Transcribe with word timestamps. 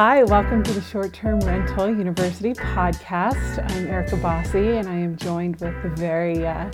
Hi, 0.00 0.22
welcome 0.22 0.62
to 0.62 0.72
the 0.72 0.80
Short 0.80 1.12
Term 1.12 1.40
Rental 1.40 1.88
University 1.88 2.52
podcast. 2.52 3.68
I'm 3.72 3.88
Erica 3.88 4.14
Bossi, 4.14 4.78
and 4.78 4.88
I 4.88 4.94
am 4.94 5.16
joined 5.16 5.56
with 5.56 5.74
the 5.82 5.88
very 5.88 6.46
uh, 6.46 6.70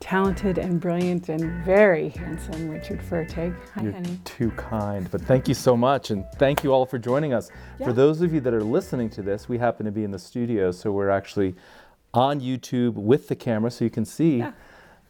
talented 0.00 0.58
and 0.58 0.80
brilliant 0.80 1.28
and 1.28 1.64
very 1.64 2.08
handsome 2.08 2.68
Richard 2.68 3.00
Fertig. 3.00 3.54
Hi, 3.76 3.82
You're 3.84 3.92
honey. 3.92 4.18
Too 4.24 4.50
kind, 4.56 5.08
but 5.12 5.20
thank 5.20 5.46
you 5.46 5.54
so 5.54 5.76
much, 5.76 6.10
and 6.10 6.24
thank 6.34 6.64
you 6.64 6.72
all 6.72 6.84
for 6.84 6.98
joining 6.98 7.32
us. 7.32 7.48
Yeah. 7.78 7.86
For 7.86 7.92
those 7.92 8.22
of 8.22 8.34
you 8.34 8.40
that 8.40 8.52
are 8.52 8.64
listening 8.64 9.08
to 9.10 9.22
this, 9.22 9.48
we 9.48 9.56
happen 9.56 9.86
to 9.86 9.92
be 9.92 10.02
in 10.02 10.10
the 10.10 10.18
studio, 10.18 10.72
so 10.72 10.90
we're 10.90 11.10
actually 11.10 11.54
on 12.12 12.40
YouTube 12.40 12.94
with 12.94 13.28
the 13.28 13.36
camera, 13.36 13.70
so 13.70 13.84
you 13.84 13.90
can 13.90 14.04
see. 14.04 14.38
Yeah 14.38 14.52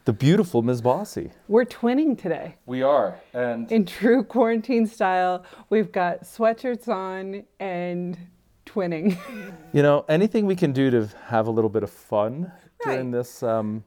the 0.04 0.12
beautiful 0.12 0.60
Ms. 0.62 0.82
Bossy. 0.82 1.30
We're 1.48 1.64
twinning 1.64 2.20
today. 2.20 2.56
We 2.66 2.82
are. 2.82 3.18
And 3.32 3.70
in 3.72 3.86
true 3.86 4.22
quarantine 4.22 4.86
style, 4.86 5.44
we've 5.70 5.90
got 5.90 6.22
sweatshirts 6.24 6.88
on 6.88 7.44
and 7.58 8.18
twinning. 8.66 9.16
you 9.72 9.82
know, 9.82 10.04
anything 10.08 10.44
we 10.44 10.56
can 10.56 10.72
do 10.72 10.90
to 10.90 11.08
have 11.26 11.46
a 11.46 11.50
little 11.50 11.70
bit 11.70 11.82
of 11.82 11.90
fun 11.90 12.52
right. 12.84 12.94
during 12.96 13.10
this 13.12 13.42
um, 13.42 13.82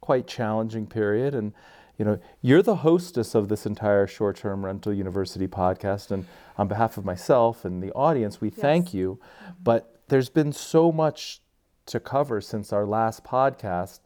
quite 0.00 0.26
challenging 0.26 0.88
period. 0.88 1.36
And, 1.36 1.52
you 1.98 2.04
know, 2.04 2.18
you're 2.42 2.62
the 2.62 2.76
hostess 2.76 3.36
of 3.36 3.48
this 3.48 3.64
entire 3.64 4.08
short 4.08 4.36
term 4.36 4.64
rental 4.64 4.92
university 4.92 5.46
podcast. 5.46 6.10
And 6.10 6.26
on 6.58 6.66
behalf 6.66 6.98
of 6.98 7.04
myself 7.04 7.64
and 7.64 7.80
the 7.80 7.92
audience, 7.92 8.40
we 8.40 8.48
yes. 8.48 8.58
thank 8.58 8.92
you. 8.92 9.20
But 9.62 10.00
there's 10.08 10.30
been 10.30 10.52
so 10.52 10.90
much 10.90 11.40
to 11.86 12.00
cover 12.00 12.40
since 12.40 12.72
our 12.72 12.86
last 12.86 13.22
podcast 13.22 14.00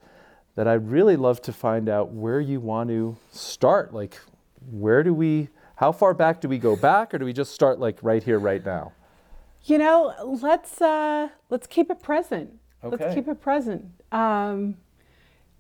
that 0.57 0.69
I'd 0.69 0.89
really 0.89 1.17
love 1.17 1.43
to 1.43 1.53
find 1.53 1.89
out 1.89 2.13
where 2.13 2.41
you 2.41 2.61
want 2.61 2.91
to 2.91 3.17
start. 3.33 3.93
Like, 3.93 4.21
where 4.71 5.03
do 5.03 5.13
we, 5.13 5.49
how 5.77 5.93
far 5.93 6.15
back 6.15 6.41
do 6.41 6.49
we 6.49 6.59
go 6.59 6.77
back, 6.77 7.13
or 7.13 7.19
do 7.19 7.25
we 7.25 7.33
just 7.33 7.53
start 7.53 7.81
like 7.81 7.99
right 8.03 8.23
here, 8.23 8.39
right 8.39 8.65
now? 8.65 8.93
You 9.65 9.79
know, 9.79 10.15
let's 10.43 10.81
uh, 10.81 11.29
let's 11.49 11.67
keep 11.67 11.91
it 11.91 12.03
present. 12.03 12.51
Okay. 12.85 12.97
Let's 13.03 13.15
keep 13.15 13.29
it 13.29 13.41
present. 13.41 13.87
Um, 14.13 14.77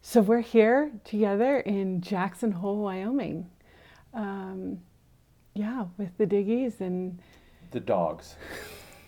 so 0.03 0.21
we're 0.21 0.43
here 0.43 0.93
together 1.05 1.61
in 1.61 2.03
Jackson 2.03 2.53
Hole, 2.53 2.83
Wyoming. 2.83 3.49
Um, 4.13 4.79
yeah, 5.55 5.87
with 5.97 6.17
the 6.19 6.27
Diggies 6.27 6.81
and 6.81 7.19
the 7.71 7.81
dogs. 7.81 8.37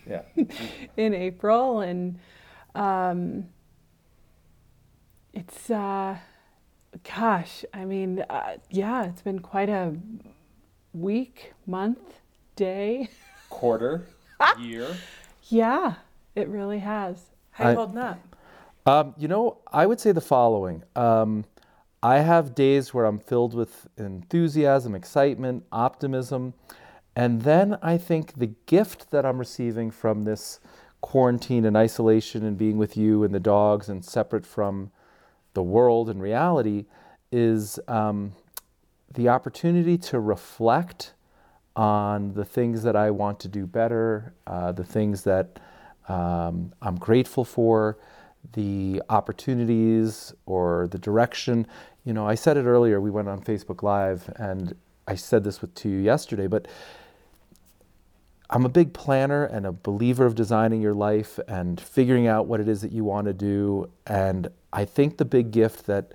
Yeah. 0.08 0.22
in 0.96 1.14
April 1.14 1.80
and. 1.80 2.20
Um, 2.76 3.46
it's, 5.36 5.70
uh, 5.70 6.16
gosh, 7.14 7.64
I 7.74 7.84
mean, 7.84 8.24
uh, 8.30 8.56
yeah, 8.70 9.04
it's 9.04 9.20
been 9.20 9.40
quite 9.40 9.68
a 9.68 9.94
week, 10.94 11.52
month, 11.66 12.20
day, 12.56 13.10
quarter, 13.50 14.06
year. 14.58 14.96
Yeah, 15.48 15.96
it 16.34 16.48
really 16.48 16.78
has. 16.78 17.26
How 17.50 17.70
you 17.70 17.76
holding 17.76 17.98
up? 17.98 18.18
Um, 18.86 19.14
you 19.18 19.28
know, 19.28 19.58
I 19.70 19.84
would 19.84 20.00
say 20.00 20.12
the 20.12 20.22
following. 20.22 20.82
Um, 20.94 21.44
I 22.02 22.20
have 22.20 22.54
days 22.54 22.94
where 22.94 23.04
I'm 23.04 23.18
filled 23.18 23.52
with 23.52 23.88
enthusiasm, 23.98 24.94
excitement, 24.94 25.64
optimism. 25.70 26.54
And 27.14 27.42
then 27.42 27.76
I 27.82 27.98
think 27.98 28.38
the 28.38 28.54
gift 28.66 29.10
that 29.10 29.26
I'm 29.26 29.38
receiving 29.38 29.90
from 29.90 30.24
this 30.24 30.60
quarantine 31.02 31.66
and 31.66 31.76
isolation 31.76 32.44
and 32.44 32.56
being 32.56 32.78
with 32.78 32.96
you 32.96 33.22
and 33.22 33.34
the 33.34 33.40
dogs 33.40 33.88
and 33.88 34.04
separate 34.04 34.46
from 34.46 34.92
the 35.56 35.62
world 35.62 36.10
and 36.10 36.20
reality 36.20 36.84
is 37.32 37.80
um, 37.88 38.34
the 39.14 39.30
opportunity 39.30 39.96
to 39.96 40.20
reflect 40.20 41.14
on 41.74 42.34
the 42.34 42.44
things 42.44 42.82
that 42.82 42.94
I 42.94 43.10
want 43.10 43.40
to 43.40 43.48
do 43.48 43.66
better, 43.66 44.34
uh, 44.46 44.72
the 44.72 44.84
things 44.84 45.22
that 45.22 45.58
um, 46.08 46.74
I'm 46.82 46.96
grateful 46.96 47.42
for, 47.42 47.96
the 48.52 49.02
opportunities 49.08 50.34
or 50.44 50.88
the 50.90 50.98
direction. 50.98 51.66
You 52.04 52.12
know, 52.12 52.28
I 52.28 52.34
said 52.34 52.58
it 52.58 52.66
earlier, 52.66 53.00
we 53.00 53.10
went 53.10 53.28
on 53.28 53.40
Facebook 53.40 53.82
Live, 53.82 54.30
and 54.36 54.76
I 55.08 55.14
said 55.14 55.42
this 55.42 55.62
with, 55.62 55.74
to 55.76 55.88
you 55.88 56.00
yesterday, 56.00 56.48
but 56.48 56.68
I'm 58.48 58.64
a 58.64 58.68
big 58.68 58.92
planner 58.92 59.44
and 59.44 59.66
a 59.66 59.72
believer 59.72 60.24
of 60.24 60.34
designing 60.34 60.80
your 60.80 60.94
life 60.94 61.38
and 61.48 61.80
figuring 61.80 62.26
out 62.26 62.46
what 62.46 62.60
it 62.60 62.68
is 62.68 62.80
that 62.82 62.92
you 62.92 63.04
want 63.04 63.26
to 63.26 63.32
do. 63.32 63.90
And 64.06 64.48
I 64.72 64.84
think 64.84 65.16
the 65.16 65.24
big 65.24 65.50
gift 65.50 65.86
that 65.86 66.12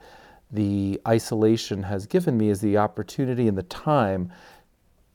the 0.49 0.99
isolation 1.07 1.83
has 1.83 2.05
given 2.05 2.37
me 2.37 2.49
is 2.49 2.61
the 2.61 2.77
opportunity 2.77 3.47
and 3.47 3.57
the 3.57 3.63
time 3.63 4.31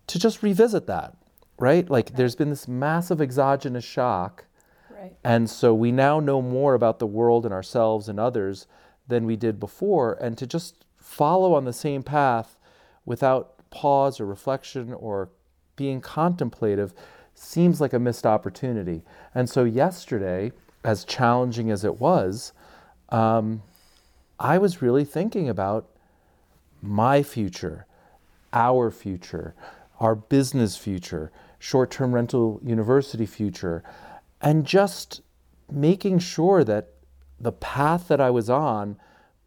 to 0.08 0.18
just 0.18 0.42
revisit 0.42 0.86
that, 0.86 1.16
right? 1.58 1.88
Like 1.88 2.06
right. 2.06 2.16
there's 2.16 2.36
been 2.36 2.50
this 2.50 2.68
massive 2.68 3.20
exogenous 3.20 3.84
shock. 3.84 4.44
Right. 4.90 5.14
And 5.24 5.48
so 5.48 5.74
we 5.74 5.92
now 5.92 6.20
know 6.20 6.42
more 6.42 6.74
about 6.74 6.98
the 6.98 7.06
world 7.06 7.44
and 7.44 7.52
ourselves 7.52 8.08
and 8.08 8.20
others 8.20 8.66
than 9.08 9.24
we 9.24 9.36
did 9.36 9.58
before. 9.58 10.18
And 10.20 10.36
to 10.38 10.46
just 10.46 10.84
follow 10.96 11.54
on 11.54 11.64
the 11.64 11.72
same 11.72 12.02
path 12.02 12.58
without 13.04 13.54
pause 13.70 14.20
or 14.20 14.26
reflection 14.26 14.92
or 14.92 15.30
being 15.76 16.00
contemplative 16.00 16.92
seems 17.34 17.80
like 17.80 17.92
a 17.92 17.98
missed 17.98 18.26
opportunity. 18.26 19.02
And 19.34 19.48
so, 19.48 19.64
yesterday, 19.64 20.52
as 20.84 21.04
challenging 21.04 21.70
as 21.70 21.84
it 21.84 22.00
was, 22.00 22.52
um, 23.10 23.62
I 24.38 24.58
was 24.58 24.82
really 24.82 25.04
thinking 25.04 25.48
about 25.48 25.88
my 26.82 27.22
future, 27.22 27.86
our 28.52 28.90
future, 28.90 29.54
our 30.00 30.14
business 30.14 30.76
future, 30.76 31.30
short 31.58 31.90
term 31.90 32.14
rental 32.14 32.60
university 32.62 33.26
future, 33.26 33.82
and 34.40 34.64
just 34.64 35.22
making 35.70 36.18
sure 36.18 36.64
that 36.64 36.88
the 37.40 37.52
path 37.52 38.08
that 38.08 38.20
I 38.20 38.30
was 38.30 38.48
on 38.48 38.96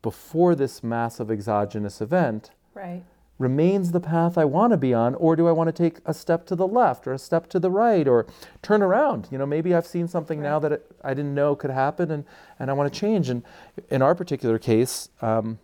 before 0.01 0.55
this 0.55 0.83
massive 0.83 1.31
exogenous 1.31 2.01
event 2.01 2.51
right 2.73 3.03
remains 3.39 3.93
the 3.93 4.01
path 4.01 4.37
I 4.37 4.45
want 4.45 4.71
to 4.71 4.77
be 4.77 4.93
on, 4.93 5.15
or 5.15 5.35
do 5.35 5.47
I 5.47 5.51
want 5.53 5.69
to 5.69 5.83
take 5.83 5.99
a 6.05 6.13
step 6.13 6.45
to 6.47 6.55
the 6.55 6.67
left 6.67 7.07
or 7.07 7.13
a 7.13 7.17
step 7.17 7.47
to 7.49 7.59
the 7.59 7.71
right 7.71 8.07
or 8.07 8.27
turn 8.61 8.83
around? 8.83 9.29
You 9.31 9.37
know, 9.37 9.45
maybe 9.45 9.73
I've 9.73 9.87
seen 9.87 10.07
something 10.07 10.39
right. 10.39 10.49
now 10.49 10.59
that 10.59 10.71
it, 10.73 10.91
I 11.03 11.13
didn't 11.13 11.33
know 11.33 11.55
could 11.55 11.71
happen 11.71 12.11
and, 12.11 12.25
and 12.59 12.69
I 12.69 12.73
want 12.73 12.93
to 12.93 12.99
change. 12.99 13.29
And 13.29 13.43
in 13.89 14.01
our 14.01 14.13
particular 14.13 14.59
case, 14.59 15.09
um, 15.21 15.57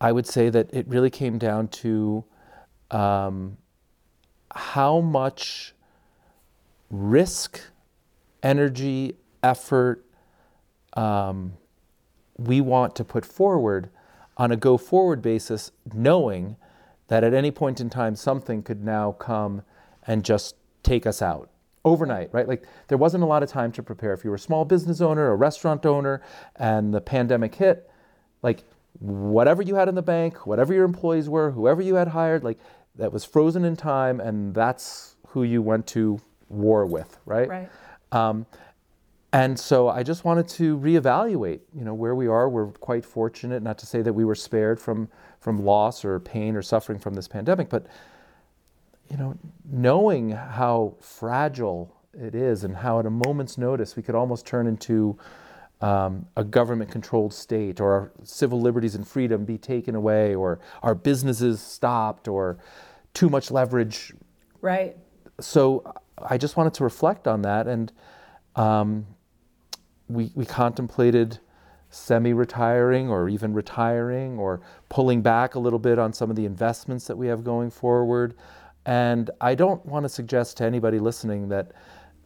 I 0.00 0.10
would 0.10 0.26
say 0.26 0.50
that 0.50 0.74
it 0.74 0.88
really 0.88 1.10
came 1.10 1.38
down 1.38 1.68
to 1.68 2.24
um, 2.90 3.56
how 4.50 5.00
much 5.00 5.72
risk, 6.90 7.60
energy, 8.42 9.16
effort 9.42 10.04
um, 10.94 11.52
we 12.36 12.60
want 12.60 12.96
to 12.96 13.04
put 13.04 13.24
forward 13.24 13.90
on 14.40 14.50
a 14.50 14.56
go 14.56 14.78
forward 14.78 15.20
basis, 15.20 15.70
knowing 15.92 16.56
that 17.08 17.22
at 17.22 17.34
any 17.34 17.50
point 17.50 17.78
in 17.78 17.90
time 17.90 18.16
something 18.16 18.62
could 18.62 18.82
now 18.82 19.12
come 19.12 19.60
and 20.06 20.24
just 20.24 20.56
take 20.82 21.06
us 21.06 21.20
out 21.20 21.50
overnight, 21.84 22.32
right? 22.32 22.48
Like 22.48 22.64
there 22.88 22.96
wasn't 22.96 23.22
a 23.22 23.26
lot 23.26 23.42
of 23.42 23.50
time 23.50 23.70
to 23.72 23.82
prepare. 23.82 24.14
If 24.14 24.24
you 24.24 24.30
were 24.30 24.36
a 24.36 24.38
small 24.38 24.64
business 24.64 25.02
owner, 25.02 25.30
a 25.30 25.36
restaurant 25.36 25.84
owner, 25.84 26.22
and 26.56 26.94
the 26.94 27.02
pandemic 27.02 27.54
hit, 27.54 27.90
like 28.42 28.64
whatever 28.98 29.60
you 29.60 29.74
had 29.74 29.90
in 29.90 29.94
the 29.94 30.00
bank, 30.00 30.46
whatever 30.46 30.72
your 30.72 30.86
employees 30.86 31.28
were, 31.28 31.50
whoever 31.50 31.82
you 31.82 31.96
had 31.96 32.08
hired, 32.08 32.42
like 32.42 32.58
that 32.94 33.12
was 33.12 33.26
frozen 33.26 33.62
in 33.66 33.76
time, 33.76 34.20
and 34.20 34.54
that's 34.54 35.16
who 35.28 35.42
you 35.42 35.60
went 35.60 35.86
to 35.88 36.18
war 36.48 36.86
with, 36.86 37.18
right? 37.26 37.48
Right. 37.50 37.68
Um, 38.10 38.46
and 39.32 39.58
so 39.58 39.88
I 39.88 40.02
just 40.02 40.24
wanted 40.24 40.48
to 40.48 40.76
reevaluate, 40.78 41.60
you 41.72 41.84
know, 41.84 41.94
where 41.94 42.16
we 42.16 42.26
are. 42.26 42.48
We're 42.48 42.72
quite 42.72 43.04
fortunate, 43.04 43.62
not 43.62 43.78
to 43.78 43.86
say 43.86 44.02
that 44.02 44.12
we 44.12 44.24
were 44.24 44.34
spared 44.34 44.80
from 44.80 45.08
from 45.38 45.64
loss 45.64 46.04
or 46.04 46.18
pain 46.20 46.56
or 46.56 46.62
suffering 46.62 46.98
from 46.98 47.14
this 47.14 47.28
pandemic, 47.28 47.68
but 47.68 47.86
you 49.08 49.16
know, 49.16 49.36
knowing 49.70 50.30
how 50.30 50.94
fragile 51.00 51.94
it 52.12 52.34
is 52.34 52.64
and 52.64 52.76
how 52.76 52.98
at 52.98 53.06
a 53.06 53.10
moment's 53.10 53.56
notice 53.56 53.96
we 53.96 54.02
could 54.02 54.14
almost 54.14 54.46
turn 54.46 54.66
into 54.66 55.16
um, 55.80 56.26
a 56.36 56.44
government-controlled 56.44 57.32
state, 57.32 57.80
or 57.80 57.92
our 57.92 58.12
civil 58.22 58.60
liberties 58.60 58.94
and 58.96 59.06
freedom 59.06 59.44
be 59.44 59.56
taken 59.56 59.94
away, 59.94 60.34
or 60.34 60.60
our 60.82 60.94
businesses 60.94 61.60
stopped, 61.60 62.28
or 62.28 62.58
too 63.14 63.30
much 63.30 63.50
leverage. 63.50 64.12
Right. 64.60 64.96
So 65.40 65.94
I 66.18 66.36
just 66.36 66.56
wanted 66.56 66.74
to 66.74 66.84
reflect 66.84 67.28
on 67.28 67.42
that 67.42 67.68
and. 67.68 67.92
Um, 68.56 69.06
we, 70.10 70.32
we 70.34 70.44
contemplated 70.44 71.38
semi 71.90 72.32
retiring 72.32 73.08
or 73.08 73.28
even 73.28 73.52
retiring 73.52 74.38
or 74.38 74.60
pulling 74.88 75.22
back 75.22 75.54
a 75.54 75.58
little 75.58 75.78
bit 75.78 75.98
on 75.98 76.12
some 76.12 76.30
of 76.30 76.36
the 76.36 76.44
investments 76.44 77.06
that 77.06 77.16
we 77.16 77.26
have 77.26 77.42
going 77.42 77.70
forward. 77.70 78.34
And 78.86 79.30
I 79.40 79.54
don't 79.54 79.84
want 79.86 80.04
to 80.04 80.08
suggest 80.08 80.56
to 80.58 80.64
anybody 80.64 80.98
listening 80.98 81.48
that 81.48 81.72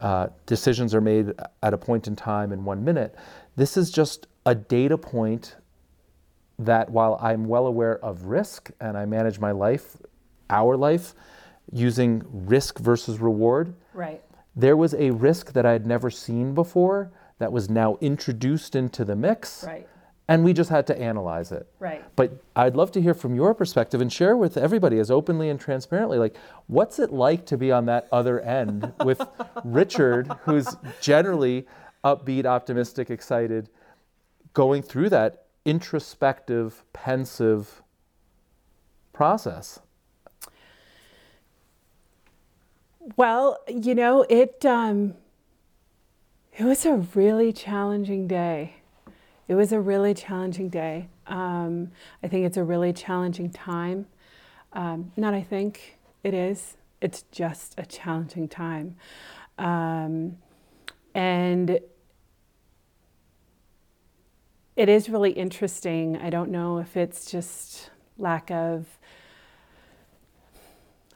uh, 0.01 0.27
decisions 0.45 0.93
are 0.93 1.01
made 1.01 1.33
at 1.63 1.73
a 1.73 1.77
point 1.77 2.07
in 2.07 2.15
time 2.15 2.51
in 2.51 2.63
one 2.63 2.83
minute. 2.83 3.15
This 3.55 3.77
is 3.77 3.91
just 3.91 4.27
a 4.45 4.53
data 4.53 4.97
point 4.97 5.55
that 6.59 6.89
while 6.89 7.19
I'm 7.21 7.45
well 7.45 7.67
aware 7.67 8.03
of 8.03 8.25
risk 8.25 8.71
and 8.79 8.97
I 8.97 9.05
manage 9.05 9.39
my 9.39 9.51
life, 9.51 9.97
our 10.49 10.77
life, 10.77 11.13
using 11.71 12.23
risk 12.29 12.77
versus 12.79 13.19
reward. 13.19 13.73
Right 13.93 14.21
there 14.55 14.77
was 14.77 14.93
a 14.93 15.11
risk 15.11 15.53
that 15.53 15.65
I 15.65 15.73
had 15.73 15.85
never 15.85 16.09
seen 16.09 16.53
before 16.53 17.11
that 17.39 17.51
was 17.51 17.69
now 17.69 17.97
introduced 18.01 18.75
into 18.75 19.03
the 19.03 19.15
mix. 19.15 19.63
Right. 19.63 19.87
And 20.27 20.43
we 20.43 20.53
just 20.53 20.71
had 20.71 20.87
to 20.87 20.99
analyze 20.99 21.51
it. 21.51 21.67
Right. 21.79 22.03
But 22.15 22.41
I'd 22.55 22.75
love 22.75 22.91
to 22.93 23.01
hear 23.01 23.13
from 23.13 23.35
your 23.35 23.53
perspective 23.53 24.01
and 24.01 24.11
share 24.11 24.35
with 24.35 24.57
everybody 24.57 24.97
as 24.97 25.11
openly 25.11 25.49
and 25.49 25.59
transparently 25.59 26.17
like 26.17 26.35
what's 26.65 26.97
it 26.97 27.11
like 27.11 27.45
to 27.47 27.57
be 27.57 27.71
on 27.71 27.85
that 27.85 28.07
other 28.11 28.39
end 28.39 28.91
with 29.05 29.21
Richard 29.63 30.31
who's 30.45 30.75
generally 30.99 31.67
upbeat, 32.03 32.45
optimistic, 32.45 33.11
excited 33.11 33.69
going 34.53 34.81
through 34.81 35.09
that 35.09 35.45
introspective, 35.65 36.83
pensive 36.93 37.83
process? 39.13 39.79
Well, 43.15 43.59
you 43.67 43.93
know, 43.93 44.25
it 44.29 44.65
um, 44.65 45.15
it 46.57 46.63
was 46.63 46.85
a 46.85 46.95
really 47.13 47.51
challenging 47.51 48.27
day. 48.27 48.75
It 49.47 49.55
was 49.55 49.71
a 49.71 49.79
really 49.79 50.13
challenging 50.13 50.69
day. 50.69 51.09
Um, 51.27 51.91
I 52.23 52.27
think 52.27 52.45
it's 52.45 52.57
a 52.57 52.63
really 52.63 52.93
challenging 52.93 53.49
time. 53.49 54.07
Um, 54.73 55.11
not, 55.17 55.33
I 55.33 55.41
think 55.41 55.97
it 56.23 56.33
is. 56.33 56.77
It's 57.01 57.23
just 57.31 57.75
a 57.77 57.85
challenging 57.85 58.47
time, 58.47 58.95
um, 59.57 60.37
and 61.13 61.79
it 64.75 64.89
is 64.89 65.09
really 65.09 65.31
interesting. 65.31 66.17
I 66.17 66.29
don't 66.29 66.49
know 66.49 66.79
if 66.79 66.97
it's 66.97 67.29
just 67.29 67.91
lack 68.17 68.49
of 68.49 68.97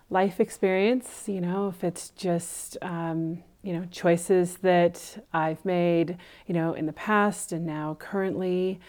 life 0.10 0.40
experience, 0.40 1.24
you 1.28 1.42
know, 1.42 1.70
if 1.70 1.84
it's 1.84 2.10
just, 2.10 2.78
um, 2.82 3.44
you 3.62 3.74
know, 3.74 3.86
choices 3.92 4.58
that 4.58 5.26
I've 5.34 5.64
made, 5.66 6.18
you 6.48 6.54
know, 6.54 6.74
in 6.74 6.86
the 6.86 6.94
past 6.94 7.52
and 7.52 7.66
now 7.66 7.98
currently, 8.00 8.80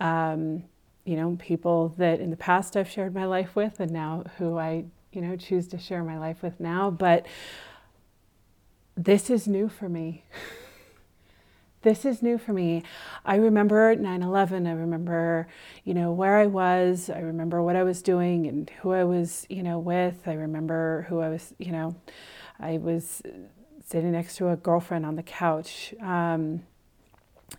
um, 0.00 0.64
you 1.04 1.16
know, 1.16 1.36
people 1.40 1.88
that 1.98 2.20
in 2.20 2.30
the 2.30 2.36
past 2.36 2.76
I've 2.76 2.88
shared 2.88 3.14
my 3.14 3.24
life 3.24 3.56
with 3.56 3.80
and 3.80 3.90
now 3.90 4.24
who 4.38 4.58
I, 4.58 4.84
you 5.12 5.20
know, 5.20 5.36
choose 5.36 5.66
to 5.68 5.78
share 5.78 6.04
my 6.04 6.18
life 6.18 6.42
with 6.42 6.60
now. 6.60 6.90
But 6.90 7.26
this 8.96 9.28
is 9.28 9.48
new 9.48 9.68
for 9.68 9.88
me. 9.88 10.24
this 11.82 12.04
is 12.04 12.22
new 12.22 12.38
for 12.38 12.52
me. 12.52 12.84
I 13.24 13.36
remember 13.36 13.96
9 13.96 14.22
11. 14.22 14.66
I 14.68 14.72
remember, 14.72 15.48
you 15.82 15.94
know, 15.94 16.12
where 16.12 16.36
I 16.36 16.46
was. 16.46 17.10
I 17.10 17.18
remember 17.18 17.60
what 17.60 17.74
I 17.74 17.82
was 17.82 18.02
doing 18.02 18.46
and 18.46 18.70
who 18.82 18.92
I 18.92 19.02
was, 19.02 19.46
you 19.48 19.64
know, 19.64 19.80
with. 19.80 20.28
I 20.28 20.34
remember 20.34 21.06
who 21.08 21.20
I 21.20 21.28
was, 21.28 21.52
you 21.58 21.72
know, 21.72 21.96
I 22.60 22.78
was 22.78 23.22
sitting 23.84 24.12
next 24.12 24.36
to 24.36 24.48
a 24.48 24.56
girlfriend 24.56 25.04
on 25.04 25.16
the 25.16 25.22
couch, 25.22 25.94
um, 26.00 26.62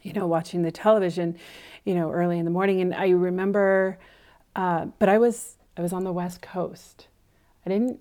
you 0.02 0.14
know, 0.14 0.28
watching 0.28 0.64
the 0.64 0.72
television, 0.72 1.38
you 1.86 1.94
know, 1.94 2.12
early 2.12 2.40
in 2.40 2.46
the 2.46 2.52
morning. 2.52 2.81
And 2.81 2.94
I 2.94 3.10
remember, 3.10 3.98
uh, 4.56 4.86
but 5.00 5.10
I 5.10 5.18
was, 5.18 5.58
I 5.78 5.81
was 5.81 5.94
on 5.94 6.04
the 6.04 6.12
West 6.12 6.42
Coast. 6.42 7.08
I 7.66 7.70
didn't, 7.70 8.00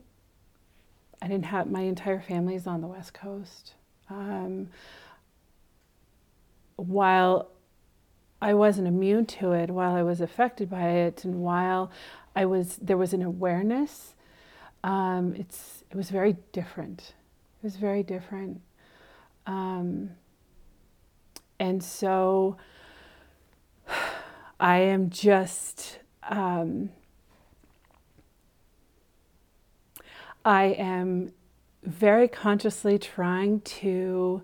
I 1.21 1.29
didn't 1.29 1.47
have, 1.47 1.71
my 1.71 1.83
entire 1.83 2.21
family's 2.21 2.67
on 2.67 2.81
the 2.81 2.89
West 2.89 3.15
Coast. 3.15 3.75
Um, 4.11 4.69
while 6.77 7.49
I 8.41 8.55
wasn't 8.55 8.89
immune 8.89 9.27
to 9.27 9.53
it, 9.53 9.71
while 9.71 9.95
I 9.95 10.03
was 10.03 10.21
affected 10.21 10.69
by 10.69 10.89
it, 10.89 11.25
and 11.25 11.43
while 11.43 11.93
I 12.35 12.45
was 12.45 12.77
there 12.77 12.97
was 12.97 13.13
an 13.13 13.23
awareness, 13.23 14.15
um, 14.83 15.35
it's 15.37 15.85
it 15.91 15.97
was 15.97 16.11
very 16.11 16.37
different. 16.51 17.15
It 17.63 17.67
was 17.67 17.77
very 17.77 18.03
different, 18.03 18.61
um, 19.47 20.11
and 21.61 21.81
so 21.81 22.57
I 24.59 24.79
am 24.79 25.11
just. 25.11 26.01
Um, 26.29 26.91
I 30.45 30.65
am 30.65 31.33
very 31.85 32.27
consciously 32.27 32.99
trying 32.99 33.61
to 33.61 34.43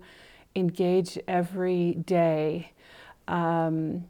engage 0.55 1.19
every 1.27 1.95
day 1.95 2.71
um, 3.27 4.05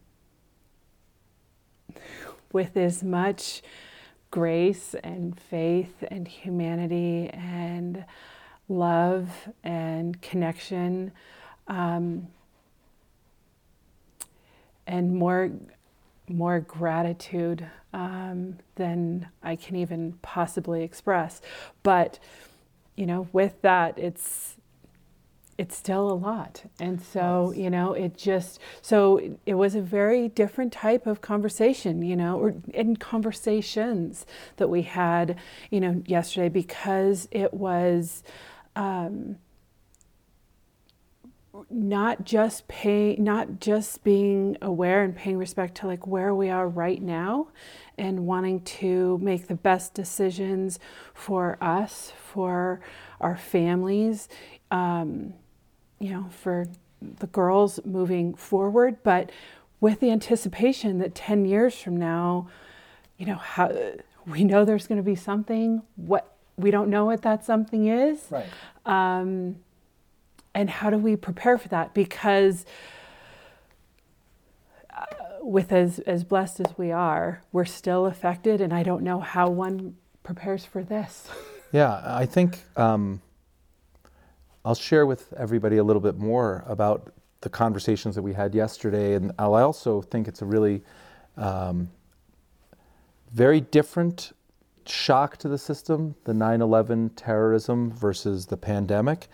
with 2.51 2.77
as 2.77 3.03
much 3.03 3.63
grace 4.29 4.93
and 5.03 5.39
faith 5.39 6.03
and 6.11 6.27
humanity 6.27 7.31
and 7.33 8.05
love 8.69 9.49
and 9.63 10.21
connection 10.21 11.11
um, 11.67 12.27
and 14.87 15.13
more 15.13 15.51
more 16.27 16.59
gratitude 16.59 17.65
um, 17.91 18.55
than 18.75 19.27
I 19.41 19.55
can 19.55 19.75
even 19.75 20.13
possibly 20.21 20.83
express. 20.83 21.41
But 21.81 22.19
you 22.95 23.07
know, 23.07 23.27
with 23.33 23.61
that, 23.61 23.97
it's 23.97 24.55
it's 25.59 25.75
still 25.75 26.09
a 26.09 26.13
lot. 26.13 26.63
And 26.79 27.01
so, 27.01 27.51
yes. 27.51 27.61
you 27.61 27.69
know, 27.69 27.91
it 27.91 28.17
just, 28.17 28.61
so 28.81 29.19
it 29.45 29.55
was 29.55 29.75
a 29.75 29.81
very 29.81 30.29
different 30.29 30.71
type 30.71 31.05
of 31.05 31.19
conversation, 31.19 32.01
you 32.01 32.15
know, 32.15 32.39
or 32.39 32.55
in 32.73 32.95
conversations 32.95 34.25
that 34.55 34.69
we 34.69 34.83
had, 34.83 35.35
you 35.69 35.81
know, 35.81 36.01
yesterday 36.05 36.47
because 36.47 37.27
it 37.31 37.53
was, 37.53 38.23
um, 38.79 39.37
not 41.69 42.23
just 42.23 42.67
pay 42.67 43.15
not 43.17 43.59
just 43.59 44.03
being 44.03 44.55
aware 44.61 45.03
and 45.03 45.15
paying 45.15 45.37
respect 45.37 45.75
to 45.75 45.87
like 45.87 46.07
where 46.07 46.33
we 46.33 46.49
are 46.49 46.67
right 46.67 47.01
now 47.01 47.49
and 47.97 48.25
wanting 48.25 48.61
to 48.61 49.17
make 49.21 49.47
the 49.47 49.55
best 49.55 49.93
decisions 49.93 50.79
for 51.13 51.57
us 51.61 52.13
for 52.17 52.79
our 53.19 53.35
families 53.35 54.29
um, 54.71 55.33
you 55.99 56.11
know, 56.11 56.27
for 56.29 56.67
the 57.01 57.27
girls 57.27 57.79
moving 57.85 58.33
forward, 58.33 58.97
but 59.03 59.31
with 59.79 59.99
the 59.99 60.11
anticipation 60.11 60.99
that 60.99 61.15
10 61.15 61.45
years 61.45 61.75
from 61.75 61.97
now, 61.97 62.49
you 63.17 63.25
know, 63.25 63.35
how 63.35 63.71
we 64.25 64.43
know 64.43 64.65
there's 64.65 64.87
going 64.87 64.97
to 64.97 65.03
be 65.03 65.15
something, 65.15 65.81
what 65.95 66.35
we 66.59 66.71
don't 66.71 66.89
know 66.89 67.05
what 67.05 67.21
that 67.21 67.45
something 67.45 67.87
is. 67.87 68.19
Right. 68.29 68.45
Um, 68.85 69.57
and 70.53 70.69
how 70.69 70.89
do 70.89 70.97
we 70.97 71.15
prepare 71.15 71.57
for 71.57 71.69
that? 71.69 71.93
Because 71.93 72.65
uh, 74.89 75.05
with 75.41 75.71
as, 75.71 75.99
as 75.99 76.23
blessed 76.23 76.59
as 76.59 76.77
we 76.77 76.91
are, 76.91 77.41
we're 77.51 77.65
still 77.65 78.05
affected, 78.05 78.61
and 78.61 78.73
I 78.73 78.83
don't 78.83 79.03
know 79.03 79.19
how 79.19 79.49
one 79.49 79.95
prepares 80.23 80.65
for 80.65 80.83
this. 80.83 81.27
Yeah, 81.71 82.01
I 82.03 82.25
think 82.25 82.57
um, 82.77 83.21
I'll 84.65 84.73
share 84.73 85.05
with 85.05 85.31
everybody 85.33 85.77
a 85.77 85.83
little 85.83 86.01
bit 86.01 86.17
more 86.17 86.63
about 86.65 87.13
the 87.41 87.49
conversations 87.49 88.15
that 88.15 88.23
we 88.23 88.33
had 88.33 88.55
yesterday, 88.55 89.13
and 89.13 89.31
I'll 89.37 89.53
also 89.53 90.01
think 90.01 90.27
it's 90.27 90.41
a 90.41 90.45
really 90.45 90.81
um, 91.37 91.91
very 93.31 93.61
different 93.61 94.31
shock 94.89 95.37
to 95.37 95.47
the 95.47 95.57
system 95.57 96.15
the 96.23 96.33
9 96.33 96.61
11 96.61 97.11
terrorism 97.11 97.91
versus 97.91 98.45
the 98.45 98.57
pandemic. 98.57 99.27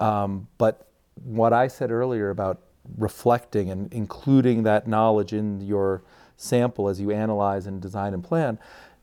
Um, 0.00 0.48
but 0.58 0.88
what 1.14 1.52
I 1.52 1.68
said 1.68 1.90
earlier 1.90 2.30
about 2.30 2.62
reflecting 2.96 3.70
and 3.70 3.92
including 3.92 4.62
that 4.62 4.86
knowledge 4.86 5.32
in 5.32 5.60
your 5.60 6.02
sample 6.36 6.88
as 6.88 7.00
you 7.00 7.10
analyze 7.10 7.66
and 7.66 7.82
design 7.82 8.14
and 8.14 8.24
plan. 8.24 8.58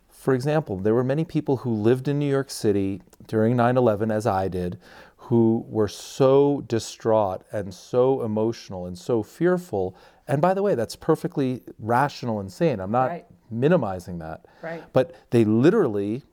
For 0.10 0.34
example, 0.34 0.78
there 0.78 0.96
were 0.96 1.04
many 1.04 1.24
people 1.26 1.58
who 1.58 1.72
lived 1.72 2.08
in 2.08 2.18
New 2.18 2.30
York 2.30 2.50
City 2.50 3.02
during 3.28 3.56
9 3.56 3.78
11, 3.78 4.10
as 4.10 4.26
I 4.26 4.48
did, 4.48 4.80
who 5.18 5.66
were 5.68 5.88
so 5.88 6.64
distraught 6.68 7.44
and 7.52 7.74
so 7.74 8.22
emotional 8.24 8.86
and 8.86 8.98
so 8.98 9.22
fearful. 9.22 9.96
And 10.28 10.42
by 10.42 10.54
the 10.54 10.64
way, 10.64 10.74
that's 10.74 10.96
perfectly 10.96 11.62
rational 11.78 12.40
and 12.40 12.52
sane. 12.52 12.80
I'm 12.80 12.92
not 12.92 13.10
right. 13.10 13.26
Minimizing 13.60 14.20
that. 14.20 14.46
Right. 14.62 14.84
But 14.94 15.16
they 15.32 15.46
literally 15.46 16.24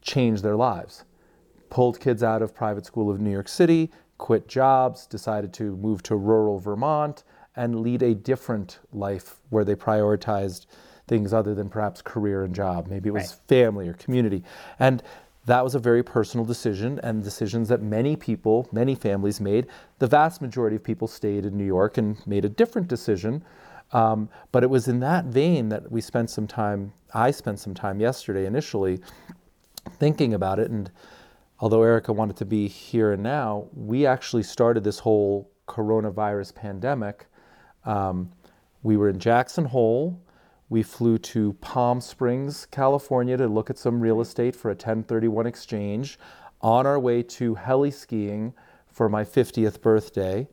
changed 0.00 0.42
their 0.42 0.56
lives. 0.56 1.04
Pulled 1.70 1.98
kids 2.00 2.22
out 2.22 2.42
of 2.42 2.54
private 2.54 2.86
school 2.86 3.10
of 3.10 3.20
New 3.20 3.30
York 3.30 3.48
City, 3.48 3.90
quit 4.18 4.46
jobs, 4.46 5.06
decided 5.06 5.52
to 5.54 5.76
move 5.76 6.02
to 6.04 6.16
rural 6.16 6.58
Vermont 6.58 7.24
and 7.56 7.80
lead 7.80 8.02
a 8.02 8.14
different 8.14 8.78
life 8.92 9.36
where 9.50 9.64
they 9.64 9.74
prioritized 9.74 10.66
things 11.06 11.32
other 11.32 11.54
than 11.54 11.68
perhaps 11.68 12.00
career 12.02 12.44
and 12.44 12.54
job. 12.54 12.86
Maybe 12.88 13.08
it 13.08 13.12
was 13.12 13.30
right. 13.30 13.48
family 13.48 13.88
or 13.88 13.94
community. 13.94 14.42
And 14.78 15.02
that 15.46 15.62
was 15.62 15.74
a 15.74 15.78
very 15.78 16.02
personal 16.02 16.46
decision 16.46 16.98
and 17.02 17.22
decisions 17.22 17.68
that 17.68 17.82
many 17.82 18.16
people, 18.16 18.68
many 18.72 18.94
families 18.94 19.40
made. 19.40 19.66
The 19.98 20.06
vast 20.06 20.40
majority 20.40 20.76
of 20.76 20.82
people 20.82 21.06
stayed 21.06 21.44
in 21.44 21.56
New 21.56 21.66
York 21.66 21.98
and 21.98 22.24
made 22.26 22.44
a 22.44 22.48
different 22.48 22.88
decision. 22.88 23.44
Um, 23.92 24.28
but 24.50 24.62
it 24.62 24.70
was 24.70 24.88
in 24.88 25.00
that 25.00 25.26
vein 25.26 25.68
that 25.68 25.90
we 25.90 26.00
spent 26.00 26.30
some 26.30 26.46
time, 26.46 26.92
I 27.12 27.30
spent 27.30 27.60
some 27.60 27.74
time 27.74 28.00
yesterday 28.00 28.46
initially 28.46 29.00
thinking 29.98 30.34
about 30.34 30.58
it. 30.58 30.70
And 30.70 30.90
although 31.60 31.82
Erica 31.82 32.12
wanted 32.12 32.36
to 32.38 32.44
be 32.44 32.66
here 32.68 33.12
and 33.12 33.22
now, 33.22 33.68
we 33.72 34.06
actually 34.06 34.42
started 34.42 34.84
this 34.84 34.98
whole 34.98 35.50
coronavirus 35.68 36.54
pandemic. 36.54 37.26
Um, 37.84 38.32
we 38.82 38.96
were 38.96 39.08
in 39.08 39.18
Jackson 39.18 39.66
Hole. 39.66 40.20
We 40.68 40.82
flew 40.82 41.18
to 41.18 41.52
Palm 41.54 42.00
Springs, 42.00 42.66
California 42.66 43.36
to 43.36 43.46
look 43.46 43.70
at 43.70 43.78
some 43.78 44.00
real 44.00 44.20
estate 44.20 44.56
for 44.56 44.70
a 44.70 44.74
1031 44.74 45.46
exchange. 45.46 46.18
On 46.60 46.86
our 46.86 46.98
way 46.98 47.22
to 47.22 47.54
heli 47.54 47.90
skiing 47.90 48.54
for 48.88 49.08
my 49.08 49.24
50th 49.24 49.80
birthday. 49.82 50.48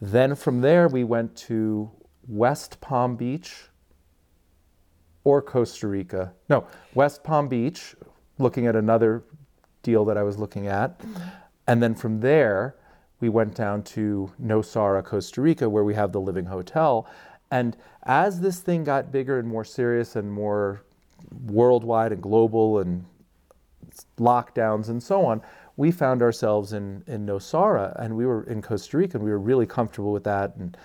Then 0.00 0.34
from 0.34 0.62
there, 0.62 0.88
we 0.88 1.04
went 1.04 1.36
to 1.36 1.90
West 2.26 2.80
Palm 2.80 3.16
Beach 3.16 3.68
or 5.24 5.42
Costa 5.42 5.86
Rica. 5.86 6.32
No, 6.48 6.66
West 6.94 7.22
Palm 7.24 7.48
Beach, 7.48 7.94
looking 8.38 8.66
at 8.66 8.76
another 8.76 9.22
deal 9.82 10.04
that 10.06 10.16
I 10.16 10.22
was 10.22 10.38
looking 10.38 10.66
at. 10.66 11.00
And 11.66 11.82
then 11.82 11.94
from 11.94 12.20
there, 12.20 12.76
we 13.20 13.28
went 13.28 13.54
down 13.54 13.82
to 13.82 14.32
Nosara, 14.42 15.04
Costa 15.04 15.40
Rica, 15.40 15.68
where 15.68 15.84
we 15.84 15.94
have 15.94 16.12
the 16.12 16.20
Living 16.20 16.46
Hotel. 16.46 17.06
And 17.50 17.76
as 18.04 18.40
this 18.40 18.60
thing 18.60 18.84
got 18.84 19.12
bigger 19.12 19.38
and 19.38 19.48
more 19.48 19.64
serious 19.64 20.16
and 20.16 20.32
more 20.32 20.82
worldwide 21.46 22.12
and 22.12 22.22
global 22.22 22.78
and 22.78 23.04
lockdowns 24.18 24.88
and 24.88 25.02
so 25.02 25.24
on, 25.24 25.42
we 25.76 25.90
found 25.90 26.22
ourselves 26.22 26.72
in, 26.72 27.02
in 27.06 27.26
Nosara 27.26 27.98
and 28.00 28.16
we 28.16 28.26
were 28.26 28.44
in 28.44 28.62
Costa 28.62 28.96
Rica 28.96 29.16
and 29.16 29.24
we 29.24 29.30
were 29.30 29.38
really 29.38 29.66
comfortable 29.66 30.12
with 30.12 30.24
that 30.24 30.56
and 30.56 30.76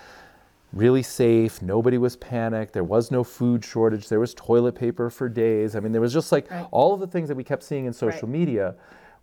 really 0.76 1.02
safe. 1.02 1.62
Nobody 1.62 1.98
was 1.98 2.16
panicked. 2.16 2.72
There 2.72 2.84
was 2.84 3.10
no 3.10 3.24
food 3.24 3.64
shortage. 3.64 4.08
There 4.08 4.20
was 4.20 4.34
toilet 4.34 4.74
paper 4.74 5.10
for 5.10 5.28
days. 5.28 5.74
I 5.74 5.80
mean, 5.80 5.92
there 5.92 6.00
was 6.00 6.12
just 6.12 6.32
like 6.32 6.50
right. 6.50 6.66
all 6.70 6.92
of 6.92 7.00
the 7.00 7.06
things 7.06 7.28
that 7.28 7.36
we 7.36 7.44
kept 7.44 7.62
seeing 7.62 7.86
in 7.86 7.92
social 7.92 8.28
right. 8.28 8.38
media. 8.38 8.74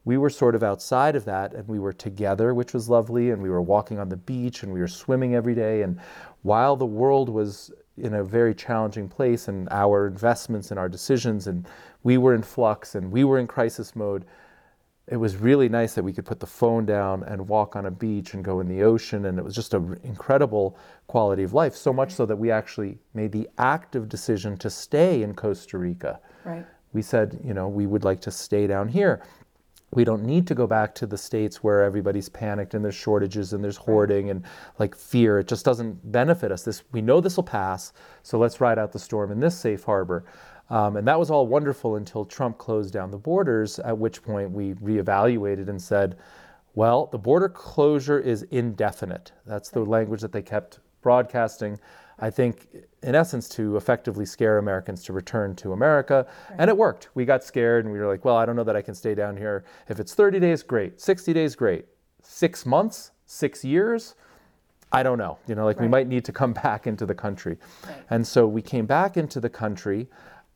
We 0.06 0.18
were 0.18 0.30
sort 0.30 0.56
of 0.56 0.64
outside 0.64 1.16
of 1.16 1.26
that 1.26 1.54
and 1.54 1.68
we 1.68 1.80
were 1.80 1.94
together, 1.94 2.54
which 2.54 2.74
was 2.74 2.90
lovely. 2.90 3.30
And 3.30 3.42
we 3.42 3.50
were 3.50 3.62
walking 3.62 4.00
on 4.00 4.10
the 4.10 4.18
beach 4.18 4.64
and 4.64 4.74
we 4.74 4.80
were 4.80 4.88
swimming 4.88 5.36
every 5.36 5.56
day. 5.56 5.84
And 5.84 6.00
while 6.42 6.76
the 6.76 6.86
world 6.86 7.30
was 7.30 7.72
in 7.98 8.16
a 8.16 8.24
very 8.24 8.56
challenging 8.56 9.08
place 9.08 9.48
and 9.48 9.70
our 9.70 10.08
investments 10.08 10.72
and 10.72 10.80
our 10.80 10.90
decisions 10.90 11.48
and 11.48 11.68
we 12.02 12.18
were 12.18 12.34
in 12.34 12.42
flux 12.42 12.96
and 12.96 13.12
we 13.12 13.24
were 13.24 13.38
in 13.38 13.48
crisis 13.48 13.96
mode, 13.96 14.26
it 15.08 15.18
was 15.18 15.36
really 15.36 15.68
nice 15.68 15.96
that 15.96 16.04
we 16.04 16.14
could 16.14 16.26
put 16.26 16.40
the 16.40 16.48
phone 16.48 16.86
down 16.86 17.24
and 17.24 17.48
walk 17.48 17.76
on 17.76 17.86
a 17.86 17.92
beach 17.92 18.34
and 18.34 18.44
go 18.44 18.62
in 18.62 18.68
the 18.68 18.84
ocean 18.84 19.26
and 19.26 19.38
it 19.38 19.44
was 19.44 19.54
just 19.54 19.74
an 19.74 20.00
incredible 20.04 20.78
quality 21.08 21.44
of 21.44 21.54
life 21.54 21.76
so 21.76 21.92
much 21.92 22.12
so 22.14 22.26
that 22.26 22.36
we 22.36 22.50
actually 22.50 22.98
made 23.14 23.32
the 23.32 23.50
active 23.58 24.08
decision 24.08 24.56
to 24.56 24.70
stay 24.70 25.22
in 25.22 25.34
costa 25.34 25.78
rica. 25.78 26.20
Right. 26.46 26.66
We 26.94 27.02
said 27.02 27.40
you 27.44 27.54
know 27.54 27.68
we 27.68 27.86
would 27.86 28.06
like 28.06 28.22
to 28.22 28.32
stay 28.32 28.66
down 28.66 28.88
here. 28.88 29.24
We 29.92 30.06
don't 30.06 30.24
need 30.24 30.48
to 30.48 30.56
go 30.56 30.66
back 30.66 30.96
to 30.96 31.06
the 31.06 31.18
states 31.18 31.64
where 31.64 31.84
everybody's 31.84 32.28
panicked 32.28 32.74
and 32.74 32.84
there's 32.84 32.96
shortages 32.96 33.54
and 33.54 33.64
there's 33.64 33.78
hoarding 33.78 34.32
and 34.32 34.44
like 34.80 34.96
fear. 34.96 35.38
It 35.38 35.48
just 35.48 35.66
doesn't 35.66 36.12
benefit 36.12 36.52
us. 36.52 36.64
This 36.64 36.84
we 36.94 37.02
know 37.02 37.20
this 37.20 37.36
will 37.36 37.44
pass 37.44 37.92
so 38.22 38.40
let's 38.40 38.62
ride 38.62 38.80
out 38.80 38.94
the 38.94 39.00
storm 39.00 39.32
in 39.34 39.42
this 39.42 39.58
safe 39.58 39.84
harbor 39.84 40.24
um, 40.70 40.98
and 40.98 41.08
that 41.08 41.20
was 41.20 41.30
all 41.30 41.48
wonderful 41.48 41.98
until 41.98 42.26
Trump 42.26 42.58
closed 42.58 42.94
down 42.94 43.12
the 43.12 43.18
borders, 43.18 43.80
at 43.80 43.98
which 43.98 44.24
point 44.24 44.52
we 44.52 44.74
reevaluated 44.76 45.68
and 45.68 45.82
said, 45.82 46.18
well, 46.76 47.08
the 47.08 47.18
border 47.18 47.50
closure 47.50 48.20
is 48.20 48.44
indefinite. 48.44 49.32
That's 49.46 49.70
the 49.70 49.82
language 49.82 50.22
that 50.22 50.32
they 50.32 50.42
kept 50.42 50.80
broadcasting, 51.02 51.80
I 52.18 52.32
think, 52.32 52.68
in 53.04 53.14
essence, 53.14 53.48
to 53.50 53.78
effectively 53.78 54.26
scare 54.26 54.58
Americans 54.58 55.04
to 55.04 55.14
return 55.14 55.56
to 55.58 55.74
America. 55.74 56.26
Right. 56.50 56.60
And 56.62 56.70
it 56.70 56.78
worked. 56.78 57.10
We 57.14 57.26
got 57.26 57.44
scared 57.44 57.86
and 57.86 57.94
we 57.94 58.00
were 58.00 58.08
like, 58.08 58.26
well, 58.26 58.38
I 58.38 58.46
don't 58.46 58.56
know 58.56 58.64
that 58.64 58.76
I 58.76 58.82
can 58.82 58.96
stay 58.96 59.14
down 59.14 59.38
here. 59.38 59.66
If 59.88 60.00
it's 60.00 60.16
30 60.16 60.40
days, 60.40 60.64
great. 60.64 61.00
60 61.00 61.34
days, 61.34 61.56
great. 61.56 61.86
Six 62.24 62.66
months, 62.66 63.12
six 63.26 63.64
years, 63.64 64.16
I 64.94 65.04
don't 65.04 65.18
know. 65.18 65.40
You 65.48 65.56
know, 65.56 65.66
like 65.66 65.78
right. 65.78 65.86
we 65.86 65.90
might 65.90 66.08
need 66.08 66.24
to 66.26 66.32
come 66.32 66.54
back 66.64 66.88
into 66.88 67.06
the 67.06 67.16
country. 67.16 67.58
Right. 67.86 67.96
And 68.10 68.26
so 68.26 68.48
we 68.48 68.62
came 68.62 68.86
back 68.86 69.18
into 69.18 69.40
the 69.40 69.50
country. 69.50 70.08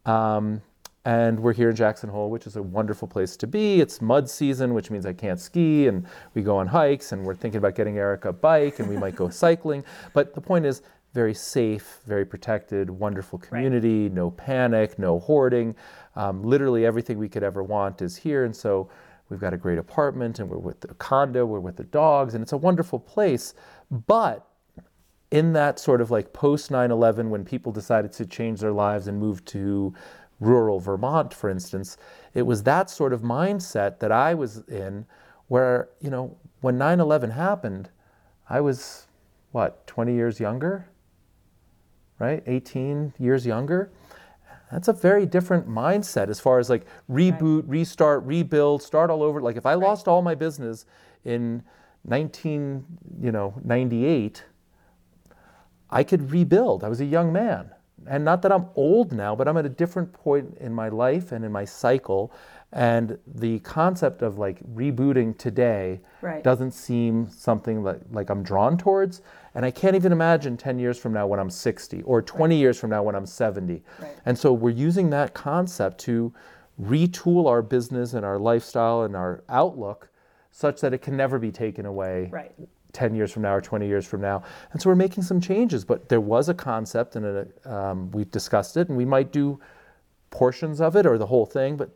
Um, 0.08 0.62
and 1.06 1.40
we're 1.40 1.54
here 1.54 1.70
in 1.70 1.76
Jackson 1.76 2.10
Hole, 2.10 2.30
which 2.30 2.48
is 2.48 2.56
a 2.58 2.62
wonderful 2.62 3.08
place 3.08 3.38
to 3.38 3.48
be. 3.48 3.80
It's 3.80 4.02
mud 4.02 4.30
season, 4.30 4.74
which 4.74 4.92
means 4.92 5.06
I 5.06 5.14
can't 5.14 5.40
ski, 5.40 5.88
and 5.88 6.06
we 6.34 6.42
go 6.42 6.58
on 6.58 6.68
hikes, 6.68 7.12
and 7.12 7.24
we're 7.24 7.36
thinking 7.36 7.60
about 7.60 7.76
getting 7.76 7.98
Erica 7.98 8.30
a 8.30 8.34
bike, 8.34 8.80
and 8.80 8.90
we 8.90 8.98
might 8.98 9.16
go 9.16 9.30
cycling. 9.46 9.86
But 10.14 10.34
the 10.34 10.42
point 10.42 10.66
is, 10.66 10.82
very 11.14 11.34
safe, 11.34 12.00
very 12.06 12.26
protected, 12.26 12.90
wonderful 12.90 13.40
community, 13.40 14.04
right. 14.04 14.14
no 14.14 14.32
panic, 14.32 15.00
no 15.00 15.20
hoarding. 15.20 15.76
Um, 16.16 16.44
literally 16.44 16.86
everything 16.86 17.18
we 17.18 17.30
could 17.30 17.44
ever 17.44 17.64
want 17.64 18.02
is 18.02 18.16
here, 18.18 18.44
and 18.44 18.56
so 18.56 18.90
we've 19.30 19.40
got 19.40 19.54
a 19.54 19.58
great 19.58 19.78
apartment, 19.78 20.40
and 20.40 20.50
we're 20.50 20.58
with 20.58 20.80
the 20.82 20.94
condo, 20.96 21.46
we're 21.46 21.60
with 21.60 21.78
the 21.78 21.86
dogs, 21.86 22.34
and 22.34 22.42
it's 22.42 22.52
a 22.52 22.58
wonderful 22.58 23.00
place. 23.00 23.54
But 23.90 24.47
in 25.32 25.54
that 25.54 25.80
sort 25.80 26.02
of 26.02 26.12
like 26.12 26.34
post 26.34 26.72
9 26.72 26.92
11, 26.92 27.30
when 27.30 27.44
people 27.44 27.72
decided 27.72 28.12
to 28.14 28.26
change 28.26 28.62
their 28.62 28.72
lives 28.72 29.08
and 29.08 29.20
move 29.20 29.44
to 29.46 29.94
rural 30.40 30.80
Vermont, 30.80 31.34
for 31.34 31.50
instance, 31.50 31.98
it 32.34 32.44
was 32.44 32.64
that 32.64 32.90
sort 32.90 33.14
of 33.14 33.22
mindset 33.22 34.00
that 34.00 34.12
I 34.12 34.34
was 34.34 34.64
in 34.68 35.06
where, 35.48 35.90
you 36.00 36.10
know, 36.10 36.38
when 36.62 36.78
9 36.78 37.00
11 37.00 37.32
happened, 37.32 37.90
I 38.50 38.62
was, 38.62 39.08
what, 39.52 39.86
20 39.88 40.14
years 40.14 40.40
younger? 40.40 40.88
Right? 42.20 42.44
18 42.48 43.14
years 43.20 43.46
younger? 43.46 43.92
That's 44.72 44.88
a 44.88 44.94
very 44.94 45.26
different 45.26 45.68
mindset 45.68 46.30
as 46.30 46.40
far 46.40 46.60
as 46.60 46.70
like 46.70 46.86
reboot, 47.10 47.62
right. 47.62 47.70
restart, 47.70 48.24
rebuild, 48.24 48.82
start 48.84 49.10
all 49.10 49.24
over. 49.24 49.42
Like 49.42 49.56
if 49.56 49.66
I 49.66 49.76
right. 49.76 49.88
lost 49.88 50.08
all 50.08 50.22
my 50.22 50.36
business 50.36 50.86
in 51.24 51.64
19, 52.06 52.86
you 53.22 53.32
know, 53.32 53.54
98, 53.64 54.44
I 55.90 56.04
could 56.04 56.32
rebuild. 56.32 56.84
I 56.84 56.90
was 56.90 57.02
a 57.02 57.06
young 57.06 57.32
man. 57.32 57.72
And 58.06 58.24
not 58.24 58.42
that 58.44 58.52
I'm 58.52 58.68
old 58.76 59.12
now, 59.12 59.36
but 59.36 59.48
I'm 59.48 59.58
at 59.58 59.66
a 59.66 59.70
different 59.70 60.14
point 60.14 60.58
in 60.60 60.74
my 60.74 60.90
life 60.90 61.32
and 61.32 61.44
in 61.44 61.52
my 61.52 61.66
cycle. 61.66 62.32
And 62.72 63.18
the 63.26 63.60
concept 63.60 64.22
of 64.22 64.38
like 64.38 64.60
rebooting 64.76 65.38
today 65.38 66.00
right. 66.22 66.44
doesn't 66.44 66.72
seem 66.72 67.30
something 67.30 67.84
like, 67.84 68.02
like 68.12 68.30
I'm 68.30 68.44
drawn 68.44 68.78
towards. 68.78 69.22
And 69.56 69.66
I 69.66 69.72
can't 69.72 69.96
even 69.96 70.12
imagine 70.12 70.58
10 70.58 70.80
years 70.80 70.98
from 70.98 71.14
now 71.14 71.28
when 71.28 71.40
I'm 71.40 71.50
60 71.50 72.04
or 72.04 72.22
20 72.22 72.56
right. 72.56 72.60
years 72.60 72.80
from 72.80 72.92
now 72.92 73.04
when 73.04 73.16
I'm 73.16 73.26
70. 73.26 73.84
Right. 74.00 74.16
And 74.26 74.38
so 74.38 74.54
we're 74.54 74.70
using 74.70 75.10
that 75.10 75.34
concept 75.34 75.98
to 76.02 76.34
retool 76.82 77.48
our 77.48 77.62
business 77.62 78.14
and 78.14 78.26
our 78.26 78.38
lifestyle 78.38 79.04
and 79.04 79.16
our 79.16 79.44
outlook 79.50 80.10
such 80.52 80.82
that 80.82 80.94
it 80.94 81.00
can 81.00 81.18
never 81.18 81.40
be 81.40 81.52
taken 81.52 81.86
away 81.86 82.30
right. 82.32 82.52
10 82.94 83.16
years 83.16 83.32
from 83.32 83.44
now 83.44 83.54
or 83.54 83.62
20 83.62 83.88
years 83.88 84.06
from 84.06 84.22
now. 84.22 84.44
And 84.72 84.82
so 84.82 84.90
we're 84.90 84.96
making 84.96 85.24
some 85.24 85.40
changes, 85.40 85.86
but 85.86 86.10
there 86.10 86.22
was 86.22 86.50
a 86.50 86.54
concept 86.54 87.16
and 87.16 87.26
a, 87.26 87.72
um, 87.72 88.12
we've 88.12 88.32
discussed 88.32 88.78
it, 88.78 88.90
and 88.90 88.98
we 88.98 89.06
might 89.06 89.32
do 89.32 89.60
portions 90.30 90.82
of 90.82 90.96
it 90.96 91.06
or 91.06 91.18
the 91.18 91.26
whole 91.26 91.46
thing, 91.46 91.78
but 91.78 91.90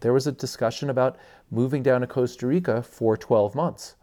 there 0.00 0.12
was 0.12 0.26
a 0.26 0.32
discussion 0.32 0.90
about 0.90 1.16
moving 1.50 1.82
down 1.82 2.00
to 2.00 2.06
Costa 2.06 2.46
Rica 2.46 2.82
for 2.82 3.16
12 3.16 3.54
months 3.54 3.96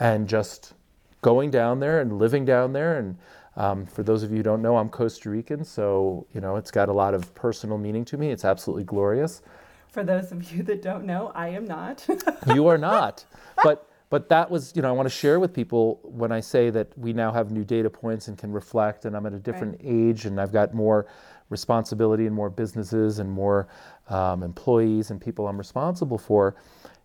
and 0.00 0.28
just 0.28 0.74
going 1.22 1.50
down 1.50 1.80
there 1.80 2.00
and 2.00 2.18
living 2.18 2.44
down 2.44 2.72
there. 2.72 2.98
And 2.98 3.16
um, 3.56 3.86
for 3.86 4.02
those 4.02 4.22
of 4.22 4.30
you 4.30 4.38
who 4.38 4.42
don't 4.42 4.62
know, 4.62 4.76
I'm 4.76 4.88
Costa 4.88 5.30
Rican, 5.30 5.64
so 5.64 6.26
you 6.32 6.40
know 6.40 6.56
it's 6.56 6.70
got 6.70 6.88
a 6.88 6.92
lot 6.92 7.14
of 7.14 7.34
personal 7.34 7.78
meaning 7.78 8.04
to 8.06 8.16
me. 8.16 8.30
It's 8.30 8.44
absolutely 8.44 8.84
glorious. 8.84 9.42
For 9.88 10.04
those 10.04 10.30
of 10.32 10.52
you 10.52 10.62
that 10.64 10.82
don't 10.82 11.04
know, 11.04 11.32
I 11.34 11.48
am 11.48 11.64
not. 11.64 12.06
you 12.54 12.68
are 12.68 12.78
not, 12.78 13.24
but 13.64 13.87
but 14.10 14.28
that 14.30 14.50
was, 14.50 14.72
you 14.74 14.80
know, 14.80 14.88
I 14.88 14.92
want 14.92 15.06
to 15.06 15.14
share 15.14 15.38
with 15.38 15.52
people 15.52 16.00
when 16.02 16.32
I 16.32 16.40
say 16.40 16.70
that 16.70 16.96
we 16.96 17.12
now 17.12 17.30
have 17.30 17.50
new 17.50 17.64
data 17.64 17.90
points 17.90 18.28
and 18.28 18.38
can 18.38 18.52
reflect, 18.52 19.04
and 19.04 19.14
I'm 19.16 19.26
at 19.26 19.34
a 19.34 19.38
different 19.38 19.80
right. 19.82 19.92
age, 19.92 20.24
and 20.24 20.40
I've 20.40 20.52
got 20.52 20.72
more 20.72 21.06
responsibility 21.50 22.26
and 22.26 22.34
more 22.34 22.48
businesses 22.48 23.18
and 23.18 23.30
more 23.30 23.68
um, 24.08 24.42
employees 24.42 25.10
and 25.10 25.20
people 25.20 25.46
I'm 25.46 25.58
responsible 25.58 26.18
for. 26.18 26.56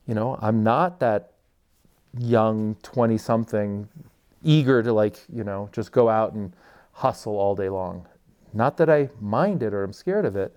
You 0.08 0.14
know, 0.14 0.38
I'm 0.42 0.64
not 0.64 1.00
that 1.02 1.34
young 2.18 2.76
20 2.84 3.18
something 3.18 3.88
eager 4.44 4.82
to, 4.82 4.94
like, 4.94 5.18
you 5.32 5.44
know, 5.44 5.70
just 5.74 5.92
go 5.92 6.08
out 6.08 6.34
and 6.34 6.54
hustle 6.94 7.36
all 7.36 7.56
day 7.56 7.70
long. 7.70 8.08
Not 8.54 8.78
that 8.78 8.90
I 8.90 9.10
mind 9.20 9.64
it 9.64 9.74
or 9.74 9.84
I'm 9.84 9.94
scared 9.94 10.26
of 10.26 10.36
it, 10.38 10.56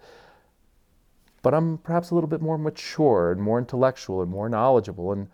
but 1.42 1.54
I'm 1.54 1.78
perhaps 1.78 2.10
a 2.10 2.14
little 2.14 2.28
bit 2.28 2.42
more 2.42 2.58
mature 2.58 3.32
and 3.32 3.40
more 3.40 3.58
intellectual 3.58 4.22
and 4.22 4.30
more 4.30 4.48
knowledgeable. 4.48 5.12
And 5.12 5.28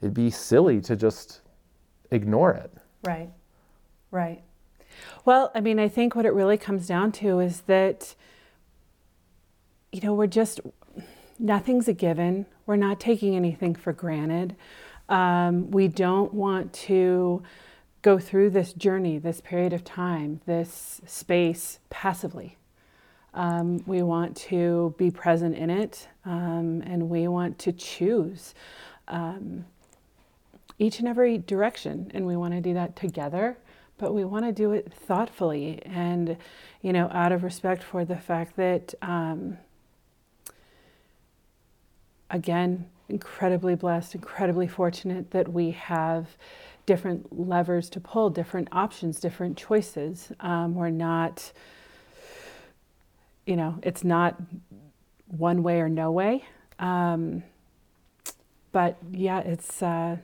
it'd 0.00 0.14
be 0.14 0.30
silly 0.30 0.80
to 0.82 0.96
just 0.96 1.40
ignore 2.10 2.52
it. 2.52 2.72
Right, 3.04 3.30
right. 4.10 4.42
Well, 5.24 5.50
I 5.54 5.60
mean, 5.60 5.78
I 5.78 5.88
think 5.88 6.14
what 6.14 6.26
it 6.26 6.32
really 6.32 6.56
comes 6.56 6.86
down 6.86 7.12
to 7.12 7.40
is 7.40 7.62
that, 7.62 8.14
you 9.92 10.00
know, 10.00 10.14
we're 10.14 10.26
just, 10.26 10.60
nothing's 11.38 11.88
a 11.88 11.92
given. 11.92 12.46
We're 12.66 12.76
not 12.76 13.00
taking 13.00 13.36
anything 13.36 13.74
for 13.74 13.92
granted. 13.92 14.56
Um, 15.08 15.70
we 15.70 15.88
don't 15.88 16.34
want 16.34 16.72
to 16.74 17.42
go 18.02 18.18
through 18.18 18.50
this 18.50 18.72
journey, 18.72 19.18
this 19.18 19.40
period 19.40 19.72
of 19.72 19.84
time, 19.84 20.40
this 20.46 21.00
space 21.06 21.78
passively. 21.90 22.56
Um, 23.34 23.82
we 23.86 24.02
want 24.02 24.36
to 24.48 24.94
be 24.98 25.10
present 25.10 25.56
in 25.56 25.70
it 25.70 26.08
um, 26.24 26.82
and 26.86 27.08
we 27.08 27.28
want 27.28 27.58
to 27.60 27.72
choose 27.72 28.54
um, 29.06 29.64
each 30.78 30.98
and 30.98 31.08
every 31.08 31.38
direction, 31.38 32.10
and 32.14 32.26
we 32.26 32.36
want 32.36 32.54
to 32.54 32.60
do 32.60 32.74
that 32.74 32.96
together. 32.96 33.58
But 33.98 34.14
we 34.14 34.24
want 34.24 34.44
to 34.44 34.52
do 34.52 34.72
it 34.72 34.92
thoughtfully, 34.92 35.82
and 35.84 36.36
you 36.82 36.92
know, 36.92 37.08
out 37.12 37.32
of 37.32 37.42
respect 37.42 37.82
for 37.82 38.04
the 38.04 38.16
fact 38.16 38.56
that, 38.56 38.94
um, 39.02 39.58
again, 42.30 42.86
incredibly 43.08 43.74
blessed, 43.74 44.14
incredibly 44.14 44.68
fortunate 44.68 45.32
that 45.32 45.52
we 45.52 45.72
have 45.72 46.36
different 46.86 47.36
levers 47.36 47.90
to 47.90 48.00
pull, 48.00 48.30
different 48.30 48.68
options, 48.70 49.18
different 49.18 49.56
choices. 49.56 50.30
Um, 50.38 50.76
we're 50.76 50.90
not, 50.90 51.52
you 53.46 53.56
know, 53.56 53.80
it's 53.82 54.04
not 54.04 54.40
one 55.26 55.64
way 55.64 55.80
or 55.80 55.88
no 55.88 56.12
way. 56.12 56.44
Um, 56.78 57.42
but 58.70 58.96
yeah, 59.10 59.40
it's. 59.40 59.82
Uh, 59.82 60.18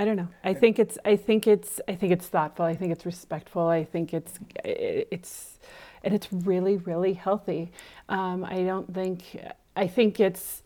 I 0.00 0.06
don't 0.06 0.16
know. 0.16 0.28
I 0.42 0.54
think 0.54 0.78
it's. 0.78 0.96
I 1.04 1.16
think 1.16 1.46
it's. 1.46 1.78
I 1.86 1.94
think 1.94 2.10
it's 2.10 2.26
thoughtful. 2.26 2.64
I 2.64 2.74
think 2.74 2.90
it's 2.90 3.04
respectful. 3.04 3.68
I 3.68 3.84
think 3.84 4.14
it's. 4.14 4.38
It's, 4.64 5.58
and 6.02 6.14
it's 6.14 6.32
really, 6.32 6.78
really 6.78 7.12
healthy. 7.12 7.70
Um, 8.08 8.42
I 8.42 8.62
don't 8.62 8.94
think. 8.94 9.38
I 9.76 9.86
think 9.86 10.18
it's 10.18 10.62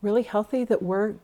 really 0.00 0.22
healthy 0.22 0.64
that 0.64 0.82
we're 0.82 1.16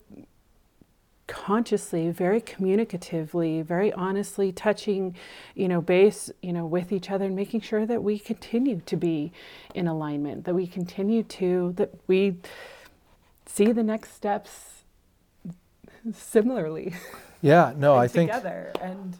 consciously, 1.26 2.10
very 2.10 2.42
communicatively, 2.42 3.64
very 3.64 3.90
honestly 3.94 4.52
touching, 4.52 5.16
you 5.54 5.68
know, 5.68 5.80
base, 5.80 6.30
you 6.42 6.52
know, 6.52 6.66
with 6.66 6.92
each 6.92 7.10
other 7.10 7.24
and 7.24 7.34
making 7.34 7.62
sure 7.62 7.86
that 7.86 8.02
we 8.02 8.18
continue 8.18 8.82
to 8.84 8.96
be 8.98 9.32
in 9.74 9.88
alignment, 9.88 10.44
that 10.44 10.54
we 10.54 10.66
continue 10.66 11.22
to, 11.22 11.72
that 11.78 11.94
we 12.06 12.36
see 13.46 13.72
the 13.72 13.82
next 13.82 14.12
steps 14.12 14.81
similarly. 16.14 16.94
Yeah, 17.40 17.72
no, 17.76 17.96
I 17.96 18.08
think 18.08 18.30
together 18.30 18.72
and 18.80 19.16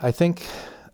I 0.00 0.10
think 0.10 0.46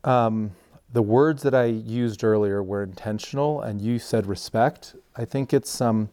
um, 0.05 0.53
the 0.93 1.03
words 1.03 1.43
that 1.43 1.55
I 1.55 1.67
used 1.67 2.25
earlier 2.25 2.63
were 2.63 2.83
intentional, 2.83 3.61
and 3.61 3.81
you 3.81 3.99
said 3.99 4.27
respect. 4.27 4.97
I 5.15 5.25
think 5.25 5.53
it's 5.53 5.81
um, 5.81 6.11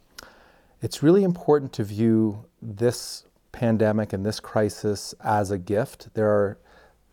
it's 0.82 1.02
really 1.02 1.24
important 1.24 1.74
to 1.74 1.84
view 1.84 2.46
this 2.62 3.26
pandemic 3.52 4.14
and 4.14 4.26
this 4.26 4.40
crisis 4.40 5.16
as 5.24 5.52
a 5.52 5.58
gift. 5.58 6.14
There 6.14 6.30
are 6.30 6.58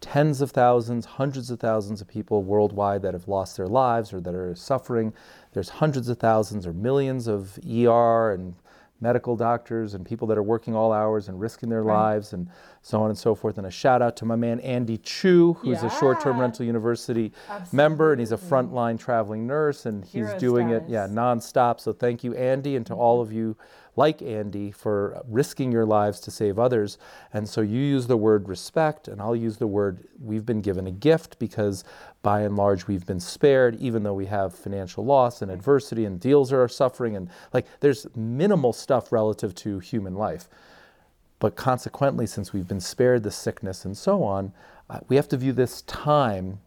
tens 0.01 0.41
of 0.41 0.51
thousands, 0.51 1.05
hundreds 1.05 1.51
of 1.51 1.61
thousands 1.61 2.01
of 2.01 2.09
people 2.09 2.43
worldwide 2.43 3.03
that 3.03 3.15
have 3.15 3.29
lost 3.29 3.57
their 3.57 3.69
lives 3.69 4.13
or 4.13 4.21
that 4.21 4.35
are 4.35 4.55
suffering. 4.55 5.13
There's 5.53 5.69
hundreds 5.69 6.09
of 6.09 6.19
thousands 6.19 6.67
or 6.67 6.73
millions 6.73 7.27
of 7.27 7.59
ER 7.59 8.33
and 8.33 8.55
medical 9.01 9.37
doctors 9.37 9.95
and 9.95 10.05
people 10.05 10.27
that 10.29 10.37
are 10.37 10.43
working 10.43 10.75
all 10.75 10.93
hours 10.93 11.29
and 11.29 11.41
risking 11.41 11.69
their 11.69 11.83
right. 11.83 12.13
lives 12.13 12.33
and 12.33 12.49
so 12.83 13.03
on 13.03 13.11
and 13.11 13.19
so 13.19 13.35
forth. 13.35 13.59
And 13.59 13.67
a 13.67 13.71
shout 13.71 14.03
out 14.03 14.17
to 14.19 14.25
my 14.25 14.37
man 14.37 14.61
Andy 14.61 14.99
Chu, 14.99 15.55
who's 15.55 15.83
yeah. 15.83 15.89
a 15.89 15.99
short 15.99 16.21
term 16.21 16.39
rental 16.39 16.67
university 16.67 17.33
Absolutely. 17.49 17.77
member 17.77 18.13
and 18.13 18.21
he's 18.21 18.33
a 18.33 18.39
frontline 18.39 18.99
traveling 18.99 19.47
nurse 19.47 19.87
and 19.87 20.05
he's 20.05 20.27
Hero 20.27 20.39
doing 20.39 20.69
status. 20.69 20.89
it 20.89 20.93
yeah 20.93 21.07
nonstop. 21.07 21.81
So 21.81 21.93
thank 21.93 22.23
you, 22.25 22.35
Andy, 22.35 22.77
and 22.77 22.87
to 22.87 22.93
mm-hmm. 22.93 23.01
all 23.01 23.21
of 23.21 23.33
you 23.33 23.57
like 23.97 24.23
Andy 24.23 24.71
for 24.71 25.23
risking 25.27 25.73
your 25.73 25.85
lives 25.85 26.21
to 26.21 26.31
save 26.31 26.59
others. 26.59 26.99
And 27.33 27.49
so 27.49 27.61
you 27.61 27.81
use 27.81 28.07
the 28.07 28.17
word 28.17 28.49
respect, 28.49 29.09
and 29.09 29.21
I'll 29.21 29.37
use 29.37 29.57
the 29.57 29.67
word 29.67 30.07
we've 30.21 30.47
been 30.47 30.61
given 30.61 30.87
a 30.87 30.93
gift 30.93 31.39
because 31.39 31.85
by 32.23 32.43
and 32.43 32.57
large 32.57 32.87
we've 32.87 33.07
been 33.07 33.21
spared, 33.21 33.77
even 33.81 34.03
though 34.03 34.15
we 34.15 34.27
have 34.27 34.55
financial 34.55 35.05
loss 35.05 35.43
and 35.43 35.51
adversity 35.51 36.05
and 36.05 36.21
deals 36.21 36.53
are 36.53 36.69
suffering. 36.69 37.17
And 37.17 37.29
like 37.53 37.67
there's 37.81 38.07
minimal 38.15 38.73
stuff 38.73 39.13
relative 39.13 39.55
to 39.57 39.79
human 39.79 40.15
life. 40.15 40.49
But 41.39 41.57
consequently, 41.57 42.27
since 42.27 42.53
we've 42.53 42.69
been 42.69 42.81
spared 42.81 43.23
the 43.23 43.31
sickness 43.31 43.85
and 43.85 43.97
so 43.97 44.23
on, 44.23 44.53
uh, 44.91 45.01
we 45.09 45.17
have 45.17 45.29
to 45.29 45.37
view 45.39 45.53
this 45.53 45.83
time 45.83 46.61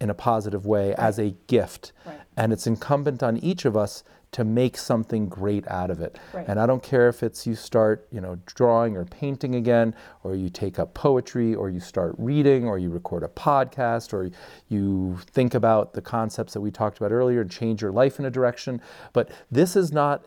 in 0.00 0.10
a 0.10 0.14
positive 0.14 0.66
way 0.66 0.88
right. 0.88 0.98
as 0.98 1.18
a 1.18 1.34
gift. 1.46 1.92
Right. 2.04 2.20
And 2.36 2.52
it's 2.52 2.66
incumbent 2.66 3.22
on 3.22 3.36
each 3.38 3.64
of 3.64 3.76
us 3.76 4.04
to 4.36 4.44
make 4.44 4.76
something 4.76 5.30
great 5.30 5.66
out 5.68 5.90
of 5.90 6.02
it. 6.02 6.18
Right. 6.34 6.46
And 6.46 6.60
I 6.60 6.66
don't 6.66 6.82
care 6.82 7.08
if 7.08 7.22
it's 7.22 7.46
you 7.46 7.54
start, 7.54 8.06
you 8.12 8.20
know, 8.20 8.38
drawing 8.44 8.94
or 8.94 9.06
painting 9.06 9.54
again, 9.54 9.94
or 10.24 10.34
you 10.34 10.50
take 10.50 10.78
up 10.78 10.92
poetry, 10.92 11.54
or 11.54 11.70
you 11.70 11.80
start 11.80 12.14
reading, 12.18 12.66
or 12.66 12.78
you 12.78 12.90
record 12.90 13.22
a 13.22 13.28
podcast, 13.28 14.12
or 14.12 14.30
you 14.68 15.18
think 15.30 15.54
about 15.54 15.94
the 15.94 16.02
concepts 16.02 16.52
that 16.52 16.60
we 16.60 16.70
talked 16.70 16.98
about 16.98 17.12
earlier 17.12 17.40
and 17.40 17.50
change 17.50 17.80
your 17.80 17.92
life 17.92 18.18
in 18.18 18.26
a 18.26 18.30
direction. 18.30 18.82
But 19.14 19.30
this 19.50 19.74
is 19.74 19.90
not 19.90 20.26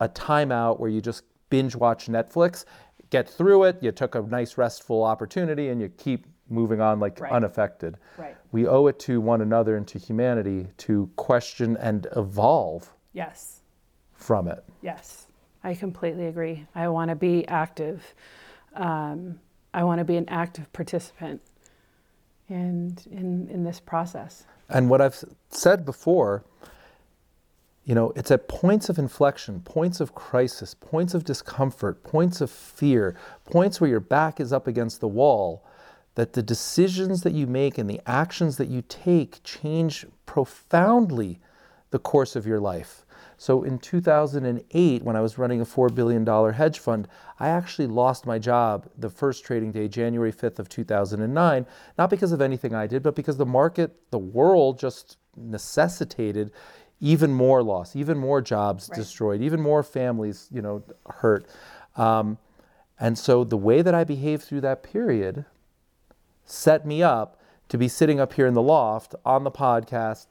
a 0.00 0.08
timeout 0.08 0.80
where 0.80 0.88
you 0.88 1.02
just 1.02 1.24
binge 1.50 1.76
watch 1.76 2.06
Netflix, 2.06 2.64
get 3.10 3.28
through 3.28 3.64
it, 3.64 3.76
you 3.82 3.92
took 3.92 4.14
a 4.14 4.22
nice 4.22 4.56
restful 4.56 5.04
opportunity, 5.04 5.68
and 5.68 5.78
you 5.78 5.90
keep 5.90 6.26
moving 6.48 6.80
on 6.80 7.00
like 7.00 7.20
right. 7.20 7.32
unaffected. 7.32 7.98
Right. 8.16 8.34
We 8.50 8.66
owe 8.66 8.86
it 8.86 8.98
to 9.00 9.20
one 9.20 9.42
another 9.42 9.76
and 9.76 9.86
to 9.88 9.98
humanity 9.98 10.68
to 10.78 11.10
question 11.16 11.76
and 11.76 12.06
evolve 12.16 12.94
Yes. 13.12 13.60
From 14.14 14.48
it. 14.48 14.64
Yes. 14.82 15.26
I 15.64 15.74
completely 15.74 16.26
agree. 16.26 16.66
I 16.74 16.88
want 16.88 17.10
to 17.10 17.14
be 17.14 17.46
active. 17.46 18.14
Um, 18.74 19.38
I 19.74 19.84
want 19.84 19.98
to 20.00 20.04
be 20.04 20.16
an 20.16 20.28
active 20.28 20.72
participant 20.72 21.40
in, 22.48 22.96
in, 23.10 23.48
in 23.48 23.64
this 23.64 23.80
process. 23.80 24.44
And 24.68 24.90
what 24.90 25.00
I've 25.00 25.22
said 25.50 25.84
before, 25.84 26.44
you 27.84 27.94
know, 27.94 28.12
it's 28.16 28.30
at 28.30 28.48
points 28.48 28.88
of 28.88 28.98
inflection, 28.98 29.60
points 29.60 30.00
of 30.00 30.14
crisis, 30.14 30.74
points 30.74 31.14
of 31.14 31.24
discomfort, 31.24 32.02
points 32.04 32.40
of 32.40 32.50
fear, 32.50 33.16
points 33.44 33.80
where 33.80 33.90
your 33.90 34.00
back 34.00 34.40
is 34.40 34.52
up 34.52 34.66
against 34.66 35.00
the 35.00 35.08
wall, 35.08 35.64
that 36.14 36.34
the 36.34 36.42
decisions 36.42 37.22
that 37.22 37.32
you 37.32 37.46
make 37.46 37.78
and 37.78 37.88
the 37.88 38.00
actions 38.06 38.56
that 38.56 38.68
you 38.68 38.82
take 38.88 39.42
change 39.42 40.06
profoundly 40.26 41.40
the 41.90 41.98
course 41.98 42.36
of 42.36 42.46
your 42.46 42.60
life. 42.60 43.01
So 43.42 43.64
in 43.64 43.80
2008, 43.80 45.02
when 45.02 45.16
I 45.16 45.20
was 45.20 45.36
running 45.36 45.60
a 45.60 45.64
$4 45.64 45.92
billion 45.92 46.24
hedge 46.52 46.78
fund, 46.78 47.08
I 47.40 47.48
actually 47.48 47.88
lost 47.88 48.24
my 48.24 48.38
job 48.38 48.88
the 48.96 49.10
first 49.10 49.44
trading 49.44 49.72
day, 49.72 49.88
January 49.88 50.32
5th 50.32 50.60
of 50.60 50.68
2009, 50.68 51.66
not 51.98 52.08
because 52.08 52.30
of 52.30 52.40
anything 52.40 52.72
I 52.72 52.86
did, 52.86 53.02
but 53.02 53.16
because 53.16 53.38
the 53.38 53.44
market, 53.44 53.96
the 54.12 54.18
world 54.18 54.78
just 54.78 55.16
necessitated 55.36 56.52
even 57.00 57.32
more 57.32 57.64
loss, 57.64 57.96
even 57.96 58.16
more 58.16 58.40
jobs 58.40 58.88
right. 58.88 58.96
destroyed, 58.96 59.42
even 59.42 59.60
more 59.60 59.82
families, 59.82 60.46
you 60.52 60.62
know, 60.62 60.84
hurt. 61.10 61.48
Um, 61.96 62.38
and 63.00 63.18
so 63.18 63.42
the 63.42 63.56
way 63.56 63.82
that 63.82 63.92
I 63.92 64.04
behaved 64.04 64.44
through 64.44 64.60
that 64.60 64.84
period 64.84 65.46
set 66.44 66.86
me 66.86 67.02
up 67.02 67.40
to 67.70 67.76
be 67.76 67.88
sitting 67.88 68.20
up 68.20 68.34
here 68.34 68.46
in 68.46 68.54
the 68.54 68.62
loft 68.62 69.16
on 69.24 69.42
the 69.42 69.50
podcast 69.50 70.28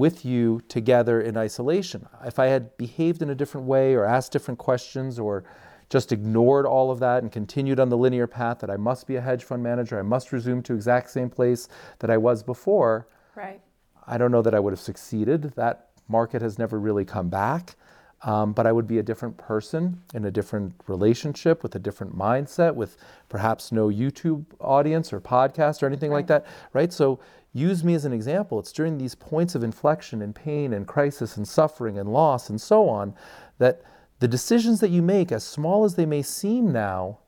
with 0.00 0.24
you 0.24 0.62
together 0.66 1.20
in 1.20 1.36
isolation. 1.36 2.08
If 2.24 2.38
I 2.38 2.46
had 2.46 2.74
behaved 2.78 3.20
in 3.20 3.28
a 3.28 3.34
different 3.34 3.66
way 3.66 3.94
or 3.94 4.06
asked 4.06 4.32
different 4.32 4.58
questions 4.58 5.18
or 5.18 5.44
just 5.90 6.10
ignored 6.10 6.64
all 6.64 6.90
of 6.90 7.00
that 7.00 7.22
and 7.22 7.30
continued 7.30 7.78
on 7.78 7.90
the 7.90 7.98
linear 7.98 8.26
path 8.26 8.60
that 8.60 8.70
I 8.70 8.78
must 8.78 9.06
be 9.06 9.16
a 9.16 9.20
hedge 9.20 9.44
fund 9.44 9.62
manager, 9.62 9.98
I 9.98 10.02
must 10.02 10.32
resume 10.32 10.62
to 10.62 10.72
exact 10.72 11.10
same 11.10 11.28
place 11.28 11.68
that 11.98 12.08
I 12.08 12.16
was 12.16 12.42
before. 12.42 13.08
Right. 13.36 13.60
I 14.06 14.16
don't 14.16 14.32
know 14.32 14.40
that 14.40 14.54
I 14.54 14.58
would 14.58 14.72
have 14.72 14.80
succeeded. 14.80 15.52
That 15.56 15.90
market 16.08 16.40
has 16.40 16.58
never 16.58 16.80
really 16.80 17.04
come 17.04 17.28
back. 17.28 17.76
Um, 18.22 18.52
but 18.52 18.66
I 18.66 18.72
would 18.72 18.86
be 18.86 18.98
a 18.98 19.02
different 19.02 19.36
person 19.38 20.02
in 20.12 20.26
a 20.26 20.30
different 20.30 20.74
relationship 20.86 21.62
with 21.62 21.74
a 21.74 21.78
different 21.78 22.16
mindset, 22.16 22.74
with 22.74 22.98
perhaps 23.30 23.72
no 23.72 23.88
YouTube 23.88 24.44
audience 24.60 25.12
or 25.12 25.20
podcast 25.20 25.82
or 25.82 25.86
anything 25.86 26.10
right. 26.10 26.18
like 26.18 26.26
that, 26.26 26.46
right? 26.74 26.92
So 26.92 27.20
use 27.52 27.82
me 27.82 27.94
as 27.94 28.04
an 28.04 28.12
example. 28.12 28.58
It's 28.58 28.72
during 28.72 28.98
these 28.98 29.14
points 29.14 29.54
of 29.54 29.64
inflection 29.64 30.22
and 30.22 30.34
pain 30.34 30.72
and 30.72 30.86
crisis 30.86 31.36
and 31.36 31.46
suffering 31.46 31.98
and 31.98 32.12
loss 32.12 32.48
and 32.48 32.60
so 32.60 32.88
on 32.88 33.14
that 33.58 33.82
the 34.20 34.28
decisions 34.28 34.80
that 34.80 34.90
you 34.90 35.02
make, 35.02 35.32
as 35.32 35.42
small 35.42 35.84
as 35.84 35.94
they 35.94 36.06
may 36.06 36.22
seem 36.22 36.72
now, 36.72 37.18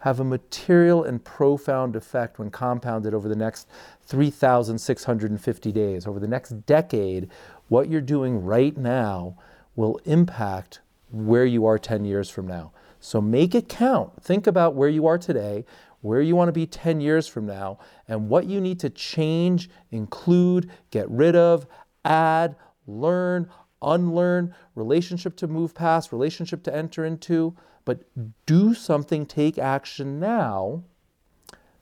have 0.00 0.20
a 0.20 0.24
material 0.24 1.02
and 1.02 1.24
profound 1.24 1.96
effect 1.96 2.38
when 2.38 2.50
compounded 2.50 3.14
over 3.14 3.28
the 3.28 3.34
next 3.34 3.66
3,650 4.02 5.72
days. 5.72 6.06
Over 6.06 6.20
the 6.20 6.28
next 6.28 6.66
decade, 6.66 7.30
what 7.68 7.88
you're 7.88 8.00
doing 8.02 8.44
right 8.44 8.76
now 8.76 9.36
will 9.74 9.98
impact 10.04 10.80
where 11.10 11.46
you 11.46 11.64
are 11.66 11.78
10 11.78 12.04
years 12.04 12.28
from 12.28 12.46
now. 12.46 12.72
So 13.00 13.20
make 13.20 13.54
it 13.54 13.68
count. 13.68 14.22
Think 14.22 14.46
about 14.46 14.74
where 14.74 14.88
you 14.88 15.06
are 15.06 15.18
today 15.18 15.64
where 16.06 16.20
you 16.20 16.36
want 16.36 16.48
to 16.48 16.52
be 16.52 16.66
10 16.66 17.00
years 17.00 17.26
from 17.26 17.46
now, 17.46 17.78
and 18.08 18.28
what 18.28 18.46
you 18.46 18.60
need 18.60 18.80
to 18.80 18.90
change, 18.90 19.68
include, 19.90 20.70
get 20.90 21.10
rid 21.10 21.34
of, 21.34 21.66
add, 22.04 22.54
learn, 22.86 23.48
unlearn, 23.82 24.54
relationship 24.74 25.36
to 25.36 25.46
move 25.46 25.74
past, 25.74 26.12
relationship 26.12 26.62
to 26.62 26.74
enter 26.74 27.04
into. 27.04 27.56
But 27.84 28.02
do 28.46 28.74
something, 28.74 29.26
take 29.26 29.58
action 29.58 30.18
now, 30.18 30.84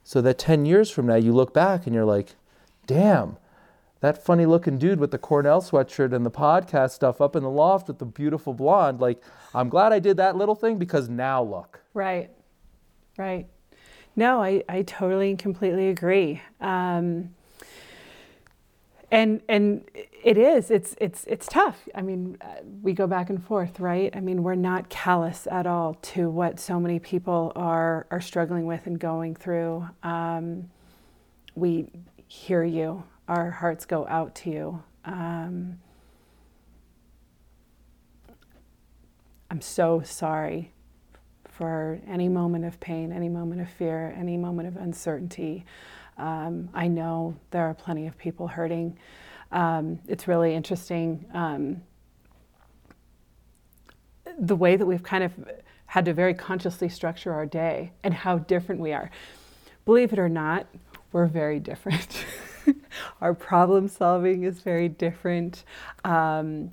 so 0.02 0.20
that 0.20 0.38
10 0.38 0.66
years 0.66 0.90
from 0.90 1.06
now 1.06 1.14
you 1.14 1.32
look 1.32 1.54
back 1.54 1.86
and 1.86 1.94
you're 1.94 2.04
like, 2.04 2.34
damn, 2.86 3.38
that 4.00 4.22
funny 4.22 4.44
looking 4.44 4.76
dude 4.76 5.00
with 5.00 5.12
the 5.12 5.18
Cornell 5.18 5.62
sweatshirt 5.62 6.14
and 6.14 6.26
the 6.26 6.30
podcast 6.30 6.90
stuff 6.90 7.22
up 7.22 7.34
in 7.34 7.42
the 7.42 7.50
loft 7.50 7.88
with 7.88 7.98
the 7.98 8.04
beautiful 8.04 8.52
blonde, 8.52 9.00
like, 9.00 9.22
I'm 9.54 9.70
glad 9.70 9.92
I 9.94 9.98
did 9.98 10.18
that 10.18 10.36
little 10.36 10.54
thing 10.54 10.78
because 10.78 11.08
now 11.08 11.42
look. 11.42 11.80
Right 11.94 12.30
Right. 13.16 13.46
No, 14.16 14.42
I, 14.42 14.62
I 14.68 14.82
totally 14.82 15.30
and 15.30 15.38
completely 15.38 15.88
agree. 15.88 16.40
Um, 16.60 17.34
and 19.10 19.42
and 19.48 19.84
it 20.24 20.36
is 20.38 20.70
it's 20.70 20.94
it's 21.00 21.24
it's 21.24 21.46
tough. 21.46 21.88
I 21.94 22.02
mean 22.02 22.36
uh, 22.40 22.46
we 22.82 22.92
go 22.92 23.06
back 23.06 23.30
and 23.30 23.44
forth 23.44 23.78
right? 23.80 24.14
I 24.16 24.20
mean 24.20 24.42
we're 24.42 24.54
not 24.54 24.88
callous 24.88 25.46
at 25.50 25.66
all 25.66 25.94
to 25.94 26.28
what 26.30 26.58
so 26.58 26.80
many 26.80 26.98
people 26.98 27.52
are 27.54 28.06
are 28.10 28.20
struggling 28.20 28.66
with 28.66 28.86
and 28.86 28.98
going 28.98 29.34
through. 29.36 29.88
Um, 30.02 30.70
we 31.54 31.86
hear 32.28 32.64
you. 32.64 33.04
Our 33.28 33.50
hearts 33.50 33.84
go 33.84 34.06
out 34.08 34.34
to 34.36 34.50
you. 34.50 34.82
Um, 35.04 35.78
i'm 39.50 39.60
so 39.60 40.00
sorry 40.04 40.72
for 41.56 42.00
any 42.08 42.28
moment 42.28 42.64
of 42.64 42.78
pain 42.80 43.12
any 43.12 43.28
moment 43.28 43.60
of 43.60 43.68
fear 43.68 44.14
any 44.18 44.36
moment 44.36 44.68
of 44.68 44.76
uncertainty 44.76 45.64
um, 46.16 46.68
I 46.74 46.88
know 46.88 47.36
there 47.50 47.64
are 47.64 47.74
plenty 47.74 48.06
of 48.06 48.16
people 48.16 48.48
hurting. 48.48 48.96
Um, 49.52 49.98
it's 50.06 50.28
really 50.28 50.54
interesting 50.54 51.24
um, 51.32 51.82
the 54.38 54.56
way 54.56 54.76
that 54.76 54.86
we've 54.86 55.02
kind 55.02 55.24
of 55.24 55.32
had 55.86 56.04
to 56.06 56.14
very 56.14 56.34
consciously 56.34 56.88
structure 56.88 57.32
our 57.32 57.46
day 57.46 57.92
and 58.02 58.14
how 58.14 58.38
different 58.38 58.80
we 58.80 58.92
are. 58.92 59.10
Believe 59.84 60.12
it 60.12 60.18
or 60.18 60.28
not, 60.28 60.66
we're 61.12 61.26
very 61.26 61.60
different. 61.60 62.24
our 63.20 63.34
problem 63.34 63.88
solving 63.88 64.44
is 64.44 64.60
very 64.60 64.88
different. 64.88 65.64
Um, 66.04 66.70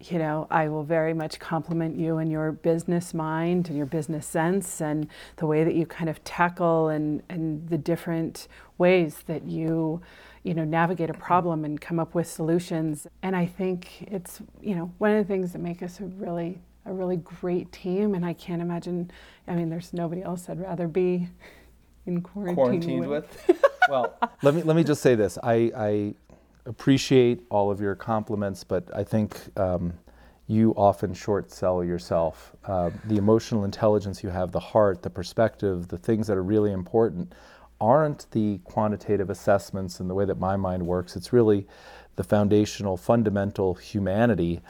you 0.00 0.18
know, 0.18 0.46
I 0.50 0.68
will 0.68 0.82
very 0.82 1.14
much 1.14 1.38
compliment 1.38 1.96
you 1.96 2.18
and 2.18 2.30
your 2.30 2.52
business 2.52 3.14
mind 3.14 3.68
and 3.68 3.76
your 3.76 3.86
business 3.86 4.26
sense 4.26 4.80
and 4.80 5.08
the 5.36 5.46
way 5.46 5.64
that 5.64 5.74
you 5.74 5.86
kind 5.86 6.10
of 6.10 6.22
tackle 6.22 6.88
and, 6.88 7.22
and 7.30 7.66
the 7.68 7.78
different 7.78 8.46
ways 8.76 9.22
that 9.26 9.44
you, 9.44 10.02
you 10.42 10.52
know, 10.52 10.64
navigate 10.64 11.08
a 11.08 11.14
mm-hmm. 11.14 11.22
problem 11.22 11.64
and 11.64 11.80
come 11.80 11.98
up 11.98 12.14
with 12.14 12.26
solutions. 12.26 13.06
And 13.22 13.34
I 13.34 13.46
think 13.46 14.02
it's, 14.02 14.42
you 14.60 14.74
know, 14.74 14.92
one 14.98 15.12
of 15.12 15.26
the 15.26 15.32
things 15.32 15.52
that 15.52 15.60
make 15.60 15.82
us 15.82 16.00
a 16.00 16.04
really 16.04 16.60
a 16.84 16.92
really 16.92 17.16
great 17.16 17.72
team 17.72 18.14
and 18.14 18.24
I 18.24 18.32
can't 18.32 18.62
imagine 18.62 19.10
I 19.48 19.56
mean 19.56 19.70
there's 19.70 19.92
nobody 19.92 20.22
else 20.22 20.48
I'd 20.48 20.60
rather 20.60 20.86
be 20.86 21.28
in 22.06 22.22
quarantine 22.22 22.54
quarantined 22.54 23.08
with. 23.08 23.44
with? 23.48 23.64
well, 23.88 24.16
let 24.42 24.54
me 24.54 24.62
let 24.62 24.76
me 24.76 24.84
just 24.84 25.02
say 25.02 25.14
this. 25.14 25.38
I, 25.42 25.72
I 25.76 26.14
appreciate 26.66 27.42
all 27.50 27.70
of 27.70 27.80
your 27.80 27.94
compliments, 27.94 28.64
but 28.64 28.84
I 28.94 29.04
think 29.04 29.38
um, 29.58 29.92
you 30.46 30.72
often 30.76 31.14
short 31.14 31.50
sell 31.50 31.82
yourself. 31.82 32.54
Uh, 32.66 32.90
the 33.04 33.16
emotional 33.16 33.64
intelligence 33.64 34.22
you 34.22 34.30
have, 34.30 34.52
the 34.52 34.60
heart, 34.60 35.02
the 35.02 35.10
perspective, 35.10 35.88
the 35.88 35.98
things 35.98 36.26
that 36.26 36.36
are 36.36 36.42
really 36.42 36.72
important 36.72 37.32
aren't 37.80 38.30
the 38.30 38.58
quantitative 38.64 39.30
assessments 39.30 40.00
and 40.00 40.08
the 40.08 40.14
way 40.14 40.24
that 40.24 40.38
my 40.38 40.56
mind 40.56 40.84
works. 40.84 41.16
It's 41.16 41.32
really 41.32 41.66
the 42.16 42.24
foundational, 42.24 42.96
fundamental 42.96 43.74
humanity, 43.74 44.60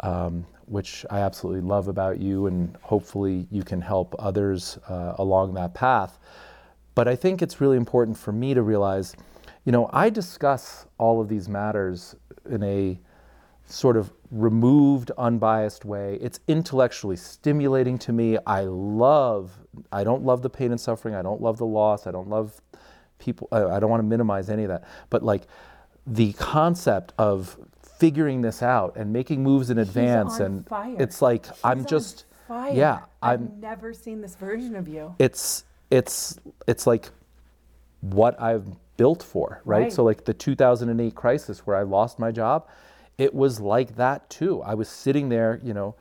um, 0.00 0.46
which 0.66 1.04
I 1.10 1.20
absolutely 1.20 1.60
love 1.60 1.88
about 1.88 2.20
you, 2.20 2.46
and 2.46 2.74
hopefully 2.80 3.46
you 3.50 3.62
can 3.62 3.80
help 3.80 4.14
others 4.18 4.78
uh, 4.88 5.14
along 5.18 5.54
that 5.54 5.74
path. 5.74 6.18
But 6.94 7.06
I 7.08 7.16
think 7.16 7.42
it's 7.42 7.60
really 7.60 7.76
important 7.76 8.16
for 8.16 8.32
me 8.32 8.54
to 8.54 8.62
realize 8.62 9.14
you 9.64 9.72
know, 9.72 9.88
I 9.92 10.10
discuss 10.10 10.86
all 10.98 11.20
of 11.20 11.28
these 11.28 11.48
matters 11.48 12.14
in 12.48 12.62
a 12.62 12.98
sort 13.66 13.96
of 13.96 14.12
removed, 14.30 15.10
unbiased 15.16 15.84
way. 15.84 16.18
It's 16.20 16.40
intellectually 16.48 17.16
stimulating 17.16 17.96
to 17.98 18.12
me. 18.12 18.36
I 18.46 18.62
love, 18.62 19.52
I 19.90 20.04
don't 20.04 20.22
love 20.22 20.42
the 20.42 20.50
pain 20.50 20.70
and 20.70 20.80
suffering. 20.80 21.14
I 21.14 21.22
don't 21.22 21.40
love 21.40 21.56
the 21.56 21.66
loss. 21.66 22.06
I 22.06 22.10
don't 22.10 22.28
love 22.28 22.60
people, 23.18 23.48
I, 23.52 23.80
don't 23.80 23.88
want 23.88 24.00
to 24.00 24.06
minimize 24.06 24.50
any 24.50 24.64
of 24.64 24.68
that. 24.68 24.84
But 25.08 25.22
like 25.22 25.44
the 26.06 26.34
concept 26.34 27.14
of 27.16 27.56
figuring 27.98 28.42
this 28.42 28.62
out 28.62 28.96
and 28.96 29.12
making 29.12 29.42
moves 29.42 29.70
in 29.70 29.78
advance 29.78 30.40
and 30.40 30.66
fire. 30.68 30.96
it's 30.98 31.22
like 31.22 31.46
She's 31.46 31.54
I'm 31.64 31.86
just 31.86 32.26
fire. 32.48 32.74
yeah 32.74 33.00
I've 33.22 33.40
I'm 33.40 33.60
never 33.60 33.94
seen 33.94 34.20
this 34.20 34.34
version 34.34 34.76
of 34.76 34.88
you. 34.88 35.14
It's 35.18 35.64
it's 35.90 36.38
it's 36.66 36.86
like 36.86 37.08
what 38.00 38.38
I've 38.40 38.66
built 38.96 39.22
for, 39.22 39.60
right? 39.64 39.84
right? 39.84 39.92
So, 39.92 40.04
like 40.04 40.24
the 40.24 40.34
2008 40.34 41.14
crisis 41.14 41.60
where 41.60 41.76
I 41.76 41.82
lost 41.82 42.18
my 42.18 42.30
job, 42.30 42.68
it 43.18 43.34
was 43.34 43.60
like 43.60 43.96
that 43.96 44.28
too. 44.30 44.62
I 44.62 44.74
was 44.74 44.88
sitting 44.88 45.28
there, 45.28 45.60
you 45.62 45.74
know, 45.74 45.94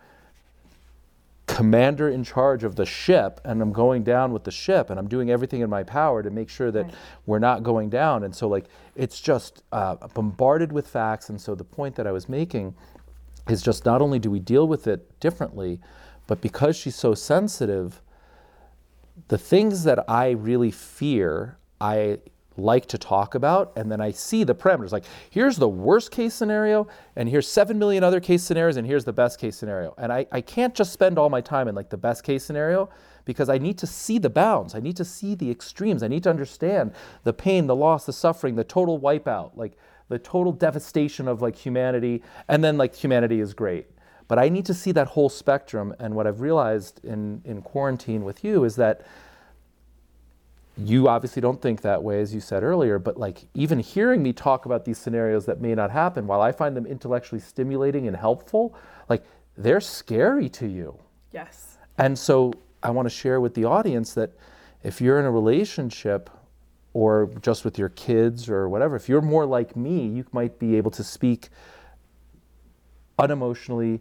commander 1.45 2.09
in 2.09 2.23
charge 2.23 2.63
of 2.63 2.75
the 2.75 2.85
ship, 2.85 3.39
and 3.43 3.61
I'm 3.61 3.73
going 3.73 4.03
down 4.03 4.31
with 4.31 4.43
the 4.43 4.51
ship, 4.51 4.89
and 4.89 4.99
I'm 4.99 5.07
doing 5.07 5.29
everything 5.29 5.61
in 5.61 5.69
my 5.69 5.83
power 5.83 6.23
to 6.23 6.29
make 6.29 6.49
sure 6.49 6.71
that 6.71 6.85
right. 6.85 6.95
we're 7.25 7.39
not 7.39 7.63
going 7.63 7.89
down. 7.89 8.23
And 8.23 8.35
so, 8.35 8.47
like, 8.47 8.65
it's 8.95 9.19
just 9.19 9.63
uh, 9.71 9.95
bombarded 10.13 10.71
with 10.71 10.87
facts. 10.87 11.29
And 11.29 11.39
so, 11.39 11.55
the 11.55 11.63
point 11.63 11.95
that 11.95 12.07
I 12.07 12.11
was 12.11 12.29
making 12.29 12.75
is 13.49 13.61
just 13.61 13.85
not 13.85 14.01
only 14.01 14.19
do 14.19 14.31
we 14.31 14.39
deal 14.39 14.67
with 14.67 14.87
it 14.87 15.19
differently, 15.19 15.79
but 16.27 16.41
because 16.41 16.77
she's 16.77 16.95
so 16.95 17.13
sensitive, 17.13 18.01
the 19.27 19.37
things 19.37 19.83
that 19.83 20.09
I 20.09 20.31
really 20.31 20.71
fear, 20.71 21.57
I 21.79 22.19
like 22.57 22.85
to 22.87 22.97
talk 22.97 23.35
about 23.35 23.73
and 23.75 23.91
then 23.91 23.99
I 23.99 24.11
see 24.11 24.43
the 24.43 24.53
parameters 24.53 24.91
like 24.91 25.05
here's 25.29 25.57
the 25.57 25.67
worst 25.67 26.11
case 26.11 26.33
scenario 26.33 26.87
and 27.15 27.27
here's 27.27 27.47
7 27.47 27.77
million 27.79 28.03
other 28.03 28.19
case 28.19 28.43
scenarios 28.43 28.77
and 28.77 28.85
here's 28.85 29.05
the 29.05 29.13
best 29.13 29.39
case 29.39 29.55
scenario. 29.55 29.93
And 29.97 30.11
I, 30.11 30.25
I 30.31 30.41
can't 30.41 30.75
just 30.75 30.93
spend 30.93 31.17
all 31.17 31.29
my 31.29 31.41
time 31.41 31.67
in 31.67 31.75
like 31.75 31.89
the 31.89 31.97
best 31.97 32.23
case 32.23 32.43
scenario 32.43 32.89
because 33.25 33.49
I 33.49 33.57
need 33.57 33.77
to 33.79 33.87
see 33.87 34.17
the 34.19 34.29
bounds. 34.29 34.75
I 34.75 34.79
need 34.79 34.97
to 34.97 35.05
see 35.05 35.35
the 35.35 35.49
extremes. 35.49 36.03
I 36.03 36.07
need 36.07 36.23
to 36.23 36.29
understand 36.29 36.93
the 37.23 37.33
pain 37.33 37.67
the 37.67 37.75
loss 37.75 38.05
the 38.05 38.13
suffering 38.13 38.55
the 38.55 38.63
total 38.63 38.99
wipeout 38.99 39.51
like 39.55 39.77
the 40.09 40.19
total 40.19 40.51
devastation 40.51 41.27
of 41.27 41.41
like 41.41 41.55
humanity. 41.55 42.21
And 42.47 42.63
then 42.63 42.77
like 42.77 42.93
humanity 42.93 43.39
is 43.39 43.53
great. 43.53 43.87
But 44.27 44.39
I 44.39 44.49
need 44.49 44.65
to 44.67 44.73
see 44.73 44.91
that 44.93 45.07
whole 45.07 45.29
spectrum. 45.29 45.93
And 45.99 46.15
what 46.15 46.27
I've 46.27 46.41
realized 46.41 47.03
in 47.03 47.41
in 47.45 47.61
quarantine 47.61 48.23
with 48.23 48.43
you 48.43 48.63
is 48.63 48.75
that 48.75 49.05
you 50.77 51.07
obviously 51.07 51.41
don't 51.41 51.61
think 51.61 51.81
that 51.81 52.01
way, 52.01 52.19
as 52.19 52.33
you 52.33 52.39
said 52.39 52.63
earlier, 52.63 52.97
but 52.97 53.17
like 53.17 53.45
even 53.53 53.79
hearing 53.79 54.23
me 54.23 54.33
talk 54.33 54.65
about 54.65 54.85
these 54.85 54.97
scenarios 54.97 55.45
that 55.45 55.61
may 55.61 55.75
not 55.75 55.91
happen, 55.91 56.25
while 56.25 56.41
I 56.41 56.51
find 56.51 56.75
them 56.75 56.85
intellectually 56.85 57.39
stimulating 57.39 58.07
and 58.07 58.17
helpful, 58.17 58.75
like 59.07 59.23
they're 59.55 59.81
scary 59.81 60.49
to 60.49 60.67
you. 60.67 60.97
Yes. 61.31 61.77
And 61.97 62.17
so 62.17 62.53
I 62.81 62.89
want 62.89 63.05
to 63.05 63.11
share 63.11 63.39
with 63.39 63.53
the 63.53 63.65
audience 63.65 64.13
that 64.15 64.31
if 64.81 64.99
you're 64.99 65.19
in 65.19 65.25
a 65.25 65.31
relationship 65.31 66.29
or 66.93 67.29
just 67.41 67.63
with 67.63 67.77
your 67.77 67.89
kids 67.89 68.49
or 68.49 68.67
whatever, 68.67 68.95
if 68.95 69.07
you're 69.07 69.21
more 69.21 69.45
like 69.45 69.75
me, 69.75 70.07
you 70.07 70.25
might 70.31 70.57
be 70.59 70.75
able 70.75 70.91
to 70.91 71.03
speak 71.03 71.49
unemotionally, 73.19 73.99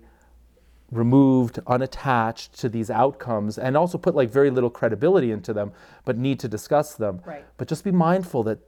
removed, 0.92 1.58
unattached 1.66 2.58
to 2.60 2.68
these 2.68 2.90
outcomes, 2.90 3.58
and 3.58 3.76
also 3.76 3.98
put 3.98 4.14
like 4.14 4.30
very 4.30 4.50
little 4.50 4.70
credibility 4.70 5.32
into 5.32 5.52
them, 5.52 5.72
but 6.04 6.18
need 6.18 6.38
to 6.38 6.48
discuss 6.48 6.94
them. 6.94 7.22
Right. 7.24 7.44
But 7.56 7.66
just 7.66 7.82
be 7.82 7.90
mindful 7.90 8.42
that 8.44 8.58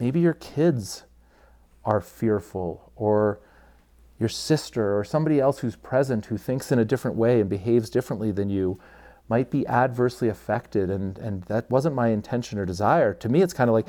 maybe 0.00 0.20
your 0.20 0.34
kids 0.34 1.04
are 1.84 2.00
fearful, 2.00 2.92
or 2.96 3.40
your 4.18 4.28
sister, 4.28 4.98
or 4.98 5.04
somebody 5.04 5.38
else 5.40 5.60
who's 5.60 5.76
present 5.76 6.26
who 6.26 6.36
thinks 6.36 6.72
in 6.72 6.78
a 6.80 6.84
different 6.84 7.16
way 7.16 7.40
and 7.40 7.48
behaves 7.48 7.88
differently 7.88 8.32
than 8.32 8.50
you 8.50 8.78
might 9.28 9.50
be 9.50 9.66
adversely 9.66 10.28
affected. 10.28 10.90
And, 10.90 11.16
and 11.18 11.44
that 11.44 11.70
wasn't 11.70 11.94
my 11.94 12.08
intention 12.08 12.58
or 12.58 12.66
desire. 12.66 13.14
To 13.14 13.28
me, 13.28 13.42
it's 13.42 13.54
kind 13.54 13.70
of 13.70 13.74
like 13.74 13.86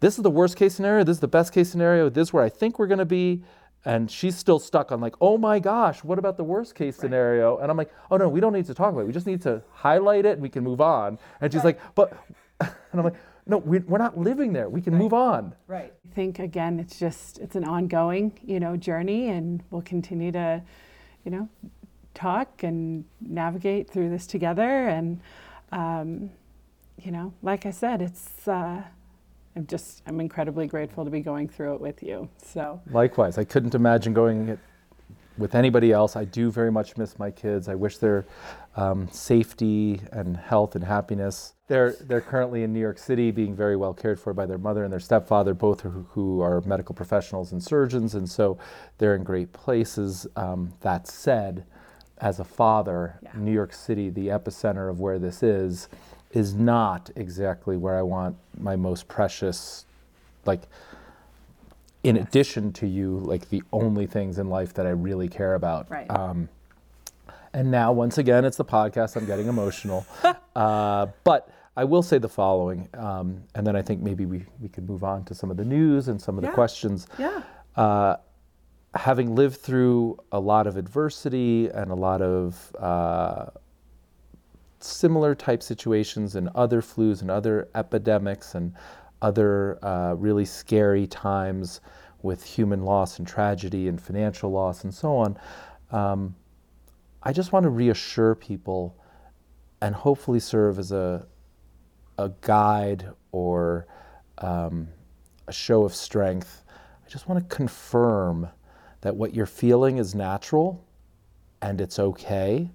this 0.00 0.18
is 0.18 0.22
the 0.22 0.30
worst 0.30 0.56
case 0.56 0.74
scenario, 0.74 1.04
this 1.04 1.16
is 1.16 1.20
the 1.20 1.28
best 1.28 1.52
case 1.54 1.70
scenario, 1.70 2.10
this 2.10 2.28
is 2.28 2.32
where 2.32 2.44
I 2.44 2.48
think 2.48 2.78
we're 2.78 2.88
going 2.88 2.98
to 2.98 3.04
be 3.04 3.42
and 3.84 4.10
she's 4.10 4.36
still 4.36 4.58
stuck 4.58 4.92
on 4.92 5.00
like 5.00 5.14
oh 5.20 5.36
my 5.36 5.58
gosh 5.58 6.04
what 6.04 6.18
about 6.18 6.36
the 6.36 6.44
worst 6.44 6.74
case 6.74 6.96
scenario? 6.96 7.58
And 7.58 7.70
i'm 7.70 7.76
like 7.76 7.92
oh 8.10 8.16
no 8.16 8.28
we 8.28 8.40
don't 8.40 8.52
need 8.52 8.66
to 8.66 8.74
talk 8.74 8.92
about 8.92 9.00
it. 9.00 9.06
We 9.06 9.12
just 9.12 9.26
need 9.26 9.42
to 9.42 9.62
highlight 9.72 10.26
it 10.26 10.32
and 10.34 10.42
we 10.42 10.48
can 10.48 10.64
move 10.64 10.80
on. 10.80 11.18
And 11.40 11.52
she's 11.52 11.64
right. 11.64 11.76
like 11.76 11.94
but 11.94 12.12
and 12.60 12.70
i'm 12.94 13.04
like 13.04 13.16
no 13.46 13.58
we, 13.58 13.78
are 13.78 13.98
not 13.98 14.16
living 14.16 14.52
there. 14.52 14.68
We 14.68 14.80
can 14.80 14.92
right. 14.94 15.02
move 15.02 15.12
on. 15.12 15.54
Right. 15.66 15.92
I 16.10 16.14
think 16.14 16.38
again 16.38 16.78
it's 16.78 16.98
just 16.98 17.38
it's 17.38 17.56
an 17.56 17.64
ongoing 17.64 18.38
you 18.44 18.60
know 18.60 18.76
journey 18.76 19.28
and 19.28 19.62
we'll 19.70 19.82
continue 19.82 20.32
to 20.32 20.62
you 21.24 21.30
know 21.30 21.48
talk 22.14 22.62
and 22.62 23.04
navigate 23.20 23.90
through 23.90 24.10
this 24.10 24.26
together. 24.26 24.88
And 24.88 25.20
um, 25.72 26.30
you 27.04 27.10
know 27.10 27.32
like 27.42 27.66
i 27.66 27.70
said 27.70 28.02
it's 28.02 28.46
uh, 28.46 28.82
I'm 29.54 29.66
just 29.66 30.02
I'm 30.06 30.20
incredibly 30.20 30.66
grateful 30.66 31.04
to 31.04 31.10
be 31.10 31.20
going 31.20 31.48
through 31.48 31.74
it 31.74 31.80
with 31.80 32.02
you. 32.02 32.28
So 32.44 32.80
likewise, 32.90 33.38
I 33.38 33.44
couldn't 33.44 33.74
imagine 33.74 34.14
going 34.14 34.48
it 34.48 34.58
with 35.38 35.54
anybody 35.54 35.92
else. 35.92 36.16
I 36.16 36.24
do 36.24 36.50
very 36.50 36.70
much 36.70 36.96
miss 36.96 37.18
my 37.18 37.30
kids. 37.30 37.68
I 37.68 37.74
wish 37.74 37.98
their 37.98 38.24
um, 38.76 39.08
safety 39.10 40.00
and 40.12 40.36
health 40.36 40.74
and 40.74 40.84
happiness. 40.84 41.54
They're 41.68 41.92
they're 42.00 42.20
currently 42.20 42.62
in 42.62 42.72
New 42.72 42.80
York 42.80 42.98
City, 42.98 43.30
being 43.30 43.54
very 43.54 43.76
well 43.76 43.94
cared 43.94 44.20
for 44.20 44.32
by 44.32 44.46
their 44.46 44.58
mother 44.58 44.84
and 44.84 44.92
their 44.92 45.00
stepfather, 45.00 45.54
both 45.54 45.80
who, 45.80 46.06
who 46.10 46.40
are 46.40 46.60
medical 46.62 46.94
professionals 46.94 47.52
and 47.52 47.62
surgeons, 47.62 48.14
and 48.14 48.28
so 48.28 48.58
they're 48.98 49.14
in 49.14 49.24
great 49.24 49.52
places. 49.52 50.26
Um, 50.36 50.72
that 50.80 51.06
said, 51.06 51.64
as 52.18 52.40
a 52.40 52.44
father, 52.44 53.18
yeah. 53.22 53.30
New 53.34 53.52
York 53.52 53.72
City, 53.72 54.10
the 54.10 54.28
epicenter 54.28 54.90
of 54.90 55.00
where 55.00 55.18
this 55.18 55.42
is 55.42 55.88
is 56.32 56.54
not 56.54 57.10
exactly 57.16 57.76
where 57.76 57.98
I 57.98 58.02
want 58.02 58.36
my 58.58 58.76
most 58.76 59.08
precious, 59.08 59.84
like, 60.44 60.62
in 62.02 62.16
yes. 62.16 62.26
addition 62.26 62.72
to 62.74 62.86
you, 62.86 63.18
like 63.18 63.48
the 63.50 63.62
only 63.72 64.06
things 64.06 64.38
in 64.38 64.48
life 64.48 64.74
that 64.74 64.86
I 64.86 64.90
really 64.90 65.28
care 65.28 65.54
about. 65.54 65.90
Right. 65.90 66.10
Um, 66.10 66.48
and 67.52 67.70
now, 67.70 67.92
once 67.92 68.18
again, 68.18 68.44
it's 68.44 68.56
the 68.56 68.64
podcast. 68.64 69.16
I'm 69.16 69.26
getting 69.26 69.46
emotional. 69.46 70.06
uh, 70.56 71.06
but 71.22 71.50
I 71.76 71.84
will 71.84 72.02
say 72.02 72.18
the 72.18 72.28
following, 72.28 72.88
um, 72.94 73.44
and 73.54 73.66
then 73.66 73.76
I 73.76 73.82
think 73.82 74.00
maybe 74.00 74.26
we, 74.26 74.44
we 74.60 74.68
could 74.68 74.88
move 74.88 75.04
on 75.04 75.24
to 75.24 75.34
some 75.34 75.50
of 75.50 75.56
the 75.56 75.64
news 75.64 76.08
and 76.08 76.20
some 76.20 76.38
of 76.38 76.42
the 76.42 76.50
questions. 76.50 77.06
Yeah. 77.18 77.42
Uh, 77.76 78.16
having 78.94 79.34
lived 79.34 79.56
through 79.56 80.18
a 80.32 80.40
lot 80.40 80.66
of 80.66 80.76
adversity 80.76 81.68
and 81.68 81.90
a 81.90 81.94
lot 81.94 82.20
of 82.20 82.74
uh, 82.78 83.46
similar 84.84 85.34
type 85.34 85.62
situations 85.62 86.36
and 86.36 86.48
other 86.54 86.80
flus 86.80 87.20
and 87.22 87.30
other 87.30 87.68
epidemics 87.74 88.54
and 88.54 88.74
other 89.20 89.78
uh, 89.84 90.14
really 90.14 90.44
scary 90.44 91.06
times 91.06 91.80
with 92.22 92.42
human 92.44 92.84
loss 92.84 93.18
and 93.18 93.26
tragedy 93.26 93.88
and 93.88 94.00
financial 94.00 94.50
loss 94.50 94.84
and 94.84 94.94
so 94.94 95.16
on, 95.16 95.38
um, 95.90 96.34
I 97.22 97.32
just 97.32 97.52
want 97.52 97.64
to 97.64 97.70
reassure 97.70 98.34
people 98.34 98.96
and 99.80 99.94
hopefully 99.94 100.40
serve 100.40 100.78
as 100.78 100.92
a, 100.92 101.26
a 102.18 102.30
guide 102.40 103.08
or 103.32 103.86
um, 104.38 104.88
a 105.48 105.52
show 105.52 105.84
of 105.84 105.94
strength. 105.94 106.64
I 107.04 107.08
just 107.08 107.28
want 107.28 107.48
to 107.48 107.54
confirm 107.54 108.48
that 109.00 109.14
what 109.16 109.34
you're 109.34 109.46
feeling 109.46 109.98
is 109.98 110.14
natural 110.14 110.84
and 111.60 111.80
it's 111.80 111.98
okay. 111.98 112.70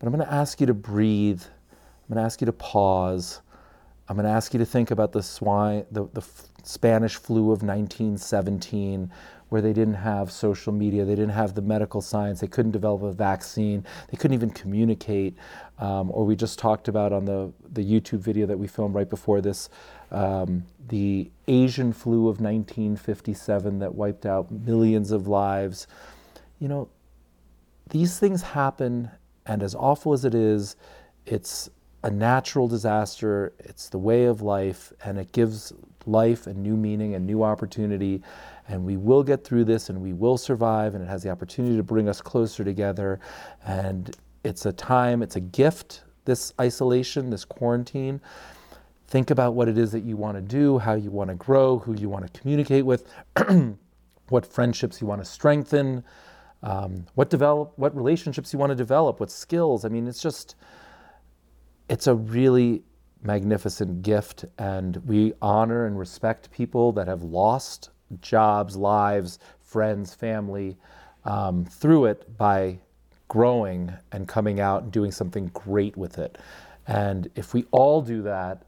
But 0.00 0.06
I'm 0.06 0.14
going 0.14 0.26
to 0.26 0.32
ask 0.32 0.60
you 0.60 0.66
to 0.66 0.74
breathe. 0.74 1.42
I'm 1.42 2.14
going 2.14 2.22
to 2.22 2.26
ask 2.26 2.40
you 2.40 2.46
to 2.46 2.52
pause. 2.52 3.42
I'm 4.08 4.16
going 4.16 4.26
to 4.26 4.32
ask 4.32 4.52
you 4.52 4.58
to 4.58 4.66
think 4.66 4.90
about 4.90 5.12
the 5.12 5.22
swine, 5.22 5.84
the, 5.92 6.08
the 6.14 6.24
Spanish 6.64 7.14
flu 7.14 7.52
of 7.52 7.62
1917, 7.62 9.12
where 9.50 9.60
they 9.60 9.72
didn't 9.72 9.94
have 9.94 10.32
social 10.32 10.72
media, 10.72 11.04
they 11.04 11.14
didn't 11.14 11.30
have 11.30 11.54
the 11.54 11.62
medical 11.62 12.00
science, 12.00 12.40
they 12.40 12.46
couldn't 12.46 12.70
develop 12.70 13.02
a 13.02 13.12
vaccine, 13.12 13.84
they 14.10 14.16
couldn't 14.16 14.34
even 14.34 14.50
communicate. 14.50 15.36
Um, 15.78 16.10
or 16.12 16.24
we 16.24 16.34
just 16.34 16.58
talked 16.58 16.88
about 16.88 17.12
on 17.12 17.24
the, 17.24 17.52
the 17.72 17.84
YouTube 17.84 18.20
video 18.20 18.46
that 18.46 18.58
we 18.58 18.66
filmed 18.66 18.94
right 18.94 19.08
before 19.08 19.40
this, 19.40 19.68
um, 20.10 20.64
the 20.88 21.30
Asian 21.46 21.92
flu 21.92 22.28
of 22.28 22.40
1957 22.40 23.78
that 23.80 23.94
wiped 23.94 24.24
out 24.24 24.50
millions 24.50 25.10
of 25.10 25.28
lives. 25.28 25.86
You 26.58 26.68
know, 26.68 26.88
these 27.90 28.18
things 28.18 28.42
happen, 28.42 29.10
and 29.50 29.64
as 29.64 29.74
awful 29.74 30.12
as 30.12 30.24
it 30.24 30.32
is, 30.32 30.76
it's 31.26 31.68
a 32.04 32.10
natural 32.10 32.68
disaster, 32.68 33.52
it's 33.58 33.88
the 33.88 33.98
way 33.98 34.26
of 34.26 34.42
life, 34.42 34.92
and 35.04 35.18
it 35.18 35.32
gives 35.32 35.72
life 36.06 36.46
a 36.46 36.54
new 36.54 36.76
meaning 36.76 37.16
and 37.16 37.26
new 37.26 37.42
opportunity. 37.42 38.22
And 38.68 38.84
we 38.84 38.96
will 38.96 39.24
get 39.24 39.42
through 39.42 39.64
this 39.64 39.90
and 39.90 40.00
we 40.00 40.12
will 40.12 40.38
survive, 40.38 40.94
and 40.94 41.02
it 41.02 41.08
has 41.08 41.24
the 41.24 41.30
opportunity 41.30 41.76
to 41.76 41.82
bring 41.82 42.08
us 42.08 42.20
closer 42.20 42.62
together. 42.62 43.18
And 43.66 44.16
it's 44.44 44.66
a 44.66 44.72
time, 44.72 45.20
it's 45.20 45.34
a 45.34 45.40
gift, 45.40 46.04
this 46.26 46.54
isolation, 46.60 47.30
this 47.30 47.44
quarantine. 47.44 48.20
Think 49.08 49.32
about 49.32 49.54
what 49.54 49.68
it 49.68 49.76
is 49.76 49.90
that 49.90 50.04
you 50.04 50.16
want 50.16 50.36
to 50.36 50.42
do, 50.42 50.78
how 50.78 50.94
you 50.94 51.10
want 51.10 51.28
to 51.28 51.34
grow, 51.34 51.80
who 51.80 51.94
you 51.94 52.08
want 52.08 52.32
to 52.32 52.40
communicate 52.40 52.86
with, 52.86 53.12
what 54.28 54.46
friendships 54.46 55.00
you 55.00 55.08
want 55.08 55.20
to 55.20 55.24
strengthen, 55.24 56.04
um, 56.62 57.06
what 57.14 57.30
develop, 57.30 57.72
what 57.76 57.94
relationships 57.96 58.52
you 58.52 58.58
want 58.58 58.70
to 58.70 58.76
develop, 58.76 59.20
what 59.20 59.30
skills. 59.30 59.84
I 59.84 59.88
mean, 59.88 60.06
it's 60.06 60.22
just, 60.22 60.56
it's 61.88 62.06
a 62.06 62.14
really 62.14 62.82
magnificent 63.22 64.02
gift, 64.02 64.44
and 64.58 64.96
we 65.06 65.32
honor 65.42 65.86
and 65.86 65.98
respect 65.98 66.50
people 66.50 66.92
that 66.92 67.06
have 67.06 67.22
lost 67.22 67.90
jobs, 68.20 68.76
lives, 68.76 69.38
friends, 69.60 70.14
family 70.14 70.76
um, 71.24 71.64
through 71.64 72.06
it 72.06 72.36
by 72.36 72.78
growing 73.28 73.92
and 74.12 74.26
coming 74.26 74.58
out 74.58 74.82
and 74.82 74.92
doing 74.92 75.12
something 75.12 75.46
great 75.54 75.96
with 75.96 76.18
it. 76.18 76.38
And 76.86 77.30
if 77.36 77.54
we 77.54 77.64
all 77.70 78.02
do 78.02 78.22
that, 78.22 78.64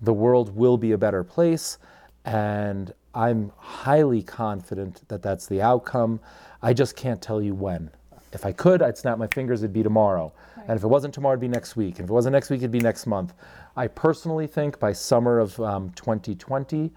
the 0.00 0.12
world 0.12 0.56
will 0.56 0.78
be 0.78 0.92
a 0.92 0.98
better 0.98 1.22
place. 1.22 1.78
And 2.24 2.92
I'm 3.14 3.52
highly 3.58 4.22
confident 4.22 5.06
that 5.08 5.22
that's 5.22 5.46
the 5.46 5.60
outcome. 5.60 6.20
I 6.62 6.72
just 6.72 6.96
can't 6.96 7.20
tell 7.20 7.42
you 7.42 7.54
when. 7.54 7.90
If 8.32 8.44
I 8.44 8.52
could, 8.52 8.82
I'd 8.82 8.98
snap 8.98 9.18
my 9.18 9.28
fingers, 9.28 9.62
it'd 9.62 9.72
be 9.72 9.82
tomorrow. 9.82 10.32
Right. 10.56 10.66
And 10.68 10.76
if 10.76 10.84
it 10.84 10.88
wasn't 10.88 11.14
tomorrow, 11.14 11.34
it'd 11.34 11.40
be 11.40 11.48
next 11.48 11.76
week. 11.76 11.98
And 11.98 12.04
if 12.04 12.10
it 12.10 12.12
wasn't 12.12 12.32
next 12.32 12.50
week, 12.50 12.58
it'd 12.58 12.70
be 12.70 12.80
next 12.80 13.06
month. 13.06 13.32
I 13.76 13.86
personally 13.86 14.46
think 14.46 14.78
by 14.78 14.92
summer 14.92 15.38
of 15.38 15.58
um, 15.60 15.90
2020, 15.90 16.92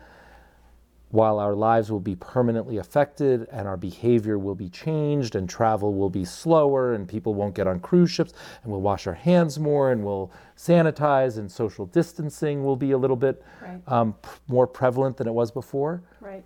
while 1.11 1.39
our 1.39 1.55
lives 1.55 1.91
will 1.91 1.99
be 1.99 2.15
permanently 2.15 2.77
affected 2.77 3.47
and 3.51 3.67
our 3.67 3.77
behavior 3.77 4.37
will 4.37 4.53
be 4.53 4.69
changed 4.69 5.35
and 5.35 5.49
travel 5.49 5.93
will 5.93 6.09
be 6.09 6.23
slower 6.23 6.93
and 6.93 7.07
people 7.07 7.33
won't 7.33 7.55
get 7.55 7.67
on 7.67 7.79
cruise 7.79 8.11
ships 8.11 8.33
and 8.63 8.71
we'll 8.71 8.81
wash 8.81 9.07
our 9.07 9.13
hands 9.15 9.57
more 9.57 9.91
and 9.91 10.03
we'll 10.03 10.31
sanitize 10.55 11.37
and 11.37 11.51
social 11.51 11.87
distancing 11.87 12.63
will 12.63 12.75
be 12.75 12.91
a 12.91 12.97
little 12.97 13.15
bit 13.15 13.43
right. 13.61 13.81
um, 13.87 14.13
p- 14.21 14.29
more 14.47 14.67
prevalent 14.67 15.17
than 15.17 15.27
it 15.27 15.33
was 15.33 15.49
before. 15.49 16.03
Right. 16.21 16.43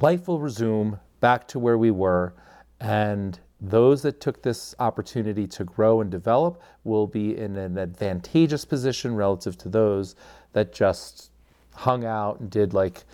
Life 0.00 0.28
will 0.28 0.40
resume 0.40 1.00
back 1.20 1.48
to 1.48 1.58
where 1.58 1.78
we 1.78 1.90
were 1.90 2.34
and 2.80 3.38
those 3.60 4.02
that 4.02 4.20
took 4.20 4.42
this 4.42 4.74
opportunity 4.78 5.46
to 5.46 5.64
grow 5.64 6.00
and 6.00 6.10
develop 6.10 6.62
will 6.84 7.06
be 7.06 7.36
in 7.36 7.56
an 7.56 7.76
advantageous 7.76 8.64
position 8.64 9.14
relative 9.14 9.58
to 9.58 9.68
those 9.68 10.14
that 10.52 10.72
just 10.72 11.32
hung 11.74 12.04
out 12.04 12.38
and 12.38 12.50
did 12.50 12.72
like 12.72 13.04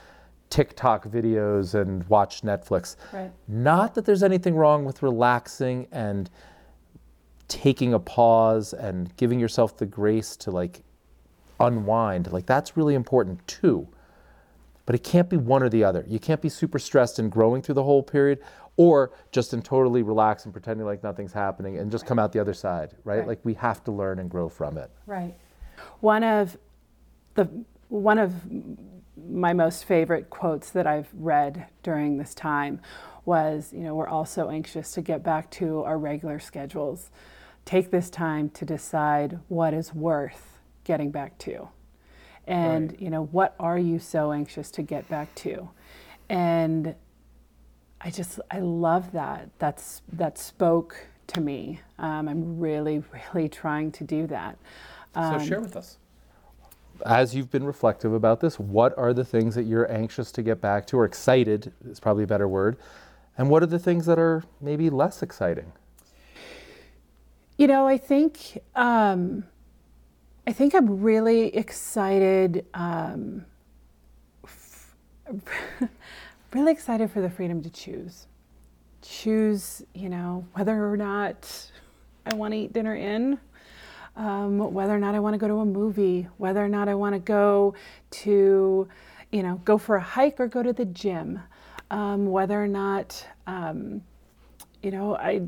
TikTok 0.50 1.06
videos 1.06 1.74
and 1.74 2.06
watched 2.08 2.44
Netflix. 2.44 2.96
Right. 3.12 3.30
Not 3.48 3.94
that 3.94 4.04
there's 4.04 4.22
anything 4.22 4.54
wrong 4.54 4.84
with 4.84 5.02
relaxing 5.02 5.88
and 5.90 6.30
taking 7.48 7.94
a 7.94 7.98
pause 7.98 8.72
and 8.74 9.14
giving 9.16 9.40
yourself 9.40 9.76
the 9.76 9.86
grace 9.86 10.36
to 10.36 10.50
like 10.50 10.82
unwind. 11.58 12.30
Like 12.32 12.46
that's 12.46 12.76
really 12.76 12.94
important 12.94 13.46
too. 13.46 13.88
But 14.86 14.94
it 14.94 15.02
can't 15.02 15.30
be 15.30 15.36
one 15.36 15.62
or 15.62 15.68
the 15.68 15.82
other. 15.82 16.04
You 16.06 16.18
can't 16.18 16.42
be 16.42 16.48
super 16.48 16.78
stressed 16.78 17.18
and 17.18 17.30
growing 17.30 17.62
through 17.62 17.76
the 17.76 17.84
whole 17.84 18.02
period 18.02 18.40
or 18.76 19.12
just 19.30 19.54
in 19.54 19.62
totally 19.62 20.02
relax 20.02 20.44
and 20.44 20.52
pretending 20.52 20.84
like 20.84 21.02
nothing's 21.02 21.32
happening 21.32 21.78
and 21.78 21.90
just 21.90 22.02
right. 22.02 22.08
come 22.08 22.18
out 22.18 22.32
the 22.32 22.40
other 22.40 22.54
side, 22.54 22.94
right? 23.04 23.18
right? 23.18 23.28
Like 23.28 23.40
we 23.44 23.54
have 23.54 23.84
to 23.84 23.92
learn 23.92 24.18
and 24.18 24.30
grow 24.30 24.48
from 24.48 24.76
it. 24.76 24.90
Right. 25.06 25.34
One 26.00 26.24
of 26.24 26.58
the 27.34 27.48
one 27.88 28.18
of 28.18 28.32
my 29.16 29.52
most 29.52 29.84
favorite 29.84 30.28
quotes 30.30 30.70
that 30.70 30.86
I've 30.86 31.08
read 31.14 31.66
during 31.82 32.16
this 32.18 32.34
time 32.34 32.80
was, 33.24 33.72
you 33.72 33.80
know, 33.80 33.94
we're 33.94 34.08
all 34.08 34.26
so 34.26 34.50
anxious 34.50 34.92
to 34.92 35.02
get 35.02 35.22
back 35.22 35.50
to 35.52 35.82
our 35.84 35.98
regular 35.98 36.40
schedules. 36.40 37.10
Take 37.64 37.90
this 37.90 38.10
time 38.10 38.50
to 38.50 38.64
decide 38.64 39.38
what 39.48 39.72
is 39.72 39.94
worth 39.94 40.58
getting 40.82 41.10
back 41.10 41.38
to. 41.38 41.68
And, 42.46 42.92
right. 42.92 43.00
you 43.00 43.10
know, 43.10 43.24
what 43.24 43.54
are 43.58 43.78
you 43.78 43.98
so 43.98 44.32
anxious 44.32 44.70
to 44.72 44.82
get 44.82 45.08
back 45.08 45.34
to? 45.36 45.70
And 46.28 46.94
I 48.04 48.10
just 48.10 48.38
I 48.50 48.58
love 48.58 49.12
that. 49.12 49.48
That's 49.58 50.02
that 50.12 50.38
spoke 50.38 51.06
to 51.28 51.40
me. 51.40 51.80
Um, 51.98 52.28
I'm 52.28 52.60
really 52.60 53.02
really 53.34 53.48
trying 53.48 53.90
to 53.92 54.04
do 54.04 54.26
that. 54.26 54.58
Um, 55.14 55.40
so 55.40 55.46
share 55.46 55.60
with 55.60 55.74
us. 55.74 55.98
As 57.06 57.34
you've 57.34 57.50
been 57.50 57.64
reflective 57.64 58.12
about 58.12 58.40
this, 58.40 58.58
what 58.58 58.96
are 58.96 59.12
the 59.12 59.24
things 59.24 59.54
that 59.56 59.64
you're 59.64 59.90
anxious 59.90 60.30
to 60.32 60.42
get 60.42 60.60
back 60.60 60.86
to, 60.88 60.98
or 60.98 61.04
excited 61.04 61.72
is 61.88 61.98
probably 61.98 62.22
a 62.24 62.26
better 62.26 62.46
word, 62.46 62.76
and 63.36 63.48
what 63.48 63.62
are 63.62 63.66
the 63.66 63.78
things 63.78 64.06
that 64.06 64.18
are 64.18 64.44
maybe 64.60 64.90
less 64.90 65.22
exciting? 65.22 65.72
You 67.56 67.66
know, 67.66 67.86
I 67.86 67.98
think 67.98 68.58
um, 68.76 69.44
I 70.46 70.52
think 70.52 70.74
I'm 70.74 71.00
really 71.00 71.46
excited. 71.56 72.66
Um, 72.74 73.46
f- 74.44 74.94
really 76.52 76.70
excited 76.70 77.10
for 77.10 77.22
the 77.22 77.30
freedom 77.30 77.62
to 77.62 77.70
choose. 77.70 78.26
Choose, 79.00 79.82
you 79.94 80.10
know, 80.10 80.44
whether 80.52 80.90
or 80.90 80.98
not 80.98 81.70
I 82.26 82.34
want 82.34 82.52
to 82.52 82.58
eat 82.58 82.74
dinner 82.74 82.94
in, 82.94 83.38
um, 84.16 84.58
whether 84.58 84.94
or 84.94 84.98
not 84.98 85.14
I 85.14 85.20
want 85.20 85.32
to 85.32 85.38
go 85.38 85.48
to 85.48 85.60
a 85.60 85.64
movie, 85.64 86.28
whether 86.36 86.62
or 86.62 86.68
not 86.68 86.90
I 86.90 86.94
want 86.94 87.14
to 87.14 87.20
go 87.20 87.74
to, 88.10 88.86
you 89.32 89.42
know, 89.42 89.62
go 89.64 89.78
for 89.78 89.96
a 89.96 90.02
hike 90.02 90.40
or 90.40 90.46
go 90.46 90.62
to 90.62 90.74
the 90.74 90.84
gym, 90.84 91.40
um, 91.90 92.26
whether 92.26 92.62
or 92.62 92.68
not, 92.68 93.26
um, 93.46 94.02
you 94.82 94.90
know, 94.90 95.16
I, 95.16 95.40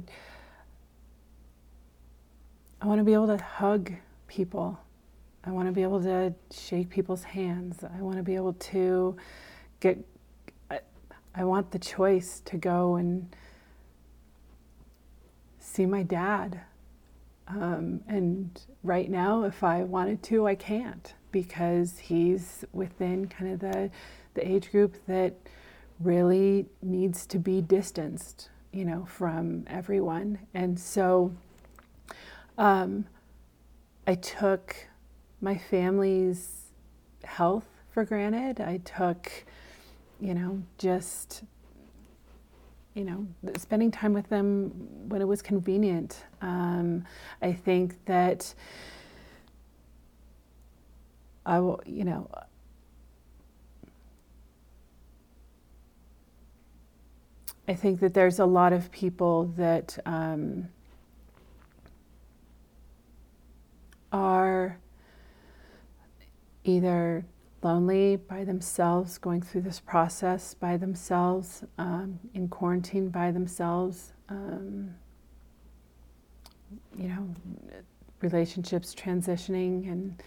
I 2.80 2.86
want 2.86 2.98
to 2.98 3.04
be 3.04 3.12
able 3.12 3.26
to 3.26 3.42
hug 3.42 3.92
people. 4.26 4.78
I 5.46 5.52
want 5.52 5.68
to 5.68 5.72
be 5.72 5.82
able 5.82 6.02
to 6.02 6.34
shake 6.52 6.90
people's 6.90 7.24
hands. 7.24 7.84
I 7.84 8.02
want 8.02 8.18
to 8.18 8.24
be 8.24 8.34
able 8.34 8.54
to 8.54 9.16
get 9.80 9.98
I 11.34 11.44
want 11.44 11.70
the 11.72 11.78
choice 11.78 12.40
to 12.46 12.56
go 12.58 12.96
and 12.96 13.34
see 15.60 15.86
my 15.86 16.02
dad 16.02 16.62
Um, 17.48 18.00
and 18.08 18.60
right 18.82 19.10
now, 19.10 19.44
if 19.44 19.64
I 19.64 19.84
wanted 19.84 20.22
to, 20.24 20.46
I 20.48 20.54
can't 20.56 21.14
because 21.32 21.98
he's 21.98 22.64
within 22.72 23.28
kind 23.28 23.52
of 23.52 23.60
the, 23.60 23.90
the 24.34 24.48
age 24.48 24.70
group 24.72 24.96
that 25.06 25.34
really 26.00 26.66
needs 26.82 27.26
to 27.26 27.38
be 27.38 27.60
distanced, 27.60 28.50
you 28.72 28.84
know, 28.84 29.06
from 29.06 29.64
everyone. 29.68 30.40
And 30.54 30.78
so 30.80 31.32
um, 32.58 33.06
I 34.06 34.16
took 34.16 34.76
my 35.40 35.56
family's 35.56 36.72
health 37.24 37.66
for 37.90 38.04
granted. 38.04 38.60
I 38.60 38.78
took, 38.78 39.30
you 40.20 40.34
know, 40.34 40.62
just 40.78 41.44
you 42.96 43.04
know, 43.04 43.26
spending 43.58 43.90
time 43.90 44.14
with 44.14 44.26
them 44.30 44.70
when 45.10 45.20
it 45.20 45.28
was 45.28 45.42
convenient. 45.42 46.24
Um, 46.40 47.04
I 47.42 47.52
think 47.52 48.02
that 48.06 48.54
I 51.44 51.60
will, 51.60 51.82
you 51.84 52.04
know, 52.04 52.26
I 57.68 57.74
think 57.74 58.00
that 58.00 58.14
there's 58.14 58.38
a 58.38 58.46
lot 58.46 58.72
of 58.72 58.90
people 58.90 59.52
that 59.56 59.98
um, 60.06 60.68
are 64.10 64.78
either 66.66 67.24
lonely 67.62 68.16
by 68.16 68.44
themselves, 68.44 69.18
going 69.18 69.42
through 69.42 69.62
this 69.62 69.80
process 69.80 70.54
by 70.54 70.76
themselves, 70.76 71.64
um, 71.78 72.18
in 72.34 72.48
quarantine 72.48 73.08
by 73.08 73.30
themselves, 73.32 74.12
um, 74.28 74.94
you 76.96 77.08
know, 77.08 77.28
relationships 78.20 78.94
transitioning. 78.94 79.90
And 79.90 80.22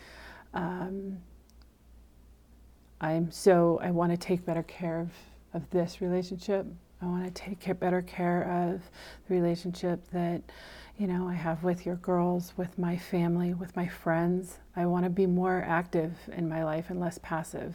um, 0.53 1.17
I'm 3.01 3.31
so, 3.31 3.79
I 3.81 3.91
want 3.91 4.11
to 4.11 4.17
take 4.17 4.45
better 4.45 4.63
care 4.63 4.99
of, 4.99 5.11
of 5.53 5.69
this 5.69 6.01
relationship. 6.01 6.65
I 7.01 7.05
want 7.05 7.23
to 7.25 7.31
take 7.31 7.79
better 7.79 8.01
care 8.01 8.43
of 8.43 8.81
the 9.27 9.35
relationship 9.35 10.01
that 10.11 10.41
you 10.99 11.07
know, 11.07 11.29
I 11.29 11.33
have 11.33 11.63
with 11.63 11.85
your 11.85 11.95
girls, 11.95 12.51
with 12.57 12.77
my 12.77 12.97
family, 12.97 13.53
with 13.53 13.73
my 13.73 13.87
friends. 13.87 14.57
I 14.75 14.85
want 14.85 15.05
to 15.05 15.09
be 15.09 15.25
more 15.25 15.63
active 15.65 16.11
in 16.35 16.49
my 16.49 16.65
life 16.65 16.89
and 16.89 16.99
less 16.99 17.17
passive. 17.23 17.73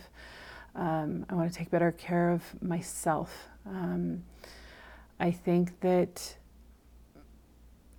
Um, 0.74 1.24
I 1.30 1.34
want 1.34 1.50
to 1.50 1.58
take 1.58 1.70
better 1.70 1.90
care 1.90 2.30
of 2.30 2.42
myself. 2.62 3.48
Um, 3.66 4.24
I 5.18 5.30
think 5.30 5.80
that 5.80 6.36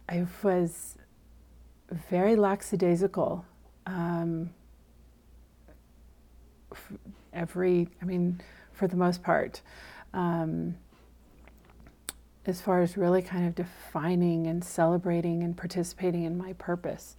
I 0.07 0.27
was 0.43 0.95
very 2.11 2.35
lackadaisical. 2.35 3.43
Um, 3.87 4.51
every, 7.33 7.89
I 7.99 8.05
mean, 8.05 8.41
for 8.73 8.87
the 8.87 8.95
most 8.95 9.23
part. 9.23 9.61
Um, 10.13 10.75
as 12.45 12.61
far 12.61 12.81
as 12.81 12.95
really 12.95 13.21
kind 13.21 13.47
of 13.47 13.55
defining 13.55 14.47
and 14.47 14.63
celebrating 14.63 15.43
and 15.43 15.57
participating 15.57 16.23
in 16.23 16.37
my 16.37 16.53
purpose. 16.53 17.15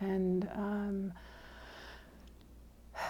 And 0.00 0.48
um, 0.54 1.12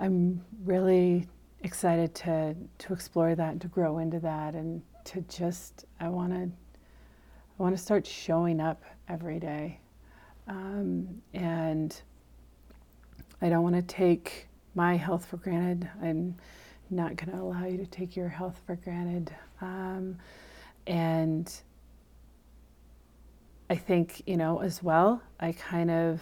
I'm 0.00 0.44
really 0.64 1.26
excited 1.62 2.14
to, 2.14 2.54
to 2.78 2.92
explore 2.92 3.34
that 3.34 3.52
and 3.52 3.60
to 3.60 3.68
grow 3.68 3.98
into 3.98 4.18
that 4.20 4.54
and 4.54 4.82
to 5.04 5.20
just, 5.22 5.84
I 5.98 6.08
want 6.08 6.32
to, 6.32 6.42
I 6.44 7.62
want 7.62 7.76
to 7.76 7.82
start 7.82 8.06
showing 8.06 8.60
up 8.60 8.82
every 9.08 9.38
day. 9.38 9.80
Um, 10.48 11.22
and 11.34 12.00
I 13.42 13.48
don't 13.48 13.62
want 13.62 13.76
to 13.76 13.82
take 13.82 14.48
my 14.74 14.96
health 14.96 15.26
for 15.26 15.36
granted. 15.36 15.88
I'm 16.02 16.36
not 16.88 17.16
going 17.16 17.36
to 17.36 17.42
allow 17.42 17.66
you 17.66 17.78
to 17.78 17.86
take 17.86 18.16
your 18.16 18.28
health 18.28 18.60
for 18.66 18.76
granted. 18.76 19.34
Um, 19.60 20.16
and 20.86 21.52
I 23.68 23.76
think, 23.76 24.22
you 24.26 24.36
know, 24.36 24.60
as 24.60 24.82
well, 24.82 25.22
I 25.38 25.52
kind 25.52 25.90
of 25.90 26.20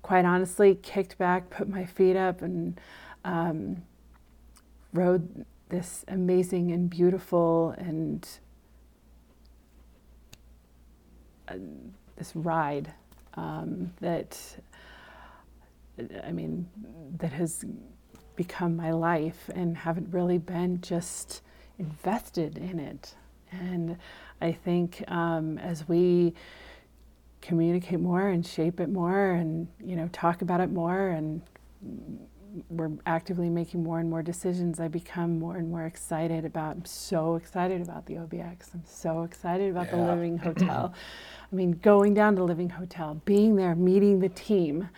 quite 0.00 0.24
honestly 0.24 0.74
kicked 0.74 1.18
back, 1.18 1.50
put 1.50 1.68
my 1.68 1.84
feet 1.84 2.16
up, 2.16 2.42
and 2.42 2.80
um, 3.24 3.82
rode 4.92 5.44
this 5.68 6.04
amazing 6.08 6.72
and 6.72 6.90
beautiful 6.90 7.74
and 7.78 8.28
uh, 11.48 11.54
this 12.16 12.34
ride 12.34 12.92
um, 13.34 13.92
that, 14.00 14.38
I 16.24 16.32
mean, 16.32 16.68
that 17.18 17.32
has 17.32 17.64
become 18.36 18.76
my 18.76 18.92
life 18.92 19.50
and 19.54 19.76
haven't 19.76 20.10
really 20.10 20.38
been 20.38 20.80
just 20.80 21.42
invested 21.78 22.58
in 22.58 22.78
it. 22.78 23.14
And 23.50 23.96
I 24.40 24.52
think 24.52 25.04
um, 25.08 25.58
as 25.58 25.88
we 25.88 26.34
communicate 27.42 28.00
more 28.00 28.28
and 28.28 28.46
shape 28.46 28.80
it 28.80 28.88
more 28.88 29.32
and 29.32 29.66
you 29.84 29.96
know 29.96 30.08
talk 30.12 30.42
about 30.42 30.60
it 30.60 30.70
more 30.70 31.08
and 31.08 31.42
we're 32.68 32.90
actively 33.04 33.48
making 33.50 33.82
more 33.82 33.98
and 33.98 34.08
more 34.08 34.22
decisions 34.22 34.78
i 34.78 34.86
become 34.86 35.38
more 35.38 35.56
and 35.56 35.68
more 35.68 35.84
excited 35.84 36.44
about 36.44 36.76
i'm 36.76 36.84
so 36.84 37.34
excited 37.34 37.82
about 37.82 38.06
the 38.06 38.14
obx 38.14 38.72
i'm 38.74 38.84
so 38.86 39.22
excited 39.24 39.70
about 39.70 39.86
yeah. 39.86 39.96
the 39.96 40.02
living 40.02 40.38
hotel 40.44 40.94
i 41.52 41.54
mean 41.54 41.72
going 41.82 42.14
down 42.14 42.36
to 42.36 42.44
living 42.44 42.70
hotel 42.70 43.20
being 43.24 43.56
there 43.56 43.74
meeting 43.74 44.20
the 44.20 44.28
team 44.28 44.88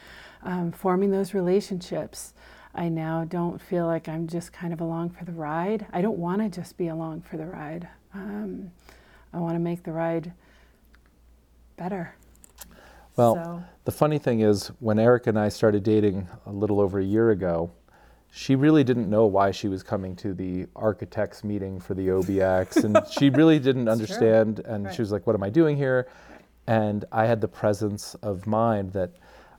um, 0.42 0.70
forming 0.70 1.10
those 1.10 1.32
relationships 1.32 2.34
I 2.74 2.88
now 2.88 3.24
don't 3.24 3.60
feel 3.60 3.86
like 3.86 4.08
I'm 4.08 4.26
just 4.26 4.52
kind 4.52 4.72
of 4.72 4.80
along 4.80 5.10
for 5.10 5.24
the 5.24 5.32
ride. 5.32 5.86
I 5.92 6.02
don't 6.02 6.18
want 6.18 6.42
to 6.42 6.48
just 6.48 6.76
be 6.76 6.88
along 6.88 7.22
for 7.22 7.36
the 7.36 7.46
ride. 7.46 7.88
Um, 8.12 8.72
I 9.32 9.38
want 9.38 9.54
to 9.54 9.60
make 9.60 9.84
the 9.84 9.92
ride 9.92 10.32
better. 11.76 12.14
Well, 13.16 13.34
so. 13.36 13.64
the 13.84 13.92
funny 13.92 14.18
thing 14.18 14.40
is, 14.40 14.68
when 14.80 14.98
Erica 14.98 15.28
and 15.28 15.38
I 15.38 15.48
started 15.48 15.84
dating 15.84 16.28
a 16.46 16.52
little 16.52 16.80
over 16.80 16.98
a 16.98 17.04
year 17.04 17.30
ago, 17.30 17.70
she 18.30 18.56
really 18.56 18.82
didn't 18.82 19.08
know 19.08 19.26
why 19.26 19.52
she 19.52 19.68
was 19.68 19.84
coming 19.84 20.16
to 20.16 20.34
the 20.34 20.66
architects 20.74 21.44
meeting 21.44 21.78
for 21.78 21.94
the 21.94 22.08
OBX, 22.08 22.82
and 22.84 22.98
she 23.08 23.30
really 23.30 23.60
didn't 23.60 23.88
understand. 23.88 24.56
True. 24.56 24.64
And 24.66 24.86
right. 24.86 24.94
she 24.94 25.02
was 25.02 25.12
like, 25.12 25.26
"What 25.28 25.36
am 25.36 25.44
I 25.44 25.50
doing 25.50 25.76
here?" 25.76 26.08
And 26.66 27.04
I 27.12 27.26
had 27.26 27.40
the 27.40 27.48
presence 27.48 28.14
of 28.16 28.48
mind 28.48 28.92
that 28.94 29.12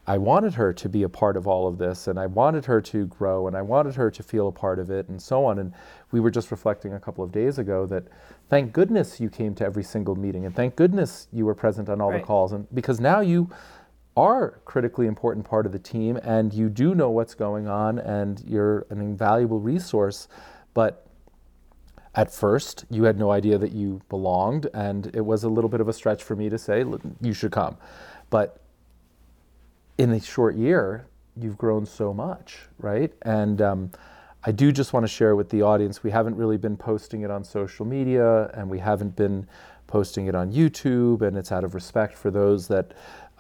I 0.08 0.18
wanted 0.20 0.54
her 0.54 0.72
to 0.74 0.90
be 0.90 1.04
a 1.04 1.10
part 1.10 1.36
of 1.36 1.48
all 1.48 1.68
of 1.68 1.78
this 1.78 2.08
and 2.08 2.20
I 2.20 2.28
wanted 2.28 2.66
her 2.66 2.80
to 2.82 3.08
grow 3.08 3.48
and 3.48 3.58
I 3.58 3.62
wanted 3.62 3.96
her 3.96 4.12
to 4.12 4.24
feel 4.24 4.48
a 4.48 4.52
part 4.52 4.78
of 4.78 4.92
it 4.92 5.10
and 5.10 5.20
so 5.20 5.46
on. 5.46 5.58
And 5.60 5.74
we 6.12 6.20
were 6.20 6.30
just 6.30 6.52
reflecting 6.52 6.94
a 6.94 7.00
couple 7.00 7.24
of 7.24 7.32
days 7.32 7.58
ago 7.58 7.86
that 7.88 8.04
thank 8.50 8.72
goodness 8.72 9.20
you 9.20 9.30
came 9.30 9.56
to 9.56 9.66
every 9.66 9.84
single 9.84 10.16
meeting 10.16 10.46
and 10.46 10.56
thank 10.56 10.76
goodness 10.76 11.28
you 11.32 11.46
were 11.46 11.56
present 11.56 11.90
on 11.90 12.02
all 12.02 12.12
right. 12.12 12.22
the 12.22 12.26
calls 12.26 12.54
and 12.54 12.68
because 12.74 13.00
now 13.00 13.20
you 13.20 13.50
are 14.16 14.48
a 14.48 14.60
critically 14.60 15.08
important 15.08 15.46
part 15.46 15.66
of 15.66 15.72
the 15.72 15.80
team 15.80 16.18
and 16.18 16.54
you 16.54 16.70
do 16.70 16.94
know 16.94 17.10
what's 17.10 17.34
going 17.34 17.68
on 17.68 18.00
and 18.00 18.44
you're 18.48 18.86
an 18.92 19.02
invaluable 19.02 19.60
resource. 19.60 20.28
But 20.74 21.06
at 22.14 22.32
first, 22.34 22.86
you 22.90 23.04
had 23.04 23.20
no 23.20 23.32
idea 23.32 23.58
that 23.58 23.74
you 23.74 24.02
belonged, 24.08 24.70
and 24.74 25.14
it 25.14 25.26
was 25.26 25.44
a 25.44 25.50
little 25.50 25.70
bit 25.70 25.82
of 25.82 25.90
a 25.90 25.94
stretch 25.94 26.24
for 26.24 26.34
me 26.34 26.50
to 26.50 26.58
say, 26.58 26.86
you 27.20 27.34
should 27.34 27.52
come. 27.52 27.76
But 28.30 28.62
in 29.98 30.12
a 30.12 30.20
short 30.20 30.56
year, 30.56 31.08
you've 31.40 31.58
grown 31.58 31.86
so 31.86 32.14
much, 32.14 32.60
right? 32.80 33.14
And 33.24 33.62
um, 33.62 33.92
I 34.44 34.52
do 34.52 34.72
just 34.72 34.94
want 34.94 35.04
to 35.04 35.08
share 35.08 35.36
with 35.36 35.50
the 35.50 35.62
audience 35.62 36.04
we 36.04 36.12
haven't 36.12 36.36
really 36.36 36.58
been 36.58 36.78
posting 36.78 37.22
it 37.22 37.32
on 37.32 37.44
social 37.44 37.86
media 37.86 38.52
and 38.54 38.70
we 38.70 38.80
haven't 38.80 39.16
been 39.16 39.48
posting 39.88 40.28
it 40.28 40.36
on 40.36 40.52
YouTube, 40.52 41.22
and 41.22 41.38
it's 41.38 41.52
out 41.52 41.64
of 41.64 41.76
respect 41.76 42.18
for 42.18 42.32
those 42.32 42.68
that 42.68 42.94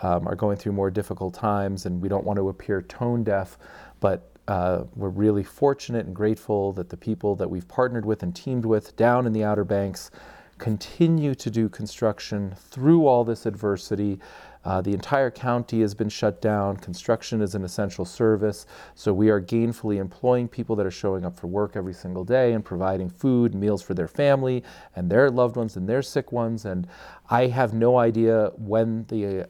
um, 0.03 0.27
are 0.27 0.35
going 0.35 0.57
through 0.57 0.73
more 0.73 0.91
difficult 0.91 1.33
times, 1.33 1.85
and 1.85 2.01
we 2.01 2.07
don't 2.07 2.23
want 2.23 2.37
to 2.37 2.49
appear 2.49 2.81
tone 2.83 3.23
deaf. 3.23 3.57
But 3.99 4.31
uh, 4.47 4.83
we're 4.95 5.09
really 5.09 5.43
fortunate 5.43 6.05
and 6.05 6.15
grateful 6.15 6.71
that 6.73 6.89
the 6.89 6.97
people 6.97 7.35
that 7.35 7.49
we've 7.49 7.67
partnered 7.67 8.05
with 8.05 8.21
and 8.21 8.35
teamed 8.35 8.65
with 8.65 8.95
down 8.95 9.25
in 9.25 9.33
the 9.33 9.43
Outer 9.43 9.63
Banks 9.63 10.11
continue 10.57 11.35
to 11.35 11.49
do 11.49 11.67
construction 11.67 12.55
through 12.57 13.07
all 13.07 13.23
this 13.23 13.45
adversity. 13.45 14.19
Uh, 14.63 14.81
the 14.81 14.93
entire 14.93 15.29
county 15.29 15.81
has 15.81 15.93
been 15.93 16.09
shut 16.09 16.41
down. 16.41 16.77
Construction 16.77 17.41
is 17.41 17.53
an 17.53 17.63
essential 17.63 18.03
service. 18.03 18.65
So 18.95 19.13
we 19.13 19.29
are 19.29 19.39
gainfully 19.39 19.97
employing 19.97 20.47
people 20.47 20.75
that 20.77 20.85
are 20.85 20.91
showing 20.91 21.23
up 21.23 21.37
for 21.37 21.47
work 21.47 21.75
every 21.75 21.93
single 21.93 22.23
day 22.23 22.53
and 22.53 22.65
providing 22.65 23.09
food, 23.09 23.53
meals 23.53 23.83
for 23.83 23.93
their 23.93 24.07
family 24.07 24.63
and 24.95 25.09
their 25.09 25.29
loved 25.29 25.55
ones 25.55 25.75
and 25.75 25.87
their 25.87 26.01
sick 26.01 26.31
ones. 26.31 26.65
And 26.65 26.87
I 27.29 27.47
have 27.47 27.73
no 27.73 27.99
idea 27.99 28.51
when 28.57 29.05
the 29.07 29.47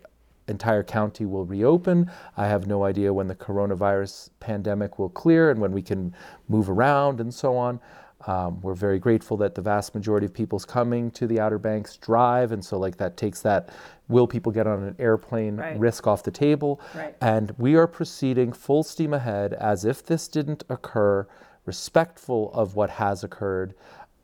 entire 0.48 0.84
county 0.84 1.26
will 1.26 1.46
reopen. 1.46 2.12
I 2.38 2.48
have 2.48 2.68
no 2.68 2.84
idea 2.84 3.14
when 3.14 3.28
the 3.28 3.36
coronavirus 3.36 4.30
pandemic 4.40 5.00
will 5.00 5.10
clear 5.10 5.50
and 5.50 5.60
when 5.60 5.72
we 5.72 5.82
can 5.82 6.14
move 6.48 6.70
around 6.70 7.20
and 7.20 7.34
so 7.34 7.56
on. 7.56 7.80
Um, 8.28 8.60
we're 8.62 8.74
very 8.74 8.98
grateful 8.98 9.38
that 9.38 9.56
the 9.56 9.62
vast 9.62 9.94
majority 9.94 10.26
of 10.26 10.34
people's 10.34 10.66
coming 10.66 11.12
to 11.12 11.28
the 11.28 11.40
Outer 11.40 11.60
Banks 11.60 11.98
drive, 11.98 12.52
and 12.52 12.64
so 12.64 12.78
like 12.80 12.98
that 12.98 13.18
takes 13.18 13.42
that 13.42 13.70
will 14.08 14.28
people 14.28 14.52
get 14.52 14.68
on 14.68 14.84
an 14.84 14.96
airplane 15.00 15.58
right. 15.58 15.78
risk 15.80 16.08
off 16.08 16.24
the 16.24 16.32
table. 16.32 16.82
Right. 16.96 17.16
And 17.22 17.54
we 17.58 17.76
are 17.76 17.88
proceeding 17.88 18.52
full 18.52 18.84
steam 18.84 19.14
ahead 19.14 19.54
as 19.54 19.86
if 19.86 20.04
this 20.04 20.28
didn't 20.28 20.64
occur, 20.70 21.28
respectful 21.66 22.52
of 22.54 22.76
what 22.76 22.90
has 22.92 23.24
occurred, 23.24 23.76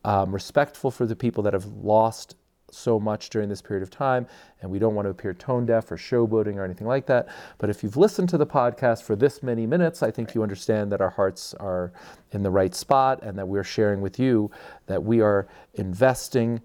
um, 0.03 0.33
respectful 0.33 0.91
for 0.91 1.05
the 1.05 1.15
people 1.15 1.43
that 1.43 1.53
have 1.53 1.65
lost 1.65 2.35
so 2.73 2.99
much 2.99 3.29
during 3.29 3.49
this 3.49 3.61
period 3.61 3.83
of 3.83 3.89
time, 3.89 4.27
and 4.61 4.71
we 4.71 4.79
don't 4.79 4.95
want 4.95 5.05
to 5.05 5.09
appear 5.09 5.33
tone 5.33 5.65
deaf 5.65 5.91
or 5.91 5.97
showboating 5.97 6.55
or 6.55 6.63
anything 6.63 6.87
like 6.87 7.05
that. 7.07 7.27
But 7.57 7.69
if 7.69 7.83
you've 7.83 7.97
listened 7.97 8.29
to 8.29 8.37
the 8.37 8.45
podcast 8.45 9.03
for 9.03 9.15
this 9.15 9.43
many 9.43 9.65
minutes, 9.65 10.03
I 10.03 10.11
think 10.11 10.35
you 10.35 10.43
understand 10.43 10.91
that 10.91 11.01
our 11.01 11.09
hearts 11.09 11.53
are 11.55 11.91
in 12.31 12.43
the 12.43 12.51
right 12.51 12.73
spot 12.73 13.21
and 13.23 13.37
that 13.37 13.47
we're 13.47 13.63
sharing 13.63 14.01
with 14.01 14.19
you 14.19 14.51
that 14.87 15.03
we 15.03 15.21
are 15.21 15.47
investing, 15.75 16.61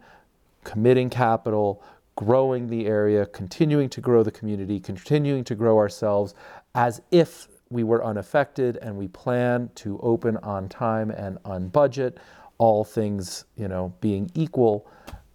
committing 0.64 1.10
capital, 1.10 1.82
growing 2.16 2.66
the 2.68 2.86
area, 2.86 3.26
continuing 3.26 3.88
to 3.90 4.00
grow 4.00 4.22
the 4.22 4.30
community, 4.30 4.80
continuing 4.80 5.44
to 5.44 5.54
grow 5.54 5.76
ourselves 5.76 6.34
as 6.74 7.00
if 7.10 7.48
we 7.70 7.84
were 7.84 8.04
unaffected 8.04 8.78
and 8.78 8.96
we 8.96 9.08
plan 9.08 9.70
to 9.74 9.98
open 10.00 10.36
on 10.38 10.68
time 10.68 11.10
and 11.10 11.38
on 11.44 11.68
budget, 11.68 12.18
all 12.58 12.84
things, 12.84 13.44
you 13.56 13.68
know, 13.68 13.92
being 14.00 14.30
equal. 14.34 14.86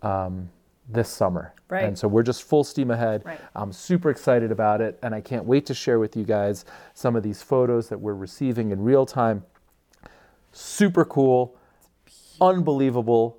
Um, 0.01 0.49
this 0.91 1.09
summer. 1.09 1.53
Right. 1.69 1.85
And 1.85 1.97
so 1.97 2.07
we're 2.07 2.23
just 2.23 2.43
full 2.43 2.63
steam 2.63 2.91
ahead. 2.91 3.23
Right. 3.25 3.39
I'm 3.55 3.71
super 3.71 4.09
excited 4.09 4.51
about 4.51 4.81
it, 4.81 4.99
and 5.01 5.15
I 5.15 5.21
can't 5.21 5.45
wait 5.45 5.65
to 5.67 5.73
share 5.73 5.99
with 5.99 6.15
you 6.15 6.23
guys 6.23 6.65
some 6.93 7.15
of 7.15 7.23
these 7.23 7.41
photos 7.41 7.89
that 7.89 7.99
we're 7.99 8.13
receiving 8.13 8.71
in 8.71 8.81
real 8.81 9.05
time. 9.05 9.43
Super 10.51 11.05
cool, 11.05 11.55
unbelievable, 12.41 13.37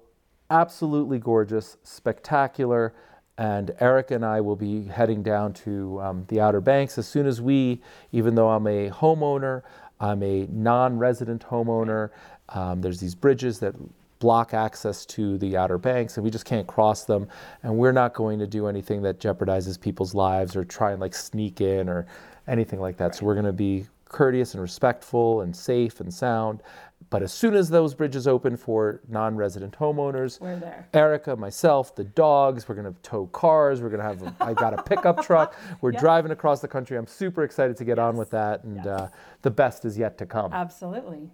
absolutely 0.50 1.18
gorgeous, 1.18 1.76
spectacular. 1.82 2.94
And 3.38 3.74
Erica 3.80 4.14
and 4.14 4.24
I 4.24 4.40
will 4.40 4.56
be 4.56 4.84
heading 4.84 5.22
down 5.22 5.54
to 5.54 6.00
um, 6.00 6.24
the 6.28 6.40
Outer 6.40 6.60
Banks 6.60 6.98
as 6.98 7.08
soon 7.08 7.26
as 7.26 7.40
we, 7.40 7.82
even 8.12 8.34
though 8.34 8.50
I'm 8.50 8.66
a 8.66 8.90
homeowner, 8.90 9.62
I'm 10.00 10.22
a 10.22 10.46
non 10.50 10.98
resident 10.98 11.46
homeowner. 11.46 12.10
Um, 12.50 12.82
there's 12.82 13.00
these 13.00 13.14
bridges 13.14 13.60
that 13.60 13.74
block 14.22 14.54
access 14.54 15.04
to 15.04 15.36
the 15.38 15.56
Outer 15.56 15.78
Banks, 15.78 16.16
and 16.16 16.22
we 16.22 16.30
just 16.30 16.44
can't 16.44 16.68
cross 16.68 17.04
them. 17.04 17.26
And 17.64 17.76
we're 17.76 17.90
not 17.90 18.14
going 18.14 18.38
to 18.38 18.46
do 18.46 18.68
anything 18.68 19.02
that 19.02 19.18
jeopardizes 19.18 19.78
people's 19.78 20.14
lives 20.14 20.54
or 20.54 20.64
try 20.64 20.92
and 20.92 21.00
like 21.00 21.12
sneak 21.12 21.60
in 21.60 21.88
or 21.88 22.06
anything 22.46 22.78
like 22.78 22.96
that. 22.98 23.06
Right. 23.06 23.14
So 23.16 23.26
we're 23.26 23.34
going 23.34 23.46
to 23.46 23.52
be 23.52 23.86
courteous 24.04 24.54
and 24.54 24.62
respectful 24.62 25.40
and 25.40 25.56
safe 25.56 25.98
and 25.98 26.14
sound. 26.14 26.62
But 27.10 27.20
as 27.24 27.32
soon 27.32 27.56
as 27.56 27.68
those 27.68 27.94
bridges 27.94 28.28
open 28.28 28.56
for 28.56 29.00
non-resident 29.08 29.76
homeowners, 29.76 30.40
we're 30.40 30.56
there. 30.60 30.86
Erica, 30.94 31.34
myself, 31.34 31.96
the 31.96 32.04
dogs, 32.04 32.68
we're 32.68 32.76
going 32.76 32.94
to 32.94 33.02
tow 33.02 33.26
cars. 33.26 33.82
We're 33.82 33.88
going 33.88 34.02
to 34.02 34.06
have. 34.06 34.22
A, 34.22 34.44
I 34.44 34.54
got 34.54 34.78
a 34.78 34.82
pickup 34.84 35.24
truck. 35.24 35.56
We're 35.80 35.92
yep. 35.92 36.00
driving 36.00 36.30
across 36.30 36.60
the 36.60 36.68
country. 36.68 36.96
I'm 36.96 37.08
super 37.08 37.42
excited 37.42 37.76
to 37.78 37.84
get 37.84 37.96
yes. 37.96 38.04
on 38.04 38.16
with 38.16 38.30
that, 38.30 38.62
and 38.62 38.76
yes. 38.76 38.86
uh, 38.86 39.08
the 39.42 39.50
best 39.50 39.84
is 39.84 39.98
yet 39.98 40.16
to 40.18 40.26
come. 40.26 40.52
Absolutely, 40.52 41.28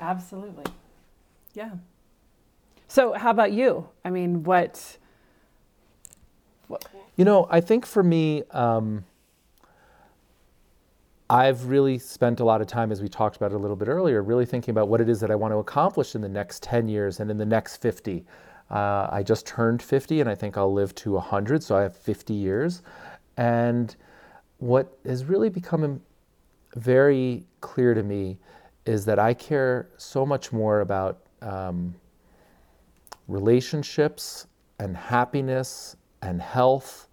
absolutely, 0.00 0.64
yeah. 1.52 1.72
So, 2.88 3.12
how 3.12 3.30
about 3.30 3.52
you? 3.52 3.86
I 4.02 4.10
mean, 4.10 4.42
what? 4.44 4.96
what? 6.68 6.86
You 7.16 7.24
know, 7.26 7.46
I 7.50 7.60
think 7.60 7.84
for 7.84 8.02
me, 8.02 8.44
um, 8.50 9.04
I've 11.28 11.66
really 11.66 11.98
spent 11.98 12.40
a 12.40 12.44
lot 12.44 12.62
of 12.62 12.66
time, 12.66 12.90
as 12.90 13.02
we 13.02 13.08
talked 13.08 13.36
about 13.36 13.52
a 13.52 13.58
little 13.58 13.76
bit 13.76 13.88
earlier, 13.88 14.22
really 14.22 14.46
thinking 14.46 14.72
about 14.72 14.88
what 14.88 15.02
it 15.02 15.10
is 15.10 15.20
that 15.20 15.30
I 15.30 15.34
want 15.34 15.52
to 15.52 15.58
accomplish 15.58 16.14
in 16.14 16.22
the 16.22 16.28
next 16.28 16.62
10 16.62 16.88
years 16.88 17.20
and 17.20 17.30
in 17.30 17.36
the 17.36 17.44
next 17.44 17.76
50. 17.76 18.24
Uh, 18.70 19.08
I 19.10 19.22
just 19.22 19.46
turned 19.46 19.82
50 19.82 20.22
and 20.22 20.30
I 20.30 20.34
think 20.34 20.56
I'll 20.56 20.72
live 20.72 20.94
to 20.96 21.12
100, 21.12 21.62
so 21.62 21.76
I 21.76 21.82
have 21.82 21.94
50 21.94 22.32
years. 22.32 22.82
And 23.36 23.94
what 24.56 24.96
has 25.04 25.26
really 25.26 25.50
become 25.50 26.00
very 26.76 27.44
clear 27.60 27.92
to 27.92 28.02
me 28.02 28.38
is 28.86 29.04
that 29.04 29.18
I 29.18 29.34
care 29.34 29.90
so 29.98 30.24
much 30.24 30.50
more 30.50 30.80
about 30.80 31.20
um, 31.42 31.94
relationships 33.28 34.46
and 34.78 34.96
happiness 34.96 35.96
and 36.22 36.40
health 36.42 37.08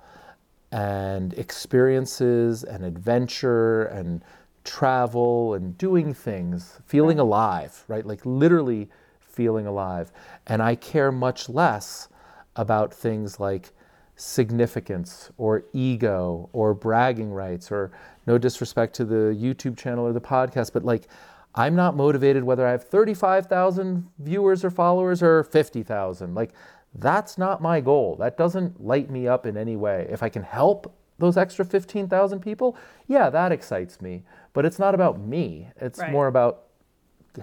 and 0.71 1.33
experiences 1.35 2.63
and 2.63 2.83
adventure 2.83 3.83
and 3.85 4.23
travel 4.63 5.53
and 5.53 5.77
doing 5.77 6.13
things, 6.13 6.79
feeling 6.85 7.19
alive, 7.19 7.83
right? 7.87 8.05
Like 8.05 8.25
literally 8.25 8.89
feeling 9.19 9.67
alive. 9.67 10.11
And 10.47 10.61
I 10.61 10.75
care 10.75 11.11
much 11.11 11.49
less 11.49 12.07
about 12.55 12.93
things 12.93 13.39
like 13.39 13.71
significance 14.15 15.29
or 15.37 15.65
ego 15.73 16.49
or 16.53 16.73
bragging 16.73 17.31
rights 17.31 17.71
or 17.71 17.91
no 18.25 18.37
disrespect 18.37 18.95
to 18.95 19.05
the 19.05 19.37
YouTube 19.37 19.77
channel 19.77 20.05
or 20.05 20.13
the 20.13 20.21
podcast, 20.21 20.71
but 20.73 20.83
like 20.83 21.07
I'm 21.55 21.75
not 21.75 21.95
motivated 21.95 22.43
whether 22.43 22.67
I 22.67 22.71
have 22.71 22.83
35,000 22.83 24.09
viewers 24.19 24.65
or 24.65 24.69
followers 24.69 25.23
or 25.23 25.43
50,000. 25.43 26.35
Like, 26.35 26.51
that's 26.93 27.37
not 27.37 27.61
my 27.61 27.79
goal. 27.79 28.17
That 28.17 28.37
doesn't 28.37 28.83
light 28.83 29.09
me 29.09 29.27
up 29.27 29.45
in 29.45 29.57
any 29.57 29.75
way. 29.75 30.07
If 30.09 30.21
I 30.21 30.29
can 30.29 30.43
help 30.43 30.93
those 31.17 31.37
extra 31.37 31.63
15,000 31.63 32.41
people, 32.41 32.77
yeah, 33.07 33.29
that 33.29 33.53
excites 33.53 34.01
me. 34.01 34.23
But 34.53 34.65
it's 34.65 34.79
not 34.79 34.93
about 34.93 35.19
me, 35.19 35.69
it's 35.79 35.99
right. 35.99 36.11
more 36.11 36.27
about 36.27 36.63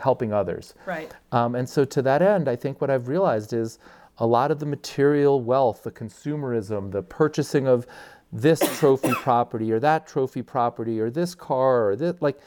helping 0.01 0.33
others. 0.33 0.75
Right. 0.87 1.13
Um, 1.33 1.55
and 1.55 1.69
so, 1.69 1.85
to 1.85 2.03
that 2.03 2.23
end, 2.23 2.49
I 2.49 2.57
think 2.57 2.81
what 2.81 2.91
I've 2.91 3.09
realized 3.09 3.53
is 3.53 3.79
a 4.19 4.27
lot 4.27 4.51
of 4.51 4.59
the 4.59 4.67
material 4.67 5.41
wealth, 5.41 5.85
the 5.85 5.91
consumerism, 5.91 6.93
the 6.93 7.03
purchasing 7.03 7.67
of 7.67 7.87
this 8.31 8.61
trophy 8.79 9.13
property 9.13 9.73
or 9.73 9.81
that 9.81 10.07
trophy 10.07 10.43
property 10.43 11.01
or 11.01 11.11
this 11.11 11.35
car 11.35 11.89
or 11.89 11.97
this, 11.97 12.15
like, 12.21 12.39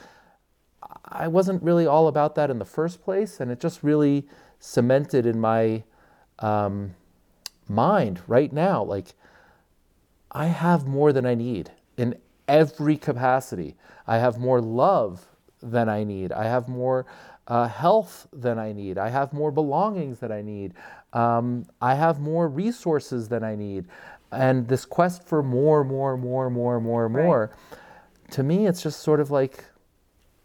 I 1.06 1.28
wasn't 1.28 1.64
really 1.64 1.86
all 1.86 2.08
about 2.08 2.36
that 2.36 2.50
in 2.50 2.60
the 2.60 2.66
first 2.66 3.04
place, 3.04 3.40
and 3.40 3.52
it 3.52 3.60
just 3.60 3.84
really 3.84 4.28
cemented 4.60 5.26
in 5.26 5.40
my 5.40 5.84
um, 6.40 6.96
mind 7.68 8.22
right 8.28 8.52
now. 8.52 8.84
Like, 8.84 9.14
I 10.32 10.48
have 10.48 10.86
more 10.86 11.14
than 11.14 11.26
I 11.26 11.36
need 11.36 11.72
in 11.98 12.16
every 12.48 12.98
capacity. 12.98 13.76
I 14.08 14.18
have 14.18 14.38
more 14.38 14.62
love 14.62 15.26
than 15.62 15.90
I 15.90 16.04
need. 16.04 16.32
I 16.32 16.46
have 16.46 16.68
more 16.68 17.06
uh, 17.48 17.68
health 17.68 18.28
than 18.34 18.60
I 18.60 18.72
need. 18.72 18.98
I 18.98 19.10
have 19.10 19.34
more 19.34 19.52
belongings 19.52 20.20
than 20.20 20.32
I 20.32 20.42
need. 20.42 20.74
Um, 21.14 21.66
I 21.82 21.96
have 21.96 22.20
more 22.20 22.48
resources 22.48 23.30
than 23.30 23.44
I 23.44 23.56
need. 23.56 23.86
And 24.32 24.68
this 24.68 24.86
quest 24.86 25.24
for 25.24 25.42
more, 25.42 25.84
more, 25.84 26.18
more, 26.18 26.50
more, 26.50 26.82
more, 26.82 27.08
more, 27.08 27.52
right. 27.52 28.32
to 28.32 28.44
me, 28.44 28.68
it's 28.68 28.82
just 28.82 29.02
sort 29.02 29.20
of 29.20 29.32
like 29.32 29.64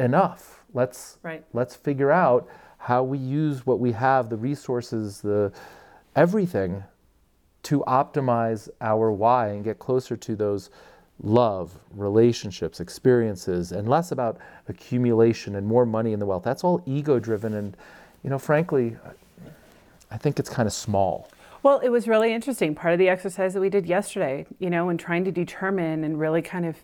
enough. 0.00 0.64
Let's 0.72 1.18
right. 1.22 1.44
let's 1.52 1.76
figure 1.76 2.10
out 2.10 2.48
how 2.78 3.02
we 3.02 3.18
use 3.18 3.66
what 3.66 3.78
we 3.78 3.92
have, 3.92 4.30
the 4.30 4.36
resources, 4.36 5.20
the 5.20 5.52
everything 6.16 6.82
to 7.64 7.80
optimize 7.86 8.68
our 8.80 9.12
why 9.12 9.48
and 9.48 9.62
get 9.62 9.78
closer 9.78 10.16
to 10.16 10.34
those 10.34 10.70
love, 11.22 11.78
relationships, 11.94 12.80
experiences, 12.80 13.72
and 13.72 13.86
less 13.86 14.10
about 14.10 14.38
accumulation 14.68 15.54
and 15.56 15.66
more 15.66 15.84
money 15.84 16.12
in 16.14 16.18
the 16.18 16.24
wealth. 16.24 16.42
That's 16.42 16.64
all 16.64 16.82
ego 16.86 17.18
driven 17.18 17.54
and 17.54 17.76
you 18.22 18.30
know, 18.30 18.38
frankly, 18.38 18.96
I 20.10 20.18
think 20.18 20.38
it's 20.38 20.50
kind 20.50 20.66
of 20.66 20.72
small. 20.72 21.28
Well, 21.62 21.78
it 21.80 21.88
was 21.90 22.08
really 22.08 22.32
interesting. 22.32 22.74
Part 22.74 22.92
of 22.92 22.98
the 22.98 23.08
exercise 23.08 23.54
that 23.54 23.60
we 23.60 23.68
did 23.68 23.86
yesterday, 23.86 24.46
you 24.58 24.70
know, 24.70 24.88
and 24.88 24.98
trying 24.98 25.24
to 25.24 25.30
determine 25.32 26.04
and 26.04 26.18
really 26.18 26.42
kind 26.42 26.66
of 26.66 26.76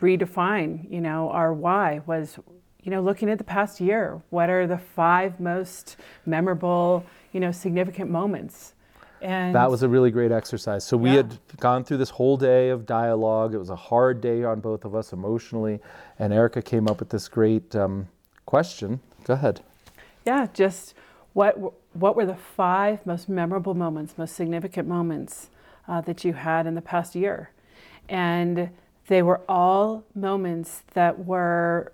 redefine, 0.00 0.90
you 0.90 1.00
know, 1.00 1.30
our 1.30 1.52
why 1.52 2.00
was, 2.06 2.38
you 2.82 2.90
know, 2.90 3.02
looking 3.02 3.30
at 3.30 3.38
the 3.38 3.44
past 3.44 3.80
year. 3.80 4.20
What 4.30 4.50
are 4.50 4.66
the 4.66 4.78
five 4.78 5.40
most 5.40 5.96
memorable, 6.26 7.04
you 7.32 7.40
know, 7.40 7.52
significant 7.52 8.10
moments? 8.10 8.74
And 9.22 9.54
that 9.54 9.70
was 9.70 9.82
a 9.82 9.88
really 9.88 10.10
great 10.10 10.32
exercise. 10.32 10.84
So 10.84 10.96
we 10.96 11.10
yeah. 11.10 11.16
had 11.16 11.38
gone 11.58 11.84
through 11.84 11.98
this 11.98 12.10
whole 12.10 12.36
day 12.36 12.70
of 12.70 12.86
dialogue. 12.86 13.54
It 13.54 13.58
was 13.58 13.68
a 13.68 13.76
hard 13.76 14.20
day 14.20 14.44
on 14.44 14.60
both 14.60 14.84
of 14.84 14.94
us 14.94 15.12
emotionally, 15.12 15.80
and 16.18 16.32
Erica 16.32 16.62
came 16.62 16.88
up 16.88 17.00
with 17.00 17.10
this 17.10 17.28
great 17.28 17.76
um, 17.76 18.08
question. 18.46 19.00
Go 19.24 19.34
ahead. 19.34 19.60
Yeah, 20.24 20.46
just 20.54 20.94
what 21.34 21.74
what 21.92 22.16
were 22.16 22.24
the 22.24 22.36
five 22.36 23.04
most 23.04 23.28
memorable 23.28 23.74
moments, 23.74 24.16
most 24.16 24.34
significant 24.34 24.88
moments 24.88 25.50
uh, 25.86 26.00
that 26.02 26.24
you 26.24 26.32
had 26.32 26.66
in 26.66 26.74
the 26.74 26.82
past 26.82 27.14
year, 27.14 27.50
and 28.08 28.70
they 29.10 29.22
were 29.22 29.40
all 29.48 30.04
moments 30.14 30.84
that 30.94 31.26
were 31.26 31.92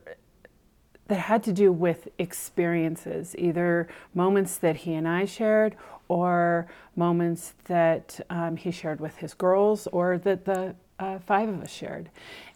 that 1.09 1.19
had 1.19 1.43
to 1.45 1.53
do 1.53 1.73
with 1.73 2.09
experiences, 2.19 3.35
either 3.39 3.89
moments 4.13 4.59
that 4.59 4.77
he 4.77 4.93
and 4.93 5.09
I 5.09 5.25
shared 5.25 5.77
or 6.09 6.67
moments 6.95 7.55
that 7.65 8.21
um, 8.29 8.57
he 8.57 8.71
shared 8.71 9.01
with 9.01 9.17
his 9.17 9.33
girls 9.33 9.87
or 9.93 10.19
that 10.19 10.45
the 10.45 10.75
uh, 10.99 11.19
five 11.21 11.49
of 11.49 11.63
us 11.63 11.71
shared. 11.71 12.11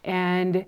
And 0.05 0.67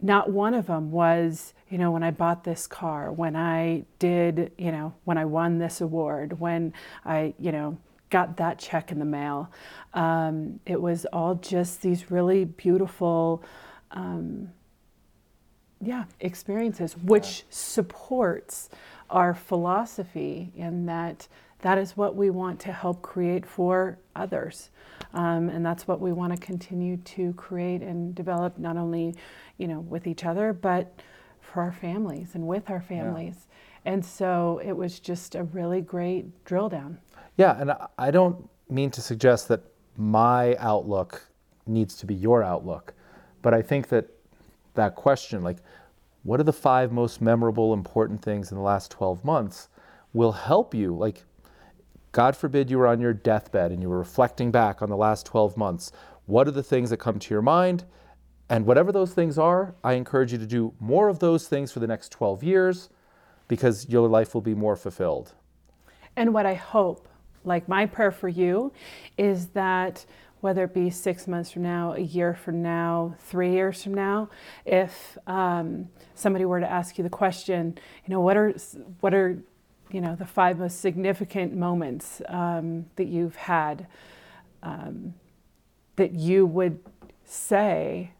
not 0.00 0.30
one 0.30 0.54
of 0.54 0.66
them 0.66 0.90
was, 0.90 1.54
you 1.68 1.78
know, 1.78 1.92
when 1.92 2.02
I 2.02 2.10
bought 2.10 2.42
this 2.42 2.66
car, 2.66 3.12
when 3.12 3.36
I 3.36 3.84
did, 4.00 4.50
you 4.58 4.72
know, 4.72 4.94
when 5.04 5.16
I 5.16 5.26
won 5.26 5.58
this 5.58 5.80
award, 5.80 6.40
when 6.40 6.72
I, 7.04 7.34
you 7.38 7.52
know, 7.52 7.78
got 8.16 8.38
that 8.38 8.58
check 8.58 8.90
in 8.92 8.98
the 8.98 9.04
mail. 9.04 9.52
Um, 9.92 10.58
it 10.64 10.80
was 10.80 11.04
all 11.12 11.34
just 11.34 11.82
these 11.82 12.10
really 12.10 12.46
beautiful, 12.46 13.44
um, 13.90 14.48
yeah, 15.82 16.04
experiences, 16.20 16.96
which 16.96 17.40
yeah. 17.40 17.44
supports 17.50 18.70
our 19.10 19.34
philosophy 19.34 20.50
in 20.56 20.86
that 20.86 21.28
that 21.60 21.76
is 21.76 21.94
what 21.94 22.16
we 22.16 22.30
want 22.30 22.58
to 22.60 22.72
help 22.72 23.02
create 23.02 23.44
for 23.44 23.98
others. 24.14 24.70
Um, 25.12 25.50
and 25.50 25.64
that's 25.64 25.86
what 25.86 26.00
we 26.00 26.12
want 26.12 26.34
to 26.34 26.40
continue 26.40 26.96
to 26.98 27.34
create 27.34 27.82
and 27.82 28.14
develop, 28.14 28.56
not 28.56 28.78
only, 28.78 29.14
you 29.58 29.68
know, 29.68 29.80
with 29.80 30.06
each 30.06 30.24
other, 30.24 30.54
but 30.54 31.00
for 31.40 31.60
our 31.60 31.72
families 31.72 32.30
and 32.34 32.46
with 32.46 32.70
our 32.70 32.80
families. 32.80 33.46
Yeah. 33.84 33.92
And 33.92 34.04
so 34.04 34.60
it 34.64 34.72
was 34.72 35.00
just 35.00 35.34
a 35.34 35.44
really 35.44 35.82
great 35.82 36.44
drill 36.44 36.70
down. 36.70 36.98
Yeah, 37.36 37.60
and 37.60 37.72
I 37.98 38.10
don't 38.10 38.48
mean 38.68 38.90
to 38.92 39.00
suggest 39.00 39.48
that 39.48 39.62
my 39.96 40.56
outlook 40.56 41.28
needs 41.66 41.96
to 41.96 42.06
be 42.06 42.14
your 42.14 42.42
outlook, 42.42 42.94
but 43.42 43.52
I 43.54 43.62
think 43.62 43.88
that 43.88 44.08
that 44.74 44.94
question, 44.94 45.42
like, 45.42 45.58
what 46.22 46.40
are 46.40 46.44
the 46.44 46.52
five 46.52 46.92
most 46.92 47.20
memorable, 47.20 47.72
important 47.72 48.22
things 48.22 48.50
in 48.50 48.56
the 48.56 48.62
last 48.62 48.90
12 48.90 49.24
months, 49.24 49.68
will 50.12 50.32
help 50.32 50.74
you. 50.74 50.94
Like, 50.94 51.24
God 52.12 52.36
forbid 52.36 52.70
you 52.70 52.78
were 52.78 52.86
on 52.86 53.00
your 53.00 53.12
deathbed 53.12 53.70
and 53.70 53.82
you 53.82 53.88
were 53.88 53.98
reflecting 53.98 54.50
back 54.50 54.80
on 54.82 54.88
the 54.88 54.96
last 54.96 55.26
12 55.26 55.56
months. 55.56 55.92
What 56.24 56.48
are 56.48 56.52
the 56.52 56.62
things 56.62 56.90
that 56.90 56.96
come 56.96 57.18
to 57.18 57.34
your 57.34 57.42
mind? 57.42 57.84
And 58.48 58.64
whatever 58.64 58.92
those 58.92 59.12
things 59.12 59.38
are, 59.38 59.74
I 59.84 59.94
encourage 59.94 60.32
you 60.32 60.38
to 60.38 60.46
do 60.46 60.72
more 60.80 61.08
of 61.08 61.18
those 61.18 61.48
things 61.48 61.72
for 61.72 61.80
the 61.80 61.86
next 61.86 62.10
12 62.10 62.42
years 62.42 62.88
because 63.48 63.88
your 63.88 64.08
life 64.08 64.34
will 64.34 64.40
be 64.40 64.54
more 64.54 64.76
fulfilled. 64.76 65.34
And 66.16 66.32
what 66.32 66.46
I 66.46 66.54
hope 66.54 67.08
like 67.46 67.68
my 67.68 67.86
prayer 67.86 68.10
for 68.10 68.28
you 68.28 68.72
is 69.16 69.48
that 69.48 70.04
whether 70.40 70.64
it 70.64 70.74
be 70.74 70.90
six 70.90 71.26
months 71.26 71.50
from 71.50 71.62
now, 71.62 71.94
a 71.94 72.00
year 72.00 72.34
from 72.34 72.62
now, 72.62 73.14
three 73.20 73.52
years 73.52 73.82
from 73.82 73.94
now, 73.94 74.28
if 74.64 75.16
um, 75.26 75.88
somebody 76.14 76.44
were 76.44 76.60
to 76.60 76.70
ask 76.70 76.98
you 76.98 77.04
the 77.04 77.10
question, 77.10 77.78
you 78.04 78.12
know, 78.12 78.20
what 78.20 78.36
are 78.36 78.54
what 79.00 79.14
are 79.14 79.38
you 79.90 80.00
know 80.00 80.14
the 80.14 80.26
five 80.26 80.58
most 80.58 80.80
significant 80.80 81.54
moments 81.54 82.20
um, 82.28 82.86
that 82.96 83.06
you've 83.06 83.36
had 83.36 83.86
um, 84.62 85.14
that 85.96 86.12
you 86.12 86.44
would 86.44 86.78
say 87.24 88.10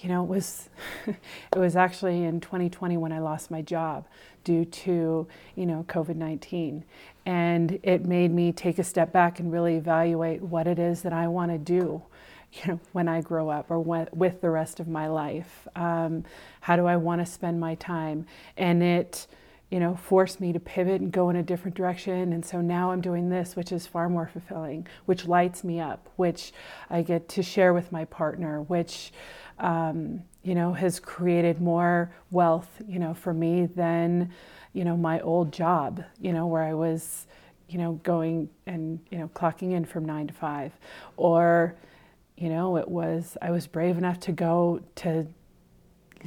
you 0.00 0.08
know, 0.10 0.22
it 0.22 0.28
was 0.28 0.68
it 1.06 1.58
was 1.58 1.76
actually 1.76 2.24
in 2.24 2.40
2020 2.40 2.96
when 2.96 3.12
I 3.12 3.18
lost 3.18 3.50
my 3.50 3.62
job 3.62 4.06
due 4.44 4.64
to 4.64 5.26
you 5.54 5.66
know 5.66 5.84
COVID-19, 5.88 6.82
and 7.26 7.78
it 7.82 8.06
made 8.06 8.32
me 8.32 8.52
take 8.52 8.78
a 8.78 8.84
step 8.84 9.12
back 9.12 9.40
and 9.40 9.52
really 9.52 9.74
evaluate 9.74 10.40
what 10.40 10.66
it 10.66 10.78
is 10.78 11.02
that 11.02 11.12
I 11.12 11.26
want 11.26 11.50
to 11.50 11.58
do, 11.58 12.02
you 12.52 12.60
know, 12.66 12.80
when 12.92 13.08
I 13.08 13.20
grow 13.20 13.50
up 13.50 13.70
or 13.70 13.80
when, 13.80 14.08
with 14.12 14.40
the 14.40 14.48
rest 14.48 14.78
of 14.80 14.86
my 14.86 15.08
life. 15.08 15.66
Um, 15.74 16.24
how 16.60 16.76
do 16.76 16.86
I 16.86 16.96
want 16.96 17.20
to 17.20 17.26
spend 17.26 17.60
my 17.60 17.74
time? 17.74 18.26
And 18.56 18.82
it 18.82 19.26
you 19.68 19.80
know, 19.80 19.96
forced 19.96 20.40
me 20.40 20.52
to 20.52 20.60
pivot 20.60 21.00
and 21.00 21.10
go 21.10 21.28
in 21.28 21.34
a 21.34 21.42
different 21.42 21.76
direction. 21.76 22.32
And 22.32 22.46
so 22.46 22.60
now 22.60 22.92
I'm 22.92 23.00
doing 23.00 23.30
this, 23.30 23.56
which 23.56 23.72
is 23.72 23.84
far 23.84 24.08
more 24.08 24.28
fulfilling, 24.32 24.86
which 25.06 25.26
lights 25.26 25.64
me 25.64 25.80
up, 25.80 26.08
which 26.14 26.52
I 26.88 27.02
get 27.02 27.28
to 27.30 27.42
share 27.42 27.74
with 27.74 27.90
my 27.90 28.04
partner, 28.04 28.62
which 28.62 29.12
um, 29.58 30.22
you 30.44 30.54
know, 30.54 30.72
has 30.72 31.00
created 31.00 31.60
more 31.60 32.12
wealth, 32.30 32.68
you 32.86 33.00
know, 33.00 33.12
for 33.12 33.34
me 33.34 33.66
than, 33.66 34.32
you 34.76 34.84
know, 34.84 34.94
my 34.94 35.18
old 35.20 35.54
job, 35.54 36.04
you 36.20 36.34
know, 36.34 36.46
where 36.46 36.62
I 36.62 36.74
was, 36.74 37.26
you 37.66 37.78
know, 37.78 37.92
going 38.02 38.50
and, 38.66 39.00
you 39.10 39.16
know, 39.16 39.28
clocking 39.28 39.72
in 39.72 39.86
from 39.86 40.04
nine 40.04 40.26
to 40.26 40.34
five. 40.34 40.70
Or, 41.16 41.74
you 42.36 42.50
know, 42.50 42.76
it 42.76 42.86
was, 42.86 43.38
I 43.40 43.52
was 43.52 43.66
brave 43.66 43.96
enough 43.96 44.20
to 44.20 44.32
go 44.32 44.82
to 44.96 45.26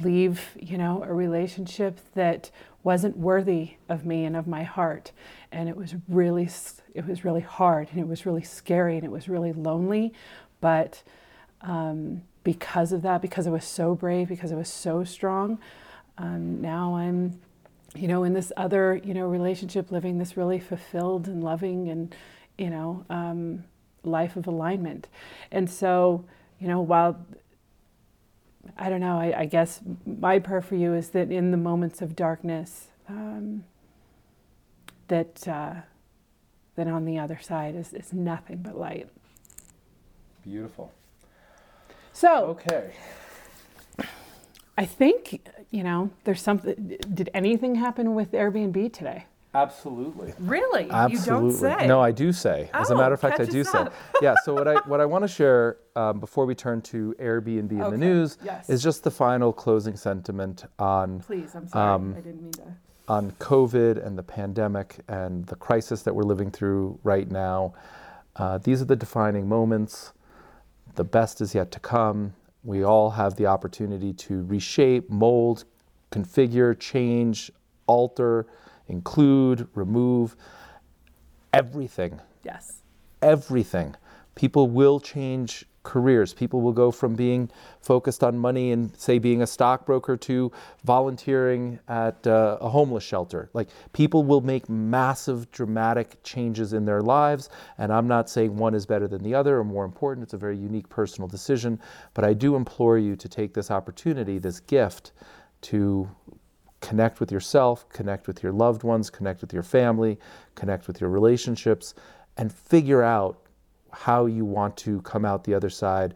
leave, 0.00 0.40
you 0.58 0.78
know, 0.78 1.04
a 1.04 1.14
relationship 1.14 2.00
that 2.16 2.50
wasn't 2.82 3.16
worthy 3.16 3.74
of 3.88 4.04
me 4.04 4.24
and 4.24 4.34
of 4.34 4.48
my 4.48 4.64
heart. 4.64 5.12
And 5.52 5.68
it 5.68 5.76
was 5.76 5.94
really, 6.08 6.48
it 6.92 7.06
was 7.06 7.24
really 7.24 7.42
hard 7.42 7.86
and 7.92 8.00
it 8.00 8.08
was 8.08 8.26
really 8.26 8.42
scary 8.42 8.96
and 8.96 9.04
it 9.04 9.12
was 9.12 9.28
really 9.28 9.52
lonely. 9.52 10.12
But, 10.60 11.04
um, 11.60 12.22
because 12.42 12.90
of 12.90 13.02
that, 13.02 13.22
because 13.22 13.46
I 13.46 13.50
was 13.50 13.64
so 13.64 13.94
brave, 13.94 14.28
because 14.28 14.50
I 14.50 14.56
was 14.56 14.68
so 14.68 15.04
strong, 15.04 15.60
um, 16.18 16.60
now 16.60 16.96
I'm, 16.96 17.38
you 17.94 18.08
know, 18.08 18.24
in 18.24 18.32
this 18.34 18.52
other, 18.56 19.00
you 19.02 19.14
know, 19.14 19.26
relationship, 19.26 19.90
living 19.90 20.18
this 20.18 20.36
really 20.36 20.60
fulfilled 20.60 21.26
and 21.26 21.42
loving 21.42 21.88
and, 21.88 22.14
you 22.56 22.70
know, 22.70 23.04
um, 23.10 23.64
life 24.04 24.36
of 24.36 24.46
alignment. 24.46 25.08
And 25.50 25.68
so, 25.68 26.24
you 26.58 26.68
know, 26.68 26.80
while 26.80 27.24
I 28.76 28.88
don't 28.88 29.00
know, 29.00 29.18
I, 29.18 29.40
I, 29.40 29.44
guess 29.46 29.80
my 30.06 30.38
prayer 30.38 30.60
for 30.60 30.76
you 30.76 30.94
is 30.94 31.10
that 31.10 31.32
in 31.32 31.50
the 31.50 31.56
moments 31.56 32.02
of 32.02 32.14
darkness, 32.14 32.88
um, 33.08 33.64
that 35.08 35.48
uh, 35.48 35.74
that 36.76 36.86
on 36.86 37.04
the 37.04 37.18
other 37.18 37.38
side 37.40 37.74
is, 37.74 37.92
is 37.92 38.12
nothing 38.12 38.58
but 38.58 38.78
light. 38.78 39.08
Beautiful. 40.44 40.92
So, 42.12 42.46
okay. 42.46 42.92
I 44.80 44.86
think, 44.86 45.46
you 45.70 45.84
know, 45.84 46.08
there's 46.24 46.40
something. 46.40 46.96
Did 47.12 47.28
anything 47.34 47.74
happen 47.74 48.14
with 48.14 48.32
Airbnb 48.32 48.94
today? 48.94 49.26
Absolutely. 49.52 50.32
Really? 50.38 50.90
Absolutely. 50.90 51.18
You 51.18 51.26
don't 51.26 51.52
say. 51.52 51.86
No, 51.86 52.00
I 52.00 52.12
do 52.12 52.32
say. 52.32 52.70
As 52.72 52.90
oh, 52.90 52.94
a 52.94 52.96
matter 52.96 53.12
of 53.12 53.20
fact, 53.20 53.40
I 53.40 53.44
do 53.44 53.62
say. 53.62 53.88
yeah. 54.22 54.34
So 54.42 54.54
what 54.54 54.66
I 54.66 54.76
what 54.86 55.02
I 55.02 55.04
want 55.04 55.24
to 55.24 55.28
share 55.40 55.76
um, 55.96 56.18
before 56.18 56.46
we 56.46 56.54
turn 56.54 56.80
to 56.82 57.14
Airbnb 57.20 57.72
in 57.72 57.82
okay. 57.82 57.90
the 57.90 57.98
news 57.98 58.38
yes. 58.42 58.70
is 58.70 58.82
just 58.82 59.04
the 59.04 59.10
final 59.10 59.52
closing 59.52 59.96
sentiment 59.96 60.64
on. 60.78 61.20
Please, 61.20 61.54
I'm 61.54 61.68
sorry. 61.68 61.94
Um, 61.94 62.14
I 62.16 62.20
didn't 62.22 62.42
mean 62.42 62.52
to. 62.52 62.62
On 63.08 63.32
COVID 63.32 64.06
and 64.06 64.16
the 64.16 64.22
pandemic 64.22 65.00
and 65.08 65.44
the 65.44 65.56
crisis 65.56 66.00
that 66.04 66.14
we're 66.14 66.22
living 66.22 66.50
through 66.50 66.98
right 67.02 67.30
now, 67.30 67.74
uh, 68.36 68.56
these 68.56 68.80
are 68.80 68.86
the 68.86 68.96
defining 68.96 69.46
moments 69.46 70.14
the 70.94 71.04
best 71.04 71.40
is 71.40 71.54
yet 71.54 71.70
to 71.72 71.80
come. 71.80 72.34
We 72.62 72.84
all 72.84 73.10
have 73.10 73.36
the 73.36 73.46
opportunity 73.46 74.12
to 74.12 74.44
reshape, 74.44 75.08
mold, 75.08 75.64
configure, 76.10 76.78
change, 76.78 77.50
alter, 77.86 78.46
include, 78.88 79.68
remove 79.74 80.36
everything. 81.52 82.20
Yes. 82.44 82.82
Everything. 83.22 83.94
People 84.34 84.68
will 84.68 85.00
change 85.00 85.66
careers. 85.82 86.34
People 86.34 86.60
will 86.60 86.72
go 86.72 86.90
from 86.90 87.14
being 87.14 87.50
focused 87.80 88.22
on 88.22 88.36
money 88.36 88.72
and, 88.72 88.94
say, 88.96 89.18
being 89.18 89.42
a 89.42 89.46
stockbroker 89.46 90.16
to 90.16 90.52
volunteering 90.84 91.78
at 91.88 92.26
uh, 92.26 92.58
a 92.60 92.68
homeless 92.68 93.02
shelter. 93.02 93.48
Like, 93.54 93.68
people 93.92 94.22
will 94.22 94.42
make 94.42 94.68
massive, 94.68 95.50
dramatic 95.50 96.22
changes 96.22 96.72
in 96.72 96.84
their 96.84 97.00
lives. 97.00 97.48
And 97.78 97.92
I'm 97.92 98.06
not 98.06 98.28
saying 98.28 98.56
one 98.56 98.74
is 98.74 98.84
better 98.84 99.08
than 99.08 99.22
the 99.22 99.34
other 99.34 99.58
or 99.58 99.64
more 99.64 99.84
important. 99.84 100.24
It's 100.24 100.34
a 100.34 100.38
very 100.38 100.56
unique 100.56 100.88
personal 100.88 101.28
decision. 101.28 101.80
But 102.14 102.24
I 102.24 102.34
do 102.34 102.56
implore 102.56 102.98
you 102.98 103.16
to 103.16 103.28
take 103.28 103.54
this 103.54 103.70
opportunity, 103.70 104.38
this 104.38 104.60
gift, 104.60 105.12
to 105.62 106.08
connect 106.80 107.20
with 107.20 107.30
yourself, 107.30 107.88
connect 107.90 108.26
with 108.26 108.42
your 108.42 108.52
loved 108.52 108.82
ones, 108.82 109.10
connect 109.10 109.40
with 109.40 109.52
your 109.52 109.62
family, 109.62 110.18
connect 110.54 110.86
with 110.86 111.00
your 111.00 111.10
relationships, 111.10 111.94
and 112.36 112.52
figure 112.52 113.02
out 113.02 113.38
how 113.92 114.26
you 114.26 114.44
want 114.44 114.76
to 114.78 115.00
come 115.02 115.24
out 115.24 115.44
the 115.44 115.54
other 115.54 115.70
side, 115.70 116.14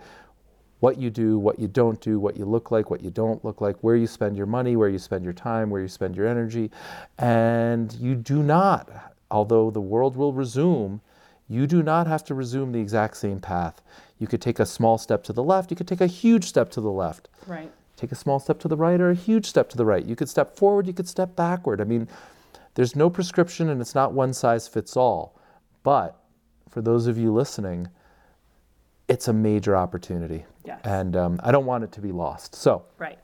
what 0.80 0.98
you 0.98 1.08
do, 1.08 1.38
what 1.38 1.58
you 1.58 1.66
don't 1.66 2.00
do, 2.00 2.20
what 2.20 2.36
you 2.36 2.44
look 2.44 2.70
like, 2.70 2.90
what 2.90 3.02
you 3.02 3.10
don't 3.10 3.42
look 3.44 3.60
like, 3.60 3.76
where 3.80 3.96
you 3.96 4.06
spend 4.06 4.36
your 4.36 4.46
money, 4.46 4.76
where 4.76 4.88
you 4.88 4.98
spend 4.98 5.24
your 5.24 5.32
time, 5.32 5.70
where 5.70 5.80
you 5.80 5.88
spend 5.88 6.14
your 6.14 6.26
energy. 6.26 6.70
And 7.18 7.92
you 7.94 8.14
do 8.14 8.42
not, 8.42 8.90
although 9.30 9.70
the 9.70 9.80
world 9.80 10.16
will 10.16 10.32
resume, 10.32 11.00
you 11.48 11.66
do 11.66 11.82
not 11.82 12.06
have 12.06 12.24
to 12.24 12.34
resume 12.34 12.72
the 12.72 12.80
exact 12.80 13.16
same 13.16 13.40
path. 13.40 13.80
You 14.18 14.26
could 14.26 14.42
take 14.42 14.58
a 14.58 14.66
small 14.66 14.98
step 14.98 15.24
to 15.24 15.32
the 15.32 15.42
left, 15.42 15.70
you 15.70 15.76
could 15.76 15.88
take 15.88 16.00
a 16.00 16.06
huge 16.06 16.44
step 16.44 16.70
to 16.72 16.80
the 16.80 16.90
left. 16.90 17.28
Right. 17.46 17.70
Take 17.96 18.12
a 18.12 18.16
small 18.16 18.40
step 18.40 18.58
to 18.60 18.68
the 18.68 18.76
right 18.76 19.00
or 19.00 19.10
a 19.10 19.14
huge 19.14 19.46
step 19.46 19.68
to 19.70 19.76
the 19.76 19.86
right. 19.86 20.04
You 20.04 20.16
could 20.16 20.28
step 20.28 20.56
forward, 20.56 20.86
you 20.86 20.92
could 20.92 21.08
step 21.08 21.36
backward. 21.36 21.80
I 21.80 21.84
mean, 21.84 22.08
there's 22.74 22.96
no 22.96 23.08
prescription 23.08 23.68
and 23.68 23.80
it's 23.80 23.94
not 23.94 24.12
one 24.12 24.32
size 24.32 24.66
fits 24.66 24.96
all. 24.96 25.38
But 25.82 26.18
for 26.68 26.80
those 26.80 27.06
of 27.06 27.18
you 27.18 27.32
listening, 27.32 27.88
it's 29.08 29.28
a 29.28 29.32
major 29.32 29.76
opportunity. 29.76 30.44
Yes. 30.64 30.80
And 30.84 31.16
um, 31.16 31.40
I 31.42 31.52
don't 31.52 31.66
want 31.66 31.84
it 31.84 31.92
to 31.92 32.00
be 32.00 32.12
lost. 32.12 32.54
So, 32.54 32.84
right. 32.98 33.18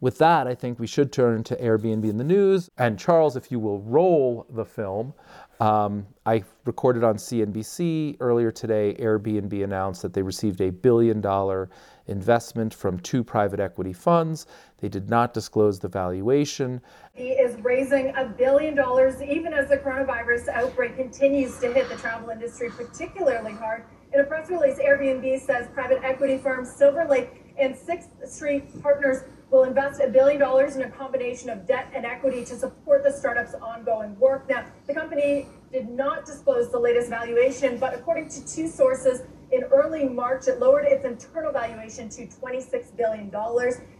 with 0.00 0.18
that, 0.18 0.46
I 0.46 0.54
think 0.54 0.78
we 0.78 0.86
should 0.86 1.12
turn 1.12 1.42
to 1.44 1.56
Airbnb 1.56 2.08
in 2.08 2.16
the 2.16 2.24
news. 2.24 2.70
And 2.78 2.98
Charles, 2.98 3.36
if 3.36 3.50
you 3.50 3.58
will 3.58 3.80
roll 3.80 4.46
the 4.50 4.64
film, 4.64 5.12
um, 5.58 6.06
I 6.24 6.42
recorded 6.64 7.04
on 7.04 7.16
CNBC 7.16 8.16
earlier 8.20 8.50
today. 8.50 8.96
Airbnb 8.98 9.62
announced 9.62 10.02
that 10.02 10.14
they 10.14 10.22
received 10.22 10.60
a 10.60 10.70
billion 10.70 11.20
dollar 11.20 11.68
investment 12.10 12.74
from 12.74 12.98
two 13.00 13.24
private 13.24 13.60
equity 13.60 13.92
funds. 13.92 14.46
They 14.80 14.88
did 14.88 15.08
not 15.08 15.32
disclose 15.32 15.78
the 15.78 15.88
valuation. 15.88 16.80
He 17.14 17.30
is 17.30 17.58
raising 17.60 18.14
a 18.16 18.24
billion 18.24 18.74
dollars 18.74 19.22
even 19.22 19.54
as 19.54 19.68
the 19.68 19.78
coronavirus 19.78 20.48
outbreak 20.48 20.96
continues 20.96 21.58
to 21.60 21.72
hit 21.72 21.88
the 21.88 21.96
travel 21.96 22.30
industry 22.30 22.70
particularly 22.70 23.52
hard. 23.52 23.84
In 24.12 24.20
a 24.20 24.24
press 24.24 24.50
release, 24.50 24.78
Airbnb 24.78 25.40
says 25.40 25.68
private 25.72 26.02
equity 26.02 26.36
firms 26.36 26.70
Silver 26.70 27.06
Lake 27.08 27.54
and 27.58 27.76
Sixth 27.76 28.10
Street 28.28 28.82
Partners 28.82 29.22
will 29.50 29.64
invest 29.64 30.00
a 30.00 30.08
billion 30.08 30.40
dollars 30.40 30.76
in 30.76 30.82
a 30.82 30.90
combination 30.90 31.50
of 31.50 31.66
debt 31.66 31.90
and 31.94 32.04
equity 32.06 32.44
to 32.44 32.56
support 32.56 33.02
the 33.04 33.12
startup's 33.12 33.54
ongoing 33.54 34.18
work. 34.18 34.48
Now, 34.48 34.64
the 34.86 34.94
company 34.94 35.46
did 35.72 35.88
not 35.88 36.24
disclose 36.24 36.70
the 36.70 36.78
latest 36.78 37.08
valuation, 37.08 37.78
but 37.78 37.94
according 37.94 38.28
to 38.30 38.46
two 38.46 38.68
sources, 38.68 39.22
in 39.52 39.64
early 39.64 40.08
March, 40.08 40.46
it 40.46 40.60
lowered 40.60 40.84
its 40.84 41.04
internal 41.04 41.52
valuation 41.52 42.08
to 42.10 42.26
$26 42.26 42.96
billion, 42.96 43.34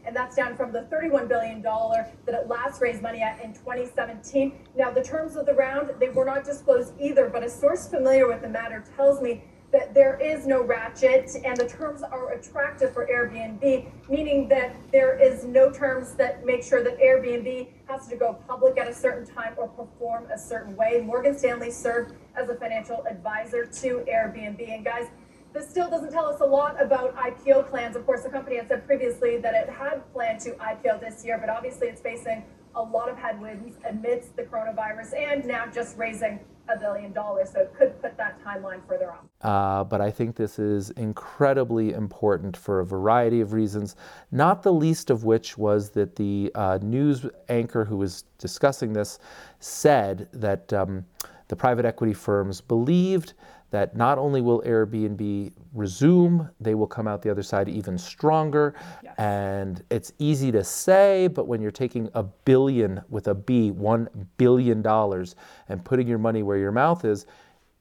and 0.05 0.15
that's 0.15 0.37
down 0.37 0.57
from 0.57 0.73
the 0.73 0.83
$31 0.83 1.29
billion 1.29 1.61
that 1.63 2.35
it 2.35 2.49
last 2.49 2.81
raised 2.81 3.03
money 3.03 3.21
at 3.21 3.43
in 3.43 3.53
2017. 3.53 4.53
Now, 4.77 4.91
the 4.91 5.03
terms 5.03 5.37
of 5.37 5.47
the 5.47 5.55
round, 5.55 5.91
they 5.99 6.09
were 6.09 6.25
not 6.25 6.45
disclosed 6.45 6.93
either, 7.01 7.29
but 7.29 7.43
a 7.43 7.51
source 7.51 7.89
familiar 7.89 8.29
with 8.29 8.43
the 8.43 8.49
matter 8.49 8.85
tells 8.97 9.21
me 9.21 9.43
that 9.73 9.95
there 9.95 10.19
is 10.21 10.47
no 10.47 10.63
ratchet 10.63 11.31
and 11.45 11.57
the 11.57 11.69
terms 11.69 12.03
are 12.03 12.33
attractive 12.33 12.93
for 12.93 13.07
Airbnb, 13.07 13.87
meaning 14.09 14.49
that 14.49 14.75
there 14.91 15.17
is 15.21 15.45
no 15.45 15.71
terms 15.71 16.15
that 16.15 16.45
make 16.45 16.63
sure 16.63 16.83
that 16.83 16.99
Airbnb 16.99 17.69
has 17.87 18.09
to 18.09 18.17
go 18.17 18.35
public 18.49 18.79
at 18.79 18.89
a 18.89 18.95
certain 18.95 19.25
time 19.25 19.55
or 19.57 19.69
perform 19.69 20.27
a 20.33 20.39
certain 20.39 20.75
way. 20.77 21.01
Morgan 21.05 21.39
Stanley 21.39 21.71
served 21.71 22.15
as 22.37 22.49
a 22.49 22.55
financial 22.57 23.05
advisor 23.09 23.65
to 23.65 24.05
Airbnb. 24.13 24.69
And 24.69 24.85
guys, 24.85 25.07
this 25.53 25.69
still 25.69 25.91
doesn't 25.91 26.13
tell 26.13 26.27
us 26.27 26.41
a 26.41 26.45
lot 26.45 26.81
about 26.83 27.17
IPO 27.17 27.69
plans. 27.71 27.97
Of 27.97 28.07
course, 28.07 28.23
the 28.23 28.31
company 28.31 28.57
had 28.57 28.69
said 28.69 28.87
previously 28.87 29.39
that 29.39 29.55
it 29.55 29.69
had 29.69 30.11
planned 30.13 30.41
to 30.41 30.51
IPO 30.53 31.01
this 31.01 31.25
year, 31.25 31.39
but 31.39 31.49
obviously 31.49 31.89
it's 31.89 32.01
facing 32.01 32.45
a 32.77 32.83
lot 32.83 33.09
of 33.09 33.17
headwinds 33.17 33.77
amidst 33.89 34.37
the 34.37 34.43
coronavirus 34.45 35.15
and 35.17 35.45
now 35.45 35.67
just 35.67 35.99
raising 35.99 36.39
a 36.69 36.79
billion 36.79 37.13
dollars. 37.13 37.51
So 37.51 37.61
it 37.61 37.75
could 37.77 38.01
put 38.01 38.17
that 38.17 38.41
timeline 38.45 38.81
further 38.87 39.13
off. 39.13 39.25
Uh, 39.41 39.83
but 39.83 40.01
I 40.01 40.11
think 40.13 40.37
this 40.37 40.61
is 40.61 40.91
incredibly 40.91 41.93
important 41.93 42.57
for 42.57 42.79
a 42.79 42.87
variety 42.87 43.41
of 43.41 43.53
reasons, 43.53 43.97
not 44.31 44.63
the 44.63 44.73
least 44.73 45.11
of 45.11 45.25
which 45.25 45.59
was 45.59 45.91
that 45.91 46.15
the 46.15 46.53
uh, 46.55 46.79
news 46.81 47.27
anchor 47.49 47.85
who 47.85 47.97
was 47.97 48.25
discussing 48.39 48.93
this 48.93 49.19
said 49.59 50.29
that 50.33 50.73
um, 50.73 51.05
the 51.49 51.57
private 51.57 51.85
equity 51.85 52.15
firms 52.15 52.61
believed 52.61 53.33
that 53.71 53.97
not 53.97 54.19
only 54.19 54.41
will 54.41 54.63
Airbnb 54.63 55.53
resume, 55.73 56.49
they 56.61 56.75
will 56.75 56.87
come 56.87 57.07
out 57.07 57.23
the 57.23 57.31
other 57.31 57.43
side 57.43 57.69
even 57.69 57.97
stronger. 57.97 58.75
Yes. 59.03 59.15
And 59.19 59.85
it's 59.91 60.13
easy 60.19 60.51
to 60.53 60.65
say, 60.65 61.29
but 61.29 61.47
when 61.47 61.61
you're 61.61 61.71
taking 61.71 62.09
a 62.15 62.23
billion 62.23 63.01
with 63.09 63.29
a 63.29 63.35
B, 63.35 63.71
one 63.71 64.09
billion 64.37 64.83
dollars, 64.83 65.37
and 65.69 65.85
putting 65.85 66.09
your 66.09 66.19
money 66.19 66.43
where 66.43 66.59
your 66.59 66.73
mouth 66.73 67.05
is, 67.05 67.27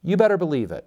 you 0.02 0.16
better 0.16 0.36
believe 0.36 0.72
it. 0.72 0.86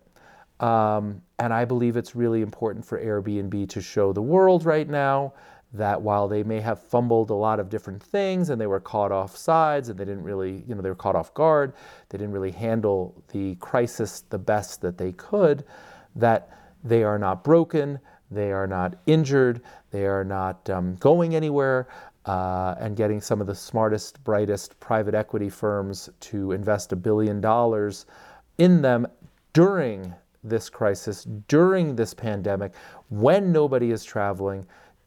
Um, 0.60 1.22
and 1.40 1.54
I 1.54 1.66
believe 1.66 1.98
it's 1.98 2.16
really 2.16 2.42
important 2.42 2.86
for 2.86 3.04
Airbnb 3.04 3.68
to 3.70 3.82
show 3.82 4.14
the 4.14 4.22
world 4.22 4.66
right 4.66 4.88
now 4.88 5.34
that 5.74 6.02
while 6.02 6.28
they 6.28 6.44
may 6.44 6.60
have 6.60 6.82
fumbled 6.82 7.32
a 7.32 7.34
lot 7.34 7.60
of 7.60 7.70
different 7.70 8.02
things 8.02 8.50
and 8.50 8.62
they 8.62 8.68
were 8.68 8.80
caught 8.80 9.12
off 9.12 9.36
sides 9.36 9.90
and 9.90 10.00
they 10.00 10.06
didn't 10.06 10.24
really, 10.24 10.64
you 10.68 10.76
know, 10.76 10.82
they 10.82 10.90
were 10.90 10.96
caught 10.96 11.16
off 11.16 11.34
guard, 11.34 11.74
they 12.10 12.18
didn't 12.18 12.34
really 12.34 12.52
handle 12.52 13.24
the 13.32 13.56
crisis 13.56 14.22
the 14.30 14.38
best 14.38 14.82
that 14.82 14.98
they 14.98 15.12
could, 15.14 15.66
that 16.16 16.50
they 16.84 17.04
are 17.04 17.18
not 17.18 17.44
broken, 17.44 18.00
they 18.30 18.52
are 18.52 18.68
not 18.68 18.96
injured, 19.08 19.62
they 19.90 20.06
are 20.06 20.24
not 20.24 20.70
um, 20.70 20.96
going 20.96 21.36
anywhere. 21.36 21.88
Uh, 22.26 22.74
and 22.80 22.96
getting 22.96 23.20
some 23.20 23.42
of 23.42 23.48
the 23.48 23.54
smartest, 23.54 24.24
brightest 24.24 24.80
private 24.80 25.14
equity 25.14 25.50
firms 25.50 26.10
to 26.22 26.54
invest 26.54 26.94
a 26.94 26.96
billion 26.96 27.42
dollars 27.42 28.06
in 28.60 28.82
them 28.82 29.06
during 29.52 30.14
this 30.42 30.70
crisis, 30.70 31.26
during 31.50 31.98
this 31.98 32.14
pandemic, 32.14 32.74
when 33.10 33.52
nobody 33.52 33.92
is 33.92 34.06
traveling, 34.06 34.66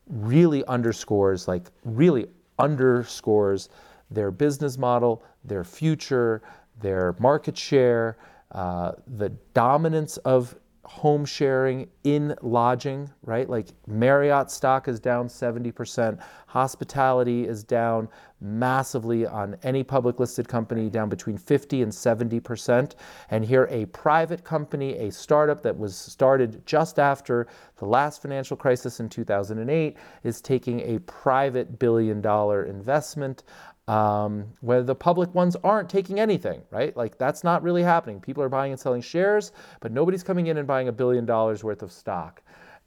really 0.08 0.64
underscores, 0.66 1.48
like, 1.48 1.70
really 1.84 2.26
underscores 2.58 3.68
their 4.10 4.30
business 4.30 4.78
model, 4.78 5.22
their 5.44 5.64
future, 5.64 6.42
their 6.80 7.14
market 7.18 7.56
share, 7.56 8.16
uh, 8.52 8.92
the 9.16 9.30
dominance 9.54 10.16
of 10.18 10.54
home 10.86 11.24
sharing 11.24 11.88
in 12.04 12.34
lodging, 12.42 13.10
right? 13.24 13.50
Like 13.50 13.68
Marriott 13.86 14.50
stock 14.50 14.86
is 14.86 15.00
down 15.00 15.26
70%, 15.26 16.20
hospitality 16.46 17.46
is 17.46 17.64
down 17.64 18.08
massively 18.40 19.26
on 19.26 19.56
any 19.62 19.82
public 19.82 20.20
listed 20.20 20.46
company, 20.46 20.88
down 20.88 21.08
between 21.08 21.36
50 21.36 21.82
and 21.82 21.90
70%. 21.90 22.94
And 23.30 23.44
here, 23.44 23.66
a 23.70 23.86
private 23.86 24.44
company, 24.44 24.96
a 24.98 25.10
startup 25.10 25.62
that 25.62 25.76
was 25.76 25.96
started 25.96 26.64
just 26.66 26.98
after 26.98 27.48
the 27.78 27.86
last 27.86 28.22
financial 28.22 28.56
crisis 28.56 29.00
in 29.00 29.08
2008, 29.08 29.96
is 30.22 30.40
taking 30.40 30.80
a 30.80 31.00
private 31.00 31.78
billion 31.78 32.20
dollar 32.20 32.64
investment 32.64 33.42
um, 33.88 34.46
where 34.60 34.82
the 34.82 34.94
public 34.94 35.34
ones 35.34 35.56
aren't 35.62 35.88
taking 35.88 36.18
anything, 36.18 36.62
right? 36.70 36.96
Like 36.96 37.18
that's 37.18 37.44
not 37.44 37.62
really 37.62 37.82
happening. 37.82 38.20
People 38.20 38.42
are 38.42 38.48
buying 38.48 38.72
and 38.72 38.80
selling 38.80 39.02
shares, 39.02 39.52
but 39.80 39.92
nobody's 39.92 40.22
coming 40.22 40.48
in 40.48 40.58
and 40.58 40.66
buying 40.66 40.88
a 40.88 40.92
billion 40.92 41.24
dollars 41.24 41.62
worth 41.62 41.82
of 41.82 41.92
stock. 41.92 42.42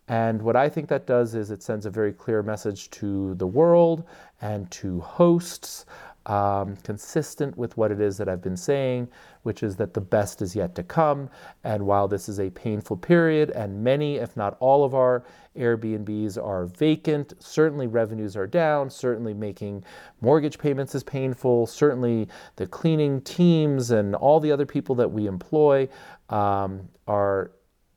And 0.10 0.42
what 0.42 0.56
I 0.56 0.70
think 0.70 0.90
that 0.90 1.06
does 1.06 1.36
is 1.36 1.52
it 1.52 1.62
sends 1.62 1.86
a 1.86 1.92
very 1.92 2.12
clear 2.12 2.42
message 2.42 2.90
to 2.92 3.36
the 3.36 3.46
world 3.46 4.04
and 4.42 4.70
to 4.72 5.00
hosts 5.02 5.86
um, 6.30 6.76
consistent 6.84 7.58
with 7.58 7.76
what 7.76 7.92
it 7.92 8.00
is 8.00 8.18
that 8.18 8.30
I've 8.30 8.42
been 8.42 8.56
saying, 8.56 9.10
which 9.42 9.64
is 9.64 9.76
that 9.78 9.96
the 9.96 10.02
best 10.02 10.44
is 10.44 10.56
yet 10.56 10.76
to 10.76 10.84
come. 10.84 11.28
And 11.64 11.88
while 11.88 12.08
this 12.08 12.30
is 12.30 12.40
a 12.40 12.52
painful 12.52 12.98
period, 12.98 13.50
and 13.50 13.84
many, 13.84 14.18
if 14.18 14.38
not 14.38 14.56
all 14.60 14.84
of 14.84 14.94
our 14.94 15.26
Airbnbs 15.58 16.42
are 16.42 16.68
vacant, 16.68 17.34
certainly 17.40 17.88
revenues 17.88 18.38
are 18.38 18.46
down, 18.46 18.92
certainly 18.92 19.34
making 19.34 19.84
mortgage 20.22 20.60
payments 20.60 20.94
is 20.94 21.04
painful, 21.04 21.66
certainly 21.66 22.28
the 22.58 22.68
cleaning 22.68 23.22
teams 23.22 23.90
and 23.90 24.14
all 24.14 24.40
the 24.40 24.52
other 24.52 24.68
people 24.68 24.94
that 24.94 25.12
we 25.12 25.26
employ 25.26 25.90
um, 26.30 26.88
are 27.08 27.52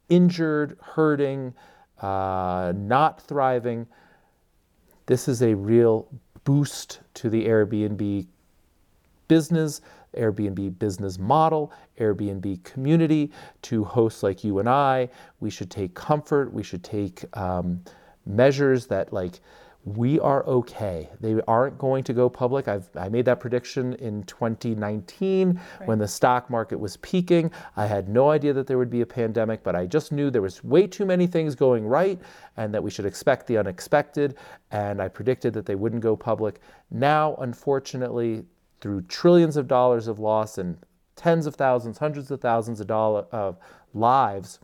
injured, 0.09 0.79
hurting, 0.81 1.53
uh, 2.01 2.73
not 2.75 3.21
thriving. 3.21 3.87
This 5.05 5.29
is 5.29 5.43
a 5.43 5.55
real 5.55 6.09
boost 6.45 7.02
to 7.15 7.31
the 7.31 7.47
Airbnb 7.47 8.27
business, 9.29 9.81
Airbnb 10.17 10.79
business 10.79 11.19
model, 11.19 11.73
Airbnb 11.99 12.63
community 12.65 13.31
to 13.63 13.85
hosts 13.85 14.23
like 14.23 14.45
you 14.45 14.59
and 14.59 14.69
I. 14.69 15.09
We 15.41 15.51
should 15.51 15.71
take 15.71 15.95
comfort. 15.95 16.53
We 16.53 16.63
should 16.63 16.85
take 16.85 17.25
um, 17.37 17.83
measures 18.27 18.87
that 18.89 19.13
like 19.13 19.41
we 19.85 20.21
are 20.21 20.47
okay. 20.47 21.09
They 21.21 21.41
aren't 21.49 21.77
going 21.77 22.05
to 22.05 22.13
go 22.13 22.29
public. 22.29 22.69
I've, 22.69 22.89
I 22.95 23.09
made 23.09 23.25
that 23.25 23.41
prediction 23.41 23.95
in 23.95 24.23
2019 24.25 25.61
right. 25.81 25.89
when 25.89 25.99
the 25.99 26.07
stock 26.07 26.49
market 26.49 26.79
was 26.79 26.97
peaking. 26.99 27.51
I 27.77 27.87
had 27.87 28.09
no 28.09 28.31
idea 28.31 28.53
that 28.53 28.69
there 28.69 28.79
would 28.79 28.91
be 28.91 29.01
a 29.01 29.07
pandemic, 29.07 29.65
but 29.65 29.75
I 29.75 29.87
just 29.87 30.13
knew 30.13 30.31
there 30.31 30.43
was 30.43 30.63
way 30.63 30.87
too 30.87 31.05
many 31.05 31.27
things 31.27 31.57
going 31.57 31.85
right 31.85 32.21
and 32.57 32.73
that 32.73 32.83
we 32.83 32.91
should 32.91 33.07
expect 33.07 33.49
the 33.49 33.59
unexpected. 33.59 34.37
And 34.71 35.03
I 35.03 35.09
predicted 35.09 35.53
that 35.55 35.67
they 35.67 35.75
wouldn't 35.75 36.03
go 36.03 36.15
public. 36.15 36.61
Now, 36.93 37.35
unfortunately, 37.41 38.45
through 38.81 39.03
trillions 39.03 39.57
of 39.57 39.67
dollars 39.67 40.07
of 40.07 40.21
loss 40.21 40.59
and 40.59 40.77
tens 41.17 41.47
of 41.47 41.57
thousands, 41.57 41.99
hundreds 41.99 42.31
of 42.31 42.41
thousands 42.41 42.81
of 42.81 42.87
dollar 42.87 43.27
of 43.33 43.59
lives 43.95 44.61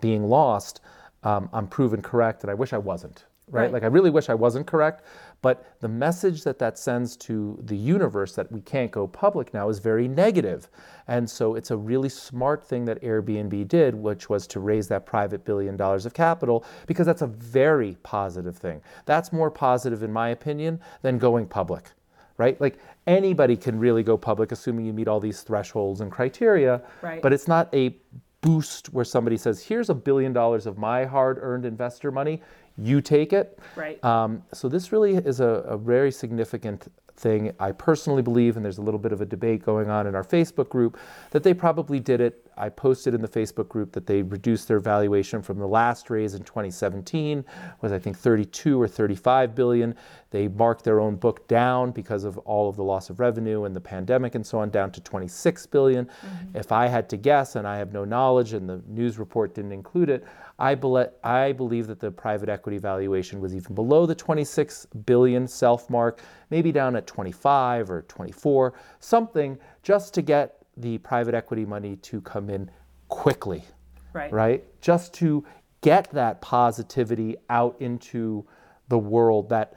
being 0.00 0.28
lost, 0.28 0.80
um, 1.24 1.48
I'm 1.52 1.66
proven 1.66 2.02
correct, 2.02 2.44
and 2.44 2.50
I 2.50 2.54
wish 2.54 2.72
I 2.72 2.78
wasn't 2.78 3.24
right? 3.50 3.62
right? 3.62 3.72
Like 3.72 3.82
I 3.82 3.86
really 3.86 4.10
wish 4.10 4.28
I 4.28 4.34
wasn't 4.34 4.66
correct, 4.66 5.04
but 5.40 5.78
the 5.80 5.88
message 5.88 6.42
that 6.44 6.58
that 6.58 6.78
sends 6.78 7.16
to 7.18 7.58
the 7.64 7.76
universe 7.76 8.34
that 8.34 8.50
we 8.50 8.60
can't 8.60 8.90
go 8.90 9.06
public 9.06 9.54
now 9.54 9.68
is 9.68 9.78
very 9.78 10.08
negative. 10.08 10.68
And 11.06 11.28
so 11.28 11.54
it's 11.54 11.70
a 11.70 11.76
really 11.76 12.08
smart 12.08 12.64
thing 12.64 12.84
that 12.86 13.00
Airbnb 13.02 13.68
did, 13.68 13.94
which 13.94 14.28
was 14.28 14.46
to 14.48 14.60
raise 14.60 14.88
that 14.88 15.06
private 15.06 15.44
billion 15.44 15.76
dollars 15.76 16.06
of 16.06 16.14
capital 16.14 16.64
because 16.86 17.06
that's 17.06 17.22
a 17.22 17.26
very 17.26 17.96
positive 18.02 18.56
thing. 18.56 18.80
That's 19.06 19.32
more 19.32 19.50
positive 19.50 20.02
in 20.02 20.12
my 20.12 20.30
opinion 20.30 20.80
than 21.02 21.18
going 21.18 21.46
public. 21.46 21.90
Right? 22.36 22.60
Like 22.60 22.78
anybody 23.08 23.56
can 23.56 23.80
really 23.80 24.04
go 24.04 24.16
public 24.16 24.52
assuming 24.52 24.86
you 24.86 24.92
meet 24.92 25.08
all 25.08 25.18
these 25.18 25.42
thresholds 25.42 26.00
and 26.00 26.12
criteria, 26.12 26.82
right. 27.02 27.20
but 27.20 27.32
it's 27.32 27.48
not 27.48 27.72
a 27.74 27.96
boost 28.40 28.92
where 28.92 29.04
somebody 29.04 29.36
says, 29.36 29.62
here's 29.62 29.90
a 29.90 29.94
billion 29.94 30.32
dollars 30.32 30.66
of 30.66 30.78
my 30.78 31.04
hard 31.04 31.38
earned 31.40 31.64
investor 31.64 32.10
money 32.10 32.40
you 32.80 33.00
take 33.00 33.32
it. 33.32 33.58
Right. 33.76 34.02
Um, 34.04 34.42
so 34.52 34.68
this 34.68 34.92
really 34.92 35.16
is 35.16 35.40
a, 35.40 35.46
a 35.46 35.76
very 35.76 36.12
significant 36.12 36.88
thing. 37.18 37.52
I 37.58 37.72
personally 37.72 38.22
believe, 38.22 38.56
and 38.56 38.64
there's 38.64 38.78
a 38.78 38.82
little 38.82 39.00
bit 39.00 39.12
of 39.12 39.20
a 39.20 39.26
debate 39.26 39.64
going 39.64 39.90
on 39.90 40.06
in 40.06 40.14
our 40.14 40.24
Facebook 40.24 40.68
group, 40.68 40.98
that 41.30 41.42
they 41.42 41.52
probably 41.52 42.00
did 42.00 42.20
it. 42.20 42.48
I 42.56 42.68
posted 42.68 43.14
in 43.14 43.20
the 43.20 43.28
Facebook 43.28 43.68
group 43.68 43.92
that 43.92 44.06
they 44.06 44.22
reduced 44.22 44.66
their 44.66 44.80
valuation 44.80 45.42
from 45.42 45.58
the 45.58 45.66
last 45.66 46.10
raise 46.10 46.34
in 46.34 46.42
2017 46.42 47.44
was 47.82 47.92
I 47.92 47.98
think 47.98 48.16
32 48.16 48.80
or 48.80 48.88
35 48.88 49.54
billion. 49.54 49.94
They 50.30 50.48
marked 50.48 50.84
their 50.84 51.00
own 51.00 51.16
book 51.16 51.46
down 51.46 51.92
because 51.92 52.24
of 52.24 52.36
all 52.38 52.68
of 52.68 52.76
the 52.76 52.82
loss 52.82 53.10
of 53.10 53.20
revenue 53.20 53.64
and 53.64 53.74
the 53.74 53.80
pandemic 53.80 54.34
and 54.34 54.44
so 54.44 54.58
on 54.58 54.70
down 54.70 54.90
to 54.92 55.00
26 55.00 55.66
billion. 55.66 56.06
Mm-hmm. 56.06 56.56
If 56.56 56.72
I 56.72 56.88
had 56.88 57.08
to 57.10 57.16
guess, 57.16 57.56
and 57.56 57.66
I 57.66 57.78
have 57.78 57.92
no 57.92 58.04
knowledge, 58.04 58.52
and 58.52 58.68
the 58.68 58.82
news 58.88 59.18
report 59.18 59.54
didn't 59.54 59.72
include 59.72 60.10
it, 60.10 60.26
I, 60.58 60.76
I 61.22 61.52
believe 61.52 61.86
that 61.86 62.00
the 62.00 62.10
private 62.10 62.48
equity 62.48 62.78
valuation 62.78 63.40
was 63.40 63.54
even 63.54 63.74
below 63.74 64.06
the 64.06 64.14
26 64.14 64.86
billion 65.06 65.46
self 65.46 65.88
mark, 65.88 66.20
maybe 66.50 66.72
down 66.72 66.96
at 66.96 67.06
25 67.06 67.90
or 67.90 68.02
24, 68.02 68.74
something 68.98 69.58
just 69.82 70.14
to 70.14 70.22
get 70.22 70.56
the 70.76 70.98
private 70.98 71.34
equity 71.34 71.64
money 71.64 71.96
to 71.96 72.20
come 72.22 72.50
in 72.50 72.70
quickly. 73.08 73.64
Right. 74.12 74.32
Right? 74.32 74.80
Just 74.80 75.14
to 75.14 75.44
get 75.80 76.10
that 76.10 76.40
positivity 76.40 77.36
out 77.50 77.76
into 77.80 78.44
the 78.88 78.98
world, 78.98 79.48
that 79.50 79.74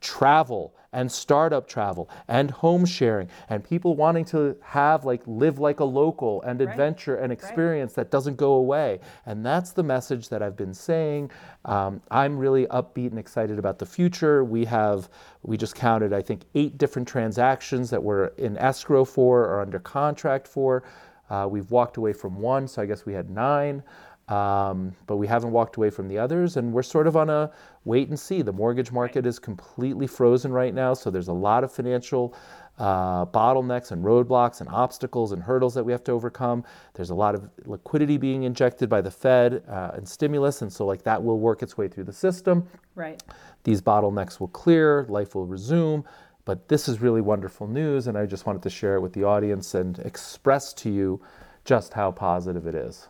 travel 0.00 0.74
and 0.92 1.10
startup 1.10 1.68
travel 1.68 2.08
and 2.28 2.50
home 2.50 2.84
sharing 2.84 3.28
and 3.48 3.62
people 3.62 3.94
wanting 3.96 4.24
to 4.24 4.56
have 4.62 5.04
like 5.04 5.22
live 5.26 5.58
like 5.58 5.80
a 5.80 5.84
local 5.84 6.40
and 6.42 6.60
right. 6.60 6.68
adventure 6.68 7.16
and 7.16 7.32
experience 7.32 7.90
right. 7.90 8.04
that 8.04 8.10
doesn't 8.10 8.36
go 8.36 8.52
away. 8.52 9.00
And 9.26 9.44
that's 9.44 9.72
the 9.72 9.82
message 9.82 10.28
that 10.30 10.42
i've 10.42 10.56
been 10.56 10.74
saying. 10.74 11.30
Um, 11.64 12.00
i'm 12.10 12.38
really 12.38 12.66
upbeat 12.66 13.10
and 13.10 13.18
excited 13.18 13.58
about 13.58 13.78
the 13.78 13.86
future. 13.86 14.44
We 14.44 14.64
have 14.64 15.08
we 15.42 15.56
just 15.56 15.74
counted 15.74 16.12
i 16.12 16.22
think 16.22 16.42
eight 16.54 16.78
different 16.78 17.06
transactions 17.06 17.90
that 17.90 18.02
we're 18.02 18.26
in 18.38 18.56
escrow 18.58 19.04
for 19.04 19.44
or 19.44 19.60
under 19.60 19.78
contract 19.78 20.48
for. 20.48 20.84
Uh, 21.30 21.46
we've 21.46 21.70
walked 21.70 21.98
away 21.98 22.10
from 22.10 22.40
one 22.40 22.66
so 22.66 22.80
i 22.80 22.86
guess 22.86 23.04
we 23.04 23.12
had 23.12 23.28
nine 23.28 23.82
um, 24.28 24.94
but 25.06 25.16
we 25.16 25.26
haven't 25.26 25.52
walked 25.52 25.76
away 25.76 25.90
from 25.90 26.08
the 26.08 26.18
others, 26.18 26.56
and 26.56 26.72
we're 26.72 26.82
sort 26.82 27.06
of 27.06 27.16
on 27.16 27.30
a 27.30 27.50
wait 27.84 28.08
and 28.08 28.18
see. 28.18 28.42
The 28.42 28.52
mortgage 28.52 28.92
market 28.92 29.26
is 29.26 29.38
completely 29.38 30.06
frozen 30.06 30.52
right 30.52 30.74
now, 30.74 30.94
so 30.94 31.10
there's 31.10 31.28
a 31.28 31.32
lot 31.32 31.64
of 31.64 31.72
financial 31.72 32.34
uh, 32.78 33.26
bottlenecks 33.26 33.90
and 33.90 34.04
roadblocks 34.04 34.60
and 34.60 34.68
obstacles 34.70 35.32
and 35.32 35.42
hurdles 35.42 35.74
that 35.74 35.82
we 35.82 35.92
have 35.92 36.04
to 36.04 36.12
overcome. 36.12 36.62
There's 36.94 37.10
a 37.10 37.14
lot 37.14 37.34
of 37.34 37.50
liquidity 37.64 38.18
being 38.18 38.44
injected 38.44 38.88
by 38.88 39.00
the 39.00 39.10
Fed 39.10 39.64
uh, 39.68 39.92
and 39.94 40.08
stimulus, 40.08 40.62
and 40.62 40.72
so 40.72 40.86
like 40.86 41.02
that 41.02 41.22
will 41.22 41.40
work 41.40 41.62
its 41.62 41.76
way 41.76 41.88
through 41.88 42.04
the 42.04 42.12
system. 42.12 42.68
Right. 42.94 43.22
These 43.64 43.80
bottlenecks 43.80 44.38
will 44.40 44.48
clear, 44.48 45.06
life 45.08 45.34
will 45.34 45.46
resume. 45.46 46.04
But 46.44 46.66
this 46.68 46.88
is 46.88 47.02
really 47.02 47.20
wonderful 47.20 47.66
news, 47.66 48.06
and 48.06 48.16
I 48.16 48.24
just 48.24 48.46
wanted 48.46 48.62
to 48.62 48.70
share 48.70 48.94
it 48.94 49.00
with 49.02 49.12
the 49.12 49.22
audience 49.24 49.74
and 49.74 49.98
express 49.98 50.72
to 50.74 50.90
you 50.90 51.20
just 51.66 51.92
how 51.92 52.10
positive 52.10 52.66
it 52.66 52.74
is. 52.74 53.08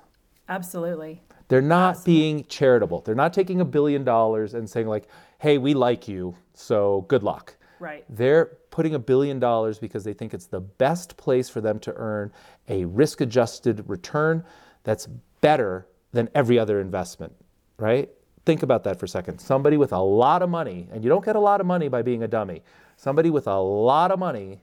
Absolutely. 0.49 1.23
They're 1.49 1.63
not 1.63 1.91
Absolutely. 1.91 2.15
being 2.15 2.45
charitable. 2.45 3.01
They're 3.03 3.15
not 3.15 3.33
taking 3.33 3.61
a 3.61 3.65
billion 3.65 4.05
dollars 4.05 4.55
and 4.55 4.69
saying, 4.69 4.87
like, 4.87 5.09
hey, 5.39 5.59
we 5.59 5.75
like 5.75 6.09
you, 6.09 6.35
so 6.55 7.03
good 7.09 7.23
luck. 7.23 7.57
Right. 7.81 8.05
They're 8.09 8.59
putting 8.71 8.95
a 8.95 8.99
billion 8.99 9.39
dollars 9.39 9.79
because 9.79 10.05
they 10.05 10.13
think 10.13 10.35
it's 10.35 10.47
the 10.47 10.61
best 10.61 11.17
place 11.17 11.49
for 11.49 11.61
them 11.61 11.79
to 11.81 11.95
earn 11.97 12.33
a 12.69 12.85
risk 12.85 13.21
adjusted 13.21 13.85
return 13.89 14.45
that's 14.85 15.07
better 15.41 15.87
than 16.13 16.29
every 16.35 16.59
other 16.59 16.81
investment, 16.81 17.33
right? 17.79 18.09
Think 18.45 18.63
about 18.63 18.85
that 18.85 18.99
for 18.99 19.07
a 19.07 19.09
second. 19.09 19.39
Somebody 19.39 19.77
with 19.77 19.93
a 19.93 20.01
lot 20.01 20.43
of 20.43 20.49
money, 20.49 20.89
and 20.93 21.05
you 21.05 21.11
don't 21.11 21.25
get 21.25 21.37
a 21.37 21.41
lot 21.41 21.61
of 21.61 21.67
money 21.67 21.89
by 21.89 22.03
being 22.03 22.23
a 22.23 22.29
dummy, 22.29 22.63
somebody 22.97 23.31
with 23.31 23.47
a 23.47 23.59
lot 23.59 24.11
of 24.11 24.19
money 24.19 24.63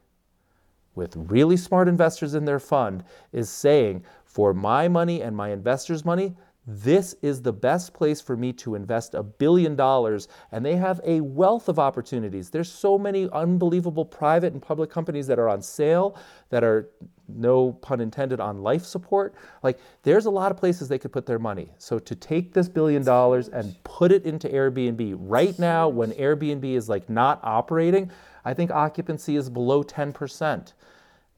with 0.95 1.15
really 1.15 1.57
smart 1.57 1.87
investors 1.87 2.33
in 2.35 2.45
their 2.45 2.59
fund 2.59 3.03
is 3.31 3.49
saying, 3.49 4.03
for 4.35 4.53
my 4.53 4.85
money 4.89 5.21
and 5.21 5.33
my 5.33 5.47
investors' 5.51 6.03
money, 6.03 6.35
this 6.67 7.15
is 7.21 7.41
the 7.41 7.53
best 7.53 7.93
place 7.93 8.19
for 8.19 8.35
me 8.35 8.51
to 8.51 8.75
invest 8.75 9.13
a 9.13 9.23
billion 9.23 9.77
dollars. 9.77 10.27
And 10.51 10.65
they 10.65 10.75
have 10.75 10.99
a 11.05 11.21
wealth 11.21 11.69
of 11.69 11.79
opportunities. 11.79 12.49
There's 12.49 12.69
so 12.69 12.97
many 12.97 13.29
unbelievable 13.31 14.03
private 14.03 14.51
and 14.51 14.61
public 14.61 14.89
companies 14.89 15.25
that 15.27 15.39
are 15.39 15.47
on 15.47 15.61
sale, 15.61 16.17
that 16.49 16.65
are, 16.65 16.89
no 17.29 17.71
pun 17.71 18.01
intended, 18.01 18.41
on 18.41 18.61
life 18.61 18.83
support. 18.83 19.35
Like, 19.63 19.79
there's 20.03 20.25
a 20.25 20.31
lot 20.31 20.51
of 20.51 20.57
places 20.57 20.89
they 20.89 20.99
could 20.99 21.13
put 21.13 21.25
their 21.25 21.39
money. 21.39 21.71
So, 21.77 21.97
to 21.97 22.13
take 22.13 22.53
this 22.53 22.67
billion 22.67 23.05
dollars 23.05 23.47
and 23.47 23.81
put 23.85 24.11
it 24.11 24.25
into 24.25 24.49
Airbnb 24.49 25.15
right 25.17 25.57
now, 25.57 25.87
when 25.87 26.11
Airbnb 26.11 26.65
is 26.65 26.89
like 26.89 27.09
not 27.09 27.39
operating, 27.41 28.11
I 28.43 28.53
think 28.53 28.69
occupancy 28.71 29.37
is 29.37 29.49
below 29.49 29.81
10%. 29.81 30.73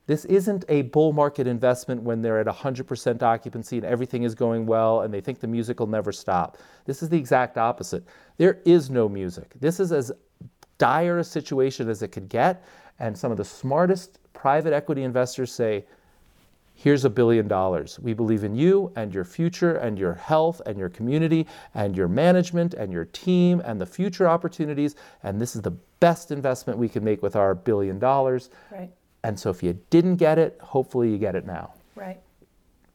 This 0.07 0.23
isn't 0.25 0.63
a 0.69 0.83
bull 0.83 1.11
market 1.11 1.47
investment 1.47 2.01
when 2.01 2.21
they're 2.21 2.39
at 2.39 2.47
100% 2.47 3.21
occupancy 3.21 3.77
and 3.77 3.85
everything 3.85 4.23
is 4.23 4.33
going 4.33 4.65
well 4.65 5.01
and 5.01 5.13
they 5.13 5.21
think 5.21 5.39
the 5.39 5.47
music 5.47 5.79
will 5.79 5.87
never 5.87 6.13
stop. 6.13 6.57
This 6.85 7.03
is 7.03 7.09
the 7.09 7.17
exact 7.17 7.57
opposite. 7.57 8.05
There 8.37 8.59
is 8.65 8.89
no 8.89 9.09
music. 9.09 9.51
This 9.59 9.81
is 9.81 9.91
as 9.91 10.11
dire 10.77 11.19
a 11.19 11.23
situation 11.23 11.89
as 11.89 12.01
it 12.01 12.09
could 12.09 12.29
get. 12.29 12.63
And 12.99 13.17
some 13.17 13.31
of 13.31 13.37
the 13.37 13.45
smartest 13.45 14.19
private 14.33 14.73
equity 14.73 15.03
investors 15.03 15.51
say, 15.51 15.85
here's 16.73 17.03
a 17.03 17.09
billion 17.09 17.47
dollars. 17.47 17.99
We 17.99 18.13
believe 18.13 18.45
in 18.45 18.55
you 18.55 18.93
and 18.95 19.13
your 19.13 19.25
future 19.25 19.75
and 19.75 19.99
your 19.99 20.13
health 20.13 20.61
and 20.65 20.77
your 20.77 20.89
community 20.89 21.47
and 21.73 21.97
your 21.97 22.07
management 22.07 22.75
and 22.75 22.93
your 22.93 23.05
team 23.05 23.61
and 23.65 23.81
the 23.81 23.85
future 23.85 24.27
opportunities. 24.27 24.95
And 25.23 25.41
this 25.41 25.55
is 25.55 25.63
the 25.63 25.71
best 25.71 26.31
investment 26.31 26.79
we 26.79 26.87
can 26.87 27.03
make 27.03 27.21
with 27.21 27.35
our 27.35 27.55
billion 27.55 27.99
dollars. 27.99 28.51
Right. 28.71 28.91
And 29.27 29.37
so 29.37 29.49
if 29.49 29.61
you 29.61 29.77
didn't 29.89 30.15
get 30.15 30.39
it, 30.39 30.57
hopefully 30.61 31.11
you 31.11 31.17
get 31.17 31.35
it 31.35 31.45
now. 31.45 31.73
Right. 31.95 32.21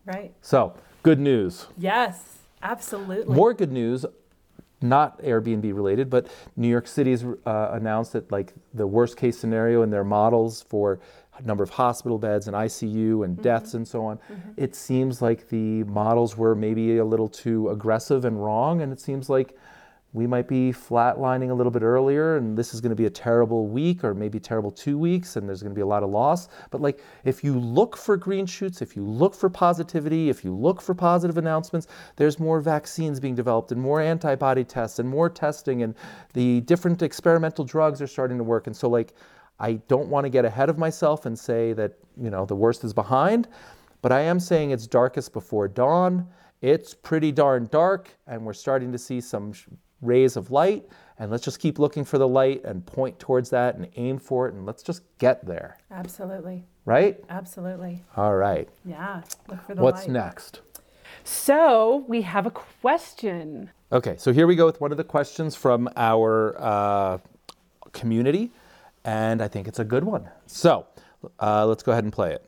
Right. 0.06 0.32
So, 0.40 0.74
good 1.02 1.20
news. 1.20 1.66
Yes, 1.76 2.38
absolutely. 2.62 3.36
More 3.36 3.52
good 3.52 3.70
news, 3.70 4.06
not 4.80 5.20
Airbnb 5.20 5.74
related, 5.74 6.08
but 6.08 6.28
New 6.56 6.68
York 6.68 6.88
City's 6.88 7.22
uh, 7.22 7.68
announced 7.72 8.14
that 8.14 8.32
like 8.32 8.54
the 8.72 8.86
worst 8.86 9.18
case 9.18 9.38
scenario 9.38 9.82
in 9.82 9.90
their 9.90 10.04
models 10.04 10.62
for 10.62 11.00
number 11.44 11.64
of 11.64 11.70
hospital 11.70 12.18
beds 12.18 12.46
and 12.46 12.56
ICU 12.56 13.24
and 13.24 13.34
mm-hmm. 13.34 13.42
deaths 13.42 13.74
and 13.74 13.86
so 13.86 14.04
on. 14.04 14.16
Mm-hmm. 14.16 14.50
It 14.56 14.74
seems 14.74 15.20
like 15.20 15.48
the 15.48 15.84
models 15.84 16.36
were 16.36 16.54
maybe 16.54 16.96
a 16.96 17.04
little 17.04 17.28
too 17.28 17.68
aggressive 17.68 18.24
and 18.24 18.42
wrong, 18.42 18.80
and 18.80 18.90
it 18.90 19.00
seems 19.00 19.28
like 19.28 19.56
we 20.14 20.26
might 20.26 20.46
be 20.46 20.72
flatlining 20.72 21.50
a 21.50 21.54
little 21.54 21.70
bit 21.70 21.82
earlier 21.82 22.36
and 22.36 22.56
this 22.56 22.74
is 22.74 22.80
going 22.80 22.90
to 22.90 22.96
be 22.96 23.06
a 23.06 23.10
terrible 23.10 23.66
week 23.66 24.04
or 24.04 24.12
maybe 24.12 24.38
terrible 24.38 24.70
two 24.70 24.98
weeks 24.98 25.36
and 25.36 25.48
there's 25.48 25.62
going 25.62 25.72
to 25.72 25.74
be 25.74 25.82
a 25.82 25.86
lot 25.86 26.02
of 26.02 26.10
loss. 26.10 26.48
But 26.70 26.82
like 26.82 27.00
if 27.24 27.42
you 27.42 27.58
look 27.58 27.96
for 27.96 28.16
green 28.16 28.44
shoots 28.44 28.82
if 28.82 28.94
you 28.94 29.04
look 29.04 29.34
for 29.34 29.48
positivity 29.48 30.28
if 30.28 30.44
you 30.44 30.54
look 30.54 30.82
for 30.82 30.94
positive 30.94 31.38
announcements 31.38 31.86
there's 32.16 32.38
more 32.38 32.60
vaccines 32.60 33.20
being 33.20 33.34
developed 33.34 33.72
and 33.72 33.80
more 33.80 34.00
antibody 34.00 34.64
tests 34.64 34.98
and 34.98 35.08
more 35.08 35.30
testing 35.30 35.82
and 35.82 35.94
the 36.34 36.60
different 36.62 37.00
experimental 37.02 37.64
drugs 37.64 38.02
are 38.02 38.06
starting 38.06 38.36
to 38.36 38.44
work. 38.44 38.66
And 38.66 38.76
so 38.76 38.88
like 38.88 39.14
i 39.60 39.74
don't 39.86 40.08
want 40.08 40.24
to 40.24 40.30
get 40.30 40.44
ahead 40.44 40.70
of 40.70 40.78
myself 40.78 41.26
and 41.26 41.38
say 41.38 41.72
that 41.74 41.92
you 42.16 42.30
know 42.30 42.46
the 42.46 42.56
worst 42.56 42.84
is 42.84 42.94
behind 42.94 43.48
but 44.00 44.10
i 44.10 44.20
am 44.20 44.40
saying 44.40 44.70
it's 44.70 44.86
darkest 44.86 45.32
before 45.32 45.68
dawn. 45.68 46.26
It's 46.62 46.94
pretty 46.94 47.32
darn 47.32 47.68
dark 47.72 48.08
and 48.26 48.46
we're 48.46 48.52
starting 48.52 48.92
to 48.92 48.98
see 48.98 49.20
some 49.20 49.52
rays 50.02 50.36
of 50.36 50.50
light 50.50 50.86
and 51.18 51.30
let's 51.30 51.44
just 51.44 51.60
keep 51.60 51.78
looking 51.78 52.04
for 52.04 52.18
the 52.18 52.28
light 52.28 52.64
and 52.64 52.84
point 52.84 53.18
towards 53.18 53.50
that 53.50 53.76
and 53.76 53.88
aim 53.96 54.18
for 54.18 54.48
it 54.48 54.54
and 54.54 54.66
let's 54.66 54.82
just 54.82 55.02
get 55.18 55.46
there. 55.46 55.78
Absolutely. 55.90 56.64
Right? 56.84 57.22
Absolutely. 57.30 58.02
All 58.16 58.34
right. 58.34 58.68
Yeah. 58.84 59.22
Look 59.48 59.62
for 59.64 59.74
the 59.74 59.82
light. 59.82 59.84
What's 59.84 60.02
light. 60.02 60.10
next? 60.10 60.60
So 61.24 62.04
we 62.08 62.22
have 62.22 62.46
a 62.46 62.50
question. 62.50 63.70
Okay, 63.92 64.16
so 64.18 64.32
here 64.32 64.46
we 64.46 64.56
go 64.56 64.66
with 64.66 64.80
one 64.80 64.90
of 64.90 64.96
the 64.96 65.04
questions 65.04 65.54
from 65.54 65.88
our 65.96 66.56
uh, 66.58 67.18
community, 67.92 68.50
and 69.04 69.42
I 69.42 69.48
think 69.48 69.68
it's 69.68 69.78
a 69.78 69.84
good 69.84 70.02
one. 70.02 70.28
So 70.46 70.86
uh, 71.38 71.66
let's 71.66 71.82
go 71.82 71.92
ahead 71.92 72.04
and 72.04 72.12
play 72.12 72.32
it. 72.32 72.44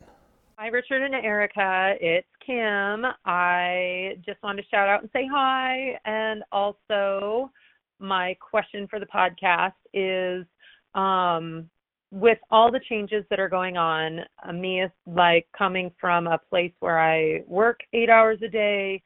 Hi, 0.57 0.67
Richard 0.67 1.01
and 1.01 1.13
Erica. 1.13 1.95
It's 2.01 2.27
Kim. 2.45 3.05
I 3.25 4.17
just 4.25 4.41
wanted 4.43 4.61
to 4.61 4.67
shout 4.69 4.87
out 4.87 5.01
and 5.01 5.09
say 5.11 5.27
hi. 5.31 5.99
And 6.05 6.43
also, 6.51 7.51
my 7.99 8.35
question 8.39 8.87
for 8.89 8.99
the 8.99 9.05
podcast 9.05 9.73
is 9.93 10.45
um, 10.93 11.69
with 12.11 12.37
all 12.51 12.71
the 12.71 12.79
changes 12.87 13.25
that 13.29 13.39
are 13.39 13.49
going 13.49 13.77
on, 13.77 14.19
me 14.53 14.81
is 14.81 14.91
like 15.07 15.47
coming 15.57 15.91
from 15.99 16.27
a 16.27 16.37
place 16.37 16.73
where 16.79 16.99
I 16.99 17.43
work 17.47 17.79
eight 17.93 18.09
hours 18.09 18.39
a 18.43 18.47
day, 18.47 19.01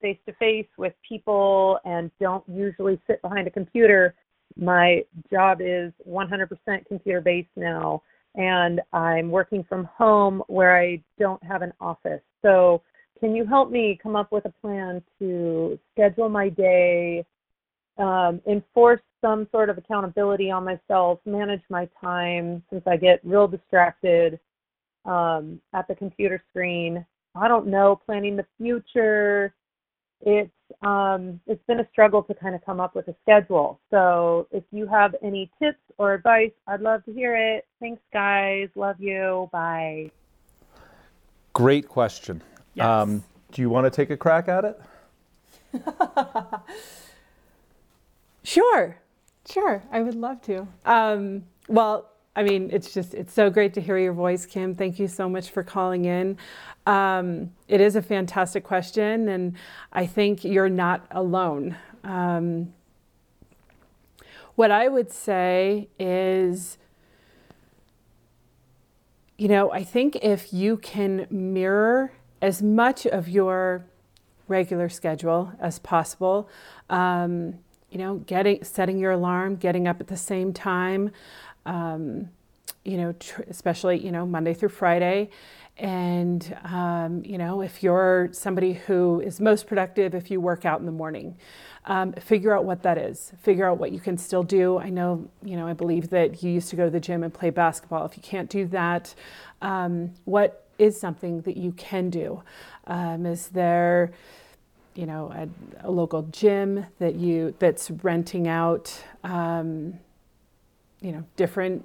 face 0.00 0.18
to 0.26 0.34
face 0.34 0.68
with 0.78 0.92
people, 1.06 1.78
and 1.84 2.10
don't 2.20 2.44
usually 2.48 3.00
sit 3.06 3.20
behind 3.22 3.46
a 3.46 3.50
computer. 3.50 4.14
My 4.56 5.02
job 5.32 5.58
is 5.60 5.92
100% 6.08 6.48
computer 6.86 7.20
based 7.20 7.48
now 7.56 8.02
and 8.34 8.80
I'm 8.92 9.30
working 9.30 9.64
from 9.68 9.84
home 9.84 10.42
where 10.48 10.76
I 10.76 11.02
don't 11.18 11.42
have 11.44 11.62
an 11.62 11.72
office. 11.80 12.22
So, 12.42 12.82
can 13.20 13.34
you 13.34 13.46
help 13.46 13.70
me 13.70 13.98
come 14.02 14.16
up 14.16 14.32
with 14.32 14.44
a 14.44 14.52
plan 14.60 15.02
to 15.18 15.78
schedule 15.94 16.28
my 16.28 16.48
day 16.48 17.24
um, 17.98 18.40
enforce 18.46 19.00
some 19.20 19.46
sort 19.50 19.70
of 19.70 19.78
accountability 19.78 20.50
on 20.50 20.64
myself, 20.64 21.20
manage 21.24 21.62
my 21.70 21.88
time 22.00 22.62
since 22.70 22.82
I 22.86 22.96
get 22.96 23.20
real 23.24 23.46
distracted 23.46 24.38
um, 25.04 25.60
at 25.72 25.86
the 25.88 25.94
computer 25.94 26.42
screen. 26.50 27.04
I 27.36 27.48
don't 27.48 27.66
know, 27.66 28.00
planning 28.04 28.36
the 28.36 28.46
future. 28.58 29.54
It's 30.24 30.50
um, 30.82 31.40
it's 31.46 31.62
been 31.66 31.80
a 31.80 31.88
struggle 31.92 32.22
to 32.24 32.34
kind 32.34 32.54
of 32.54 32.64
come 32.64 32.80
up 32.80 32.94
with 32.94 33.06
a 33.08 33.14
schedule. 33.22 33.78
So 33.90 34.48
if 34.50 34.64
you 34.70 34.86
have 34.86 35.14
any 35.22 35.50
tips 35.62 35.78
or 35.98 36.14
advice, 36.14 36.52
I'd 36.66 36.80
love 36.80 37.04
to 37.04 37.12
hear 37.12 37.36
it. 37.36 37.66
Thanks, 37.78 38.02
guys. 38.12 38.68
Love 38.74 38.96
you. 38.98 39.48
Bye. 39.52 40.10
Great 41.52 41.88
question. 41.88 42.42
Yes. 42.74 42.86
Um, 42.86 43.22
do 43.52 43.62
you 43.62 43.68
want 43.68 43.84
to 43.84 43.90
take 43.90 44.10
a 44.10 44.16
crack 44.16 44.48
at 44.48 44.64
it? 44.64 44.80
sure, 48.42 48.96
sure. 49.48 49.82
I 49.92 50.00
would 50.02 50.14
love 50.14 50.40
to. 50.42 50.66
Um, 50.84 51.44
well, 51.68 52.10
I 52.36 52.42
mean, 52.42 52.70
it's 52.72 52.92
just, 52.92 53.14
it's 53.14 53.32
so 53.32 53.48
great 53.48 53.74
to 53.74 53.80
hear 53.80 53.96
your 53.96 54.12
voice, 54.12 54.44
Kim. 54.44 54.74
Thank 54.74 54.98
you 54.98 55.06
so 55.06 55.28
much 55.28 55.50
for 55.50 55.62
calling 55.62 56.04
in. 56.04 56.36
Um, 56.86 57.52
it 57.68 57.80
is 57.80 57.94
a 57.94 58.02
fantastic 58.02 58.64
question, 58.64 59.28
and 59.28 59.56
I 59.92 60.06
think 60.06 60.44
you're 60.44 60.68
not 60.68 61.06
alone. 61.12 61.76
Um, 62.02 62.72
what 64.56 64.70
I 64.70 64.88
would 64.88 65.12
say 65.12 65.88
is, 65.98 66.76
you 69.38 69.48
know, 69.48 69.72
I 69.72 69.84
think 69.84 70.16
if 70.16 70.52
you 70.52 70.76
can 70.76 71.26
mirror 71.30 72.12
as 72.42 72.62
much 72.62 73.06
of 73.06 73.28
your 73.28 73.84
regular 74.48 74.88
schedule 74.88 75.52
as 75.60 75.78
possible, 75.78 76.48
um, 76.90 77.54
you 77.90 77.98
know, 77.98 78.16
getting 78.18 78.62
setting 78.64 78.98
your 78.98 79.12
alarm, 79.12 79.56
getting 79.56 79.86
up 79.88 80.00
at 80.00 80.08
the 80.08 80.16
same 80.16 80.52
time, 80.52 81.10
um, 81.66 82.28
you 82.84 82.96
know, 82.96 83.12
tr- 83.12 83.42
especially 83.48 83.98
you 83.98 84.12
know 84.12 84.26
Monday 84.26 84.54
through 84.54 84.70
Friday, 84.70 85.30
and 85.78 86.56
um, 86.64 87.22
you 87.24 87.38
know 87.38 87.60
if 87.60 87.82
you're 87.82 88.28
somebody 88.32 88.74
who 88.74 89.20
is 89.20 89.40
most 89.40 89.66
productive 89.66 90.14
if 90.14 90.30
you 90.30 90.40
work 90.40 90.64
out 90.64 90.80
in 90.80 90.86
the 90.86 90.92
morning. 90.92 91.36
Um, 91.86 92.14
figure 92.14 92.56
out 92.56 92.64
what 92.64 92.82
that 92.84 92.96
is. 92.96 93.32
Figure 93.42 93.68
out 93.68 93.76
what 93.76 93.92
you 93.92 94.00
can 94.00 94.16
still 94.16 94.42
do. 94.42 94.78
I 94.78 94.88
know, 94.88 95.28
you 95.42 95.54
know, 95.54 95.66
I 95.66 95.74
believe 95.74 96.08
that 96.10 96.42
you 96.42 96.50
used 96.50 96.70
to 96.70 96.76
go 96.76 96.86
to 96.86 96.90
the 96.90 96.98
gym 96.98 97.22
and 97.22 97.32
play 97.32 97.50
basketball. 97.50 98.06
If 98.06 98.16
you 98.16 98.22
can't 98.22 98.48
do 98.48 98.66
that, 98.68 99.14
um, 99.60 100.14
what 100.24 100.66
is 100.78 100.98
something 100.98 101.42
that 101.42 101.56
you 101.56 101.72
can 101.72 102.10
do? 102.10 102.42
Um, 102.86 103.26
is 103.26 103.48
there, 103.48 104.12
you 104.94 105.06
know, 105.06 105.30
a, 105.32 105.86
a, 105.86 105.90
local 105.90 106.22
gym 106.22 106.86
that 106.98 107.14
you 107.16 107.54
that's 107.58 107.90
renting 107.90 108.48
out, 108.48 109.04
um, 109.22 109.98
you 111.04 111.12
know, 111.12 111.24
different, 111.36 111.84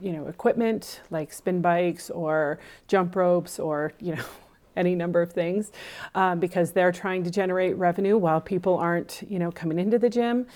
you 0.00 0.12
know, 0.12 0.28
equipment 0.28 1.00
like 1.10 1.32
spin 1.32 1.60
bikes 1.60 2.08
or 2.10 2.60
jump 2.86 3.16
ropes 3.16 3.58
or 3.58 3.92
you 4.00 4.14
know 4.14 4.24
any 4.76 4.94
number 4.94 5.20
of 5.20 5.32
things 5.32 5.72
um, 6.14 6.40
because 6.40 6.72
they're 6.72 6.92
trying 6.92 7.24
to 7.24 7.30
generate 7.30 7.76
revenue 7.76 8.16
while 8.16 8.40
people 8.40 8.76
aren't, 8.78 9.22
you 9.28 9.38
know, 9.38 9.50
coming 9.50 9.78
into 9.78 9.98
the 9.98 10.08
gym. 10.08 10.46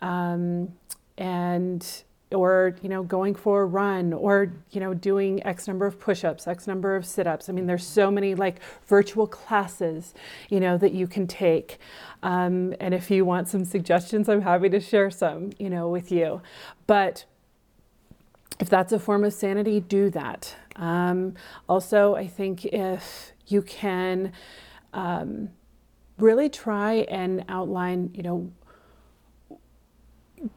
Um, 0.00 0.72
and 1.16 1.84
or 2.32 2.76
you 2.82 2.88
know 2.88 3.02
going 3.02 3.34
for 3.34 3.62
a 3.62 3.66
run 3.66 4.12
or 4.12 4.52
you 4.70 4.80
know 4.80 4.92
doing 4.92 5.44
x 5.46 5.66
number 5.66 5.86
of 5.86 5.98
push-ups 5.98 6.46
x 6.46 6.66
number 6.66 6.94
of 6.94 7.06
sit-ups. 7.06 7.48
I 7.48 7.52
mean 7.52 7.66
there's 7.66 7.86
so 7.86 8.10
many 8.10 8.34
like 8.34 8.60
virtual 8.86 9.26
classes 9.26 10.14
you 10.50 10.60
know 10.60 10.76
that 10.78 10.92
you 10.92 11.06
can 11.06 11.26
take. 11.26 11.78
Um, 12.22 12.74
and 12.80 12.94
if 12.94 13.10
you 13.10 13.24
want 13.24 13.48
some 13.48 13.64
suggestions 13.64 14.28
i'm 14.28 14.42
happy 14.42 14.68
to 14.68 14.80
share 14.80 15.10
some 15.10 15.50
you 15.58 15.70
know 15.70 15.88
with 15.88 16.12
you. 16.12 16.42
But 16.86 17.24
if 18.60 18.68
that's 18.68 18.92
a 18.92 18.98
form 18.98 19.24
of 19.24 19.32
sanity 19.32 19.80
do 19.80 20.10
that. 20.10 20.54
Um, 20.76 21.34
also 21.68 22.14
i 22.14 22.26
think 22.26 22.64
if 22.66 23.32
you 23.46 23.62
can 23.62 24.32
um, 24.92 25.50
really 26.18 26.48
try 26.48 27.06
and 27.08 27.44
outline, 27.48 28.10
you 28.14 28.22
know, 28.22 28.50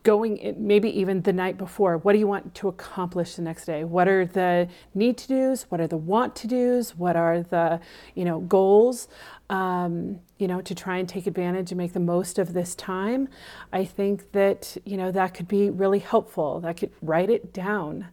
going 0.03 0.37
in, 0.37 0.67
maybe 0.67 0.89
even 0.99 1.21
the 1.21 1.33
night 1.33 1.57
before 1.57 1.97
what 1.97 2.13
do 2.13 2.19
you 2.19 2.27
want 2.27 2.53
to 2.55 2.67
accomplish 2.67 3.35
the 3.35 3.41
next 3.41 3.65
day? 3.65 3.83
What 3.83 4.07
are 4.07 4.25
the 4.25 4.67
need 4.93 5.17
to 5.19 5.27
do's 5.27 5.63
what 5.69 5.81
are 5.81 5.87
the 5.87 5.97
want 5.97 6.35
to 6.37 6.47
do's 6.47 6.95
what 6.95 7.15
are 7.15 7.41
the 7.41 7.79
you 8.15 8.25
know 8.25 8.39
goals? 8.39 9.07
Um, 9.49 10.19
you 10.37 10.47
know 10.47 10.61
to 10.61 10.73
try 10.73 10.97
and 10.97 11.07
take 11.07 11.27
advantage 11.27 11.71
and 11.71 11.77
make 11.77 11.93
the 11.93 11.99
most 11.99 12.39
of 12.39 12.53
this 12.53 12.75
time. 12.75 13.27
I 13.71 13.85
think 13.85 14.31
that 14.31 14.77
you 14.85 14.97
know 14.97 15.11
that 15.11 15.33
could 15.33 15.47
be 15.47 15.69
really 15.69 15.99
helpful. 15.99 16.59
That 16.61 16.77
could 16.77 16.91
write 17.01 17.29
it 17.29 17.53
down. 17.53 18.07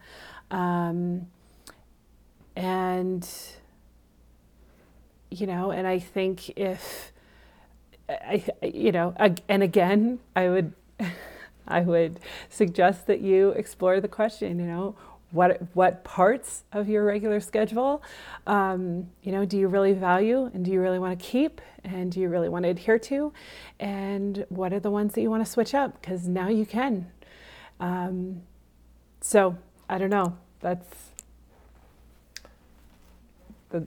Um, 0.51 1.27
and 2.57 3.29
you 5.31 5.47
know, 5.47 5.71
and 5.71 5.87
I 5.87 5.99
think 5.99 6.51
if 6.59 7.13
I, 8.09 8.43
you 8.63 8.93
know, 8.93 9.15
and 9.49 9.63
again, 9.63 10.21
I 10.35 10.49
would, 10.49 10.73
I 11.71 11.81
would 11.81 12.21
suggest 12.49 13.07
that 13.07 13.21
you 13.21 13.51
explore 13.51 14.01
the 14.01 14.09
question, 14.09 14.59
you 14.59 14.67
know, 14.67 14.97
what 15.31 15.61
what 15.75 16.05
parts 16.05 16.65
of 16.73 16.89
your 16.89 17.05
regular 17.05 17.41
schedule, 17.41 18.03
um, 18.47 19.09
you 19.23 19.31
know, 19.31 19.45
do 19.45 19.59
you 19.59 19.69
really 19.69 19.93
value 19.93 20.51
and 20.55 20.65
do 20.65 20.71
you 20.71 20.81
really 20.81 20.99
want 20.99 21.19
to 21.19 21.25
keep 21.25 21.61
and 21.85 22.11
do 22.11 22.21
you 22.21 22.29
really 22.29 22.49
want 22.49 22.65
to 22.65 22.71
adhere 22.71 22.99
to, 22.99 23.33
and 23.79 24.45
what 24.49 24.73
are 24.73 24.81
the 24.81 24.91
ones 24.91 25.15
that 25.15 25.21
you 25.21 25.31
want 25.31 25.45
to 25.45 25.51
switch 25.51 25.75
up 25.75 26.01
because 26.01 26.27
now 26.27 26.49
you 26.49 26.65
can. 26.65 27.11
Um, 27.79 28.43
so 29.21 29.57
I 29.89 29.99
don't 29.99 30.11
know. 30.11 30.37
That's 30.61 31.09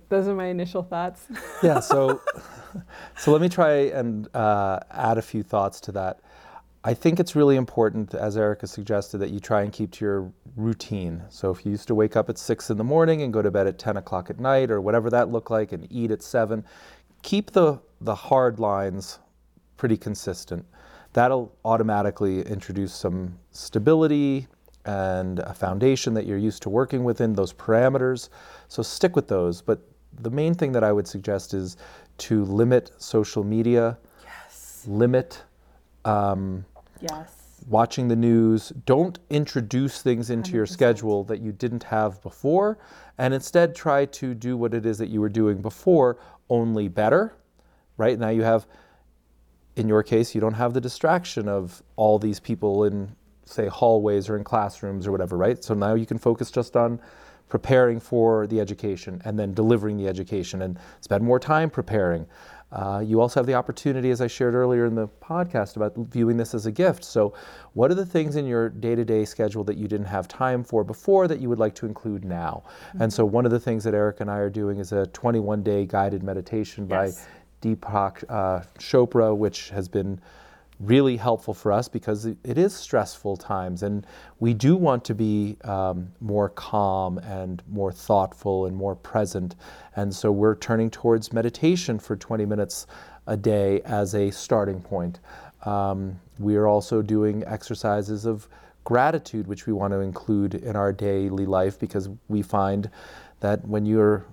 those 0.10 0.28
are 0.28 0.36
my 0.36 0.46
initial 0.46 0.84
thoughts. 0.84 1.26
yeah. 1.64 1.80
So, 1.80 2.22
so 3.18 3.32
let 3.32 3.42
me 3.42 3.50
try 3.50 3.72
and 3.88 4.34
uh, 4.36 4.80
add 4.92 5.18
a 5.18 5.22
few 5.22 5.44
thoughts 5.44 5.80
to 5.82 5.92
that. 5.94 6.20
I 6.84 6.96
think 6.96 7.20
it's 7.20 7.36
really 7.36 7.58
important, 7.58 8.16
as 8.16 8.38
Erica 8.38 8.66
suggested, 8.66 9.20
that 9.20 9.30
you 9.30 9.40
try 9.40 9.62
and 9.62 9.72
keep 9.72 9.92
to 9.92 10.06
your 10.06 10.34
routine. 10.56 11.22
So 11.30 11.52
if 11.52 11.64
you 11.64 11.72
used 11.72 11.88
to 11.90 11.96
wake 11.96 12.16
up 12.16 12.28
at 12.28 12.40
six 12.40 12.72
in 12.72 12.78
the 12.78 12.84
morning 12.84 13.22
and 13.22 13.32
go 13.32 13.44
to 13.44 13.52
bed 13.52 13.68
at 13.68 13.78
10 13.78 13.98
o'clock 13.98 14.32
at 14.32 14.40
night 14.40 14.72
or 14.72 14.82
whatever 14.82 15.12
that 15.12 15.30
looked 15.30 15.52
like 15.52 15.74
and 15.74 15.88
eat 15.92 16.10
at 16.10 16.24
seven, 16.24 16.66
keep 17.22 17.52
the, 17.52 17.80
the 18.02 18.16
hard 18.16 18.60
lines 18.60 19.20
pretty 19.78 19.96
consistent. 19.96 20.66
That'll 21.14 21.56
automatically 21.66 22.42
introduce 22.42 22.94
some 22.94 23.38
stability 23.52 24.48
and 24.86 25.38
a 25.40 25.54
foundation 25.54 26.16
that 26.16 26.26
you're 26.26 26.38
used 26.38 26.64
to 26.64 26.70
working 26.70 27.04
within, 27.04 27.34
those 27.34 27.54
parameters. 27.54 28.30
So 28.70 28.82
stick 28.82 29.16
with 29.16 29.28
those. 29.28 29.62
But 29.62 29.82
the 30.22 30.32
main 30.32 30.56
thing 30.56 30.72
that 30.72 30.84
I 30.84 30.92
would 30.92 31.08
suggest 31.08 31.54
is 31.54 31.78
to 32.20 32.44
limit 32.46 32.92
social 32.98 33.44
media, 33.44 34.00
yes. 34.24 34.84
limit 34.88 35.44
um, 36.06 36.66
yes. 37.02 37.64
watching 37.68 38.08
the 38.08 38.16
news. 38.16 38.70
Don't 38.86 39.20
introduce 39.30 40.02
things 40.02 40.30
into 40.30 40.52
100%. 40.52 40.54
your 40.54 40.66
schedule 40.66 41.24
that 41.26 41.42
you 41.42 41.52
didn't 41.52 41.84
have 41.84 42.22
before, 42.22 42.78
and 43.18 43.34
instead 43.34 43.76
try 43.76 44.06
to 44.06 44.34
do 44.34 44.58
what 44.58 44.74
it 44.74 44.86
is 44.86 44.98
that 44.98 45.10
you 45.10 45.22
were 45.22 45.30
doing 45.30 45.62
before, 45.62 46.18
only 46.50 46.88
better. 46.88 47.34
Right 47.98 48.18
now, 48.18 48.30
you 48.30 48.44
have, 48.44 48.66
in 49.76 49.88
your 49.88 50.04
case, 50.04 50.34
you 50.34 50.42
don't 50.42 50.54
have 50.54 50.74
the 50.74 50.82
distraction 50.82 51.48
of 51.48 51.84
all 51.96 52.18
these 52.20 52.40
people 52.40 52.86
in, 52.86 53.16
say, 53.46 53.68
hallways 53.68 54.30
or 54.30 54.38
in 54.38 54.44
classrooms 54.44 55.08
or 55.08 55.12
whatever, 55.12 55.38
right? 55.38 55.64
So 55.64 55.74
now 55.74 55.94
you 55.94 56.06
can 56.06 56.18
focus 56.18 56.50
just 56.52 56.76
on 56.76 57.00
preparing 57.48 58.00
for 58.00 58.48
the 58.48 58.60
education 58.62 59.22
and 59.26 59.38
then 59.38 59.54
delivering 59.54 59.98
the 59.98 60.08
education 60.08 60.62
and 60.62 60.80
spend 61.02 61.22
more 61.24 61.40
time 61.40 61.70
preparing. 61.70 62.26
Uh, 62.72 63.04
you 63.06 63.20
also 63.20 63.40
have 63.40 63.48
the 63.48 63.54
opportunity, 63.54 64.12
as 64.12 64.22
I 64.22 64.28
shared 64.28 64.56
earlier 64.56 64.86
in 64.86 64.96
the 64.96 65.08
podcast, 65.08 65.76
about 65.76 65.94
viewing 66.10 66.38
this 66.38 66.54
as 66.54 66.66
a 66.66 66.72
gift. 66.72 67.04
So, 67.04 67.34
what 67.74 67.92
are 67.92 67.96
the 67.96 68.06
things 68.06 68.38
in 68.38 68.46
your 68.46 68.70
day 68.70 68.96
to 68.96 69.04
day 69.04 69.26
schedule 69.26 69.64
that 69.66 69.76
you 69.76 69.88
didn't 69.88 70.06
have 70.06 70.28
time 70.28 70.64
for 70.64 70.84
before 70.84 71.28
that 71.28 71.42
you 71.42 71.50
would 71.50 71.60
like 71.60 71.76
to 71.76 71.86
include 71.86 72.24
now? 72.24 72.64
Mm-hmm. 72.90 73.02
And 73.04 73.14
so, 73.14 73.26
one 73.26 73.46
of 73.46 73.52
the 73.52 73.60
things 73.60 73.84
that 73.84 73.94
Erica 73.94 74.24
and 74.24 74.32
I 74.32 74.38
are 74.38 74.50
doing 74.50 74.80
is 74.80 74.94
a 74.94 75.08
21 75.08 75.64
day 75.64 75.86
guided 75.86 76.24
meditation 76.24 76.88
yes. 76.90 77.26
by 77.62 77.68
Deepak 77.68 78.24
uh, 78.30 78.62
Chopra, 78.80 79.36
which 79.36 79.70
has 79.72 79.90
been 79.90 80.22
really 80.82 81.16
helpful 81.18 81.54
for 81.54 81.72
us 81.72 81.88
because 81.88 82.26
it 82.26 82.58
is 82.58 82.74
stressful 82.74 83.38
times 83.38 83.84
and 83.84 84.06
we 84.40 84.54
do 84.54 84.76
want 84.76 85.06
to 85.06 85.14
be 85.14 85.58
um, 85.64 86.12
more 86.20 86.50
calm 86.50 87.18
and 87.20 87.62
more 87.70 87.92
thoughtful 87.92 88.66
and 88.66 88.76
more 88.76 88.96
present. 88.96 89.56
And 89.96 90.14
so 90.14 90.32
we're 90.32 90.56
turning 90.56 90.90
towards 90.90 91.32
meditation 91.32 92.00
for 92.00 92.16
20 92.16 92.46
minutes 92.46 92.88
a 93.28 93.38
day 93.38 93.82
as 93.82 94.16
a 94.16 94.32
starting 94.32 94.82
point. 94.82 95.20
Um, 95.66 96.20
we 96.40 96.56
are 96.56 96.68
also 96.68 97.02
doing 97.02 97.44
exercises 97.46 98.26
of 98.26 98.48
gratitude, 98.84 99.46
which 99.46 99.68
we 99.68 99.74
want 99.74 99.94
to 99.94 100.00
include 100.00 100.56
in 100.56 100.76
our 100.76 100.92
daily 100.92 101.46
life 101.46 101.80
because 101.80 102.10
we 102.28 102.42
find 102.42 102.90
that 103.42 103.68
when 103.68 103.86
you're 103.86 104.26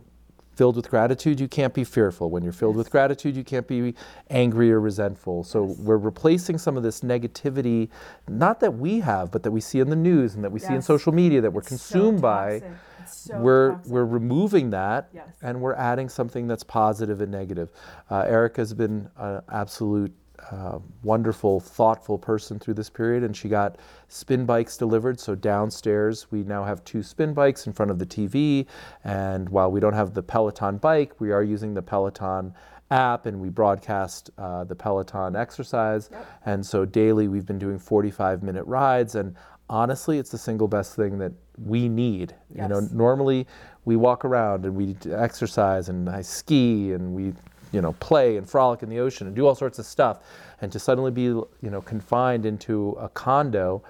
filled 0.58 0.74
with 0.74 0.90
gratitude, 0.90 1.38
you 1.38 1.46
can't 1.46 1.72
be 1.72 1.84
fearful. 1.84 2.30
When 2.30 2.42
you're 2.42 2.52
filled 2.52 2.74
yes. 2.74 2.78
with 2.78 2.90
gratitude, 2.90 3.36
you 3.36 3.44
can't 3.44 3.68
be 3.68 3.94
angry 4.28 4.72
or 4.72 4.80
resentful. 4.80 5.44
So 5.44 5.68
yes. 5.68 5.78
we're 5.78 5.98
replacing 5.98 6.58
some 6.58 6.76
of 6.76 6.82
this 6.82 7.02
negativity, 7.02 7.88
not 8.26 8.58
that 8.58 8.72
we 8.72 8.98
have, 8.98 9.30
but 9.30 9.44
that 9.44 9.52
we 9.52 9.60
see 9.60 9.78
in 9.78 9.88
the 9.88 9.96
news 9.96 10.34
and 10.34 10.42
that 10.42 10.50
we 10.50 10.58
yes. 10.58 10.68
see 10.68 10.74
in 10.74 10.82
social 10.82 11.12
media 11.12 11.40
that 11.40 11.52
we're 11.52 11.60
it's 11.60 11.68
consumed 11.68 12.18
so 12.18 12.22
by. 12.22 12.62
So 13.06 13.38
we're 13.38 13.70
toxic. 13.70 13.92
we're 13.92 14.04
removing 14.04 14.70
that 14.70 15.08
yes. 15.14 15.28
and 15.42 15.60
we're 15.60 15.74
adding 15.74 16.08
something 16.08 16.48
that's 16.48 16.64
positive 16.64 17.20
and 17.20 17.30
negative. 17.30 17.70
Uh, 18.10 18.22
Erica's 18.22 18.74
been 18.74 19.08
an 19.16 19.40
absolute 19.52 20.12
uh, 20.50 20.78
wonderful, 21.02 21.60
thoughtful 21.60 22.18
person 22.18 22.58
through 22.58 22.74
this 22.74 22.90
period, 22.90 23.22
and 23.22 23.36
she 23.36 23.48
got 23.48 23.76
spin 24.08 24.46
bikes 24.46 24.76
delivered. 24.76 25.20
So 25.20 25.34
downstairs, 25.34 26.30
we 26.30 26.42
now 26.44 26.64
have 26.64 26.84
two 26.84 27.02
spin 27.02 27.34
bikes 27.34 27.66
in 27.66 27.72
front 27.72 27.90
of 27.90 27.98
the 27.98 28.06
TV. 28.06 28.66
And 29.04 29.48
while 29.48 29.70
we 29.70 29.80
don't 29.80 29.94
have 29.94 30.14
the 30.14 30.22
Peloton 30.22 30.78
bike, 30.78 31.20
we 31.20 31.32
are 31.32 31.42
using 31.42 31.74
the 31.74 31.82
Peloton 31.82 32.54
app 32.90 33.26
and 33.26 33.38
we 33.38 33.50
broadcast 33.50 34.30
uh, 34.38 34.64
the 34.64 34.74
Peloton 34.74 35.36
exercise. 35.36 36.08
Yep. 36.10 36.26
And 36.46 36.66
so 36.66 36.84
daily, 36.84 37.28
we've 37.28 37.46
been 37.46 37.58
doing 37.58 37.78
45 37.78 38.42
minute 38.42 38.64
rides. 38.64 39.14
And 39.14 39.36
honestly, 39.68 40.18
it's 40.18 40.30
the 40.30 40.38
single 40.38 40.68
best 40.68 40.96
thing 40.96 41.18
that 41.18 41.32
we 41.62 41.88
need. 41.88 42.34
Yes. 42.54 42.62
You 42.62 42.68
know, 42.68 42.88
normally 42.92 43.46
we 43.84 43.96
walk 43.96 44.24
around 44.24 44.64
and 44.64 44.74
we 44.74 44.96
exercise 45.12 45.88
and 45.88 46.08
I 46.08 46.22
ski 46.22 46.92
and 46.92 47.12
we 47.12 47.34
you 47.72 47.80
know, 47.80 47.92
play 47.94 48.36
and 48.36 48.48
frolic 48.48 48.82
in 48.82 48.88
the 48.88 48.98
ocean 48.98 49.26
and 49.26 49.36
do 49.36 49.46
all 49.46 49.54
sorts 49.54 49.78
of 49.78 49.86
stuff, 49.86 50.20
and 50.60 50.72
to 50.72 50.78
suddenly 50.78 51.10
be, 51.10 51.22
you 51.22 51.46
know, 51.62 51.80
confined 51.80 52.46
into 52.46 52.90
a 53.00 53.08
condo, 53.08 53.82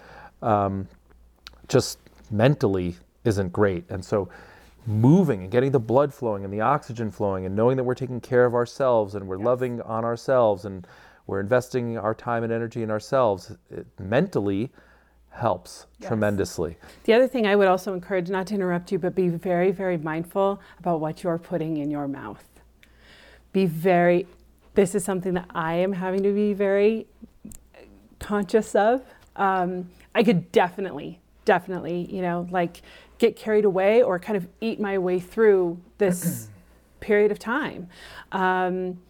um, 0.42 0.88
just 1.68 1.98
mentally 2.30 2.96
isn't 3.24 3.52
great. 3.52 3.84
And 3.90 4.04
so, 4.04 4.28
moving 4.86 5.42
and 5.42 5.50
getting 5.50 5.70
the 5.70 5.80
blood 5.80 6.14
flowing 6.14 6.44
and 6.44 6.52
the 6.52 6.60
oxygen 6.60 7.10
flowing, 7.10 7.46
and 7.46 7.54
knowing 7.54 7.76
that 7.76 7.84
we're 7.84 7.94
taking 7.94 8.20
care 8.20 8.44
of 8.44 8.54
ourselves 8.54 9.14
and 9.14 9.26
we're 9.26 9.38
loving 9.38 9.80
on 9.82 10.04
ourselves 10.04 10.64
and 10.64 10.86
we're 11.26 11.40
investing 11.40 11.98
our 11.98 12.14
time 12.14 12.42
and 12.42 12.52
energy 12.52 12.82
in 12.82 12.90
ourselves, 12.90 13.54
it 13.70 13.86
mentally 13.98 14.70
helps 15.30 15.86
yes. 15.98 16.08
tremendously. 16.08 16.76
The 17.04 17.12
other 17.12 17.28
thing 17.28 17.46
I 17.46 17.54
would 17.54 17.68
also 17.68 17.92
encourage, 17.92 18.30
not 18.30 18.46
to 18.48 18.54
interrupt 18.54 18.90
you, 18.90 18.98
but 18.98 19.14
be 19.14 19.28
very, 19.28 19.70
very 19.70 19.98
mindful 19.98 20.60
about 20.78 21.00
what 21.00 21.22
you're 21.22 21.38
putting 21.38 21.76
in 21.76 21.90
your 21.90 22.08
mouth 22.08 22.42
be 23.58 23.66
very, 23.66 24.26
this 24.74 24.94
is 24.94 25.04
something 25.04 25.34
that 25.34 25.48
I 25.54 25.74
am 25.74 25.92
having 25.92 26.22
to 26.22 26.32
be 26.32 26.52
very 26.52 27.06
conscious 28.20 28.74
of. 28.74 29.02
Um, 29.36 29.90
I 30.14 30.22
could 30.22 30.52
definitely, 30.52 31.20
definitely, 31.44 32.06
you 32.10 32.22
know, 32.22 32.46
like 32.50 32.82
get 33.18 33.36
carried 33.36 33.64
away 33.64 34.02
or 34.02 34.18
kind 34.18 34.36
of 34.36 34.46
eat 34.60 34.80
my 34.80 34.98
way 34.98 35.18
through 35.18 35.80
this 35.98 36.48
period 37.00 37.32
of 37.32 37.38
time. 37.38 37.88
Um, 38.30 39.00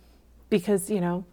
because, 0.49 0.91
you 0.91 1.01
know, 1.01 1.25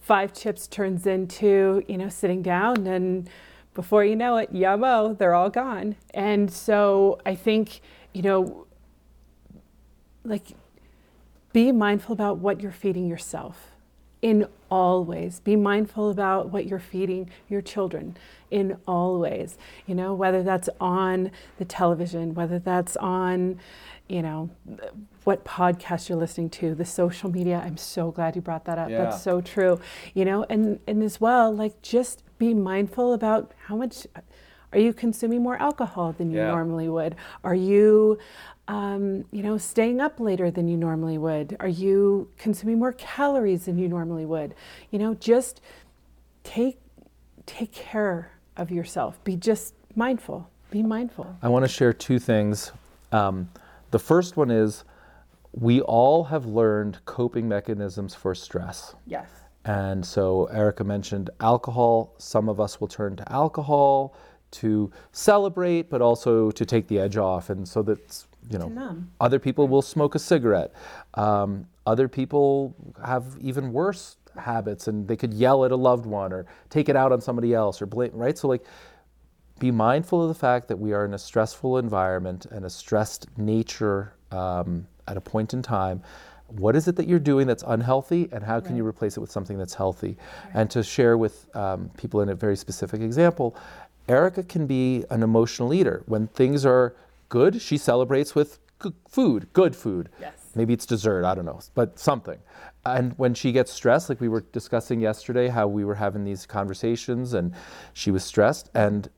five 0.00 0.34
chips 0.34 0.66
turns 0.66 1.06
into, 1.06 1.82
you 1.88 1.96
know, 1.96 2.08
sitting 2.10 2.42
down 2.42 2.86
and 2.86 3.30
before 3.72 4.04
you 4.04 4.16
know 4.16 4.36
it, 4.36 4.52
yummo, 4.52 5.16
they're 5.16 5.34
all 5.34 5.50
gone. 5.50 5.96
And 6.12 6.52
so 6.52 7.18
I 7.24 7.34
think, 7.34 7.80
you 8.12 8.22
know, 8.22 8.66
like 10.24 10.48
be 11.58 11.72
mindful 11.72 12.12
about 12.12 12.38
what 12.38 12.60
you're 12.60 12.70
feeding 12.70 13.08
yourself 13.08 13.72
in 14.22 14.46
all 14.70 15.04
ways. 15.04 15.40
Be 15.40 15.56
mindful 15.56 16.08
about 16.08 16.50
what 16.50 16.66
you're 16.66 16.78
feeding 16.78 17.28
your 17.48 17.60
children 17.60 18.16
in 18.48 18.76
all 18.86 19.18
ways. 19.18 19.58
You 19.84 19.96
know, 19.96 20.14
whether 20.14 20.44
that's 20.44 20.68
on 20.80 21.32
the 21.58 21.64
television, 21.64 22.32
whether 22.34 22.60
that's 22.60 22.96
on, 22.98 23.58
you 24.08 24.22
know, 24.22 24.50
what 25.24 25.44
podcast 25.44 26.08
you're 26.08 26.16
listening 26.16 26.48
to, 26.50 26.76
the 26.76 26.84
social 26.84 27.28
media. 27.28 27.60
I'm 27.64 27.76
so 27.76 28.12
glad 28.12 28.36
you 28.36 28.42
brought 28.42 28.64
that 28.66 28.78
up. 28.78 28.88
Yeah. 28.88 28.98
That's 28.98 29.20
so 29.20 29.40
true. 29.40 29.80
You 30.14 30.24
know, 30.26 30.46
and 30.48 30.78
and 30.86 31.02
as 31.02 31.20
well, 31.20 31.52
like 31.52 31.82
just 31.82 32.22
be 32.38 32.54
mindful 32.54 33.12
about 33.12 33.50
how 33.66 33.74
much 33.74 34.06
are 34.72 34.78
you 34.78 34.92
consuming 34.92 35.42
more 35.42 35.56
alcohol 35.56 36.12
than 36.12 36.30
you 36.30 36.38
yeah. 36.38 36.52
normally 36.52 36.88
would? 36.88 37.16
Are 37.42 37.56
you 37.56 38.18
um, 38.68 39.24
you 39.32 39.42
know, 39.42 39.56
staying 39.56 40.00
up 40.00 40.20
later 40.20 40.50
than 40.50 40.68
you 40.68 40.76
normally 40.76 41.16
would? 41.18 41.56
Are 41.58 41.68
you 41.68 42.30
consuming 42.36 42.78
more 42.78 42.92
calories 42.92 43.64
than 43.64 43.78
you 43.78 43.88
normally 43.88 44.26
would? 44.26 44.54
You 44.90 44.98
know, 44.98 45.14
just 45.14 45.60
take 46.44 46.78
take 47.46 47.72
care 47.72 48.30
of 48.58 48.70
yourself. 48.70 49.22
Be 49.24 49.36
just 49.36 49.74
mindful. 49.96 50.50
Be 50.70 50.82
mindful. 50.82 51.34
I 51.40 51.48
want 51.48 51.64
to 51.64 51.68
share 51.68 51.94
two 51.94 52.18
things. 52.18 52.72
Um, 53.10 53.48
the 53.90 53.98
first 53.98 54.36
one 54.36 54.50
is 54.50 54.84
we 55.52 55.80
all 55.80 56.24
have 56.24 56.44
learned 56.44 56.98
coping 57.06 57.48
mechanisms 57.48 58.14
for 58.14 58.34
stress. 58.34 58.94
Yes. 59.06 59.30
And 59.64 60.04
so 60.04 60.44
Erica 60.46 60.84
mentioned 60.84 61.30
alcohol. 61.40 62.14
Some 62.18 62.50
of 62.50 62.60
us 62.60 62.80
will 62.80 62.88
turn 62.88 63.16
to 63.16 63.32
alcohol 63.32 64.14
to 64.50 64.90
celebrate, 65.12 65.90
but 65.90 66.00
also 66.00 66.50
to 66.50 66.64
take 66.64 66.88
the 66.88 66.98
edge 66.98 67.16
off. 67.16 67.50
And 67.50 67.66
so 67.66 67.82
that's 67.82 68.27
you 68.50 68.58
know, 68.58 68.68
other 69.20 69.38
people 69.38 69.68
will 69.68 69.82
smoke 69.82 70.14
a 70.14 70.18
cigarette. 70.18 70.72
Um, 71.14 71.66
other 71.86 72.08
people 72.08 72.74
have 73.04 73.36
even 73.40 73.72
worse 73.72 74.16
habits, 74.36 74.88
and 74.88 75.06
they 75.08 75.16
could 75.16 75.34
yell 75.34 75.64
at 75.64 75.72
a 75.72 75.76
loved 75.76 76.06
one 76.06 76.32
or 76.32 76.46
take 76.70 76.88
it 76.88 76.96
out 76.96 77.12
on 77.12 77.20
somebody 77.20 77.54
else 77.54 77.82
or 77.82 77.86
blame. 77.86 78.10
Right. 78.12 78.36
So 78.38 78.48
like, 78.48 78.64
be 79.58 79.70
mindful 79.70 80.22
of 80.22 80.28
the 80.28 80.34
fact 80.34 80.68
that 80.68 80.78
we 80.78 80.92
are 80.92 81.04
in 81.04 81.14
a 81.14 81.18
stressful 81.18 81.78
environment 81.78 82.46
and 82.46 82.64
a 82.64 82.70
stressed 82.70 83.26
nature 83.36 84.14
um, 84.30 84.86
at 85.08 85.16
a 85.16 85.20
point 85.20 85.52
in 85.52 85.62
time. 85.62 86.02
What 86.46 86.76
is 86.76 86.88
it 86.88 86.96
that 86.96 87.08
you're 87.08 87.18
doing 87.18 87.46
that's 87.46 87.64
unhealthy, 87.66 88.28
and 88.32 88.42
how 88.42 88.60
can 88.60 88.70
right. 88.70 88.78
you 88.78 88.86
replace 88.86 89.16
it 89.16 89.20
with 89.20 89.30
something 89.30 89.58
that's 89.58 89.74
healthy? 89.74 90.16
Right. 90.44 90.54
And 90.54 90.70
to 90.70 90.82
share 90.82 91.18
with 91.18 91.54
um, 91.54 91.90
people 91.98 92.22
in 92.22 92.30
a 92.30 92.34
very 92.34 92.56
specific 92.56 93.02
example, 93.02 93.54
Erica 94.08 94.42
can 94.42 94.66
be 94.66 95.04
an 95.10 95.22
emotional 95.22 95.74
eater 95.74 96.02
when 96.06 96.28
things 96.28 96.64
are 96.64 96.94
good, 97.28 97.60
she 97.60 97.76
celebrates 97.76 98.34
with 98.34 98.58
food, 99.08 99.48
good 99.52 99.74
food. 99.74 100.08
Yes. 100.20 100.34
Maybe 100.54 100.72
it's 100.72 100.86
dessert, 100.86 101.24
I 101.24 101.34
don't 101.34 101.44
know, 101.44 101.60
but 101.74 101.98
something. 101.98 102.38
And 102.84 103.12
when 103.18 103.34
she 103.34 103.52
gets 103.52 103.72
stressed, 103.72 104.08
like 104.08 104.20
we 104.20 104.28
were 104.28 104.40
discussing 104.52 105.00
yesterday, 105.00 105.48
how 105.48 105.66
we 105.68 105.84
were 105.84 105.94
having 105.94 106.24
these 106.24 106.46
conversations 106.46 107.34
and 107.34 107.54
she 107.92 108.10
was 108.10 108.24
stressed 108.24 108.70
and 108.74 109.10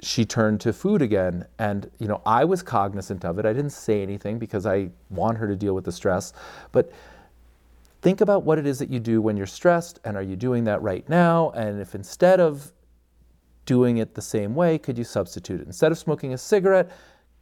she 0.00 0.24
turned 0.24 0.60
to 0.62 0.72
food 0.72 1.00
again. 1.00 1.46
And, 1.58 1.90
you 1.98 2.08
know, 2.08 2.20
I 2.26 2.44
was 2.44 2.62
cognizant 2.62 3.24
of 3.24 3.38
it. 3.38 3.46
I 3.46 3.52
didn't 3.52 3.70
say 3.70 4.02
anything 4.02 4.38
because 4.38 4.66
I 4.66 4.90
want 5.10 5.38
her 5.38 5.46
to 5.46 5.56
deal 5.56 5.74
with 5.74 5.84
the 5.84 5.92
stress. 5.92 6.32
But 6.72 6.92
think 8.02 8.20
about 8.20 8.42
what 8.42 8.58
it 8.58 8.66
is 8.66 8.78
that 8.80 8.90
you 8.90 9.00
do 9.00 9.22
when 9.22 9.36
you're 9.36 9.46
stressed 9.46 10.00
and 10.04 10.16
are 10.16 10.22
you 10.22 10.36
doing 10.36 10.64
that 10.64 10.82
right 10.82 11.08
now? 11.08 11.50
And 11.50 11.80
if 11.80 11.94
instead 11.94 12.40
of 12.40 12.72
doing 13.66 13.98
it 13.98 14.14
the 14.14 14.22
same 14.22 14.54
way, 14.54 14.78
could 14.78 14.98
you 14.98 15.04
substitute 15.04 15.60
it? 15.60 15.66
Instead 15.66 15.92
of 15.92 15.98
smoking 15.98 16.34
a 16.34 16.38
cigarette, 16.38 16.90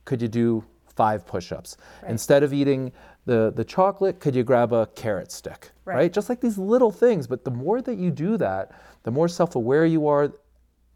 could 0.04 0.22
you 0.22 0.28
do 0.28 0.64
five 0.94 1.26
push 1.26 1.52
ups? 1.52 1.76
Right. 2.02 2.10
Instead 2.10 2.42
of 2.42 2.52
eating 2.52 2.92
the, 3.24 3.52
the 3.54 3.64
chocolate, 3.64 4.20
could 4.20 4.34
you 4.34 4.42
grab 4.42 4.72
a 4.72 4.86
carrot 4.94 5.32
stick? 5.32 5.70
Right. 5.84 5.94
right. 5.96 6.12
Just 6.12 6.28
like 6.28 6.40
these 6.40 6.58
little 6.58 6.90
things. 6.90 7.26
But 7.26 7.44
the 7.44 7.50
more 7.50 7.80
that 7.82 7.98
you 7.98 8.10
do 8.10 8.36
that, 8.36 8.72
the 9.02 9.10
more 9.10 9.28
self 9.28 9.56
aware 9.56 9.84
you 9.84 10.06
are, 10.06 10.32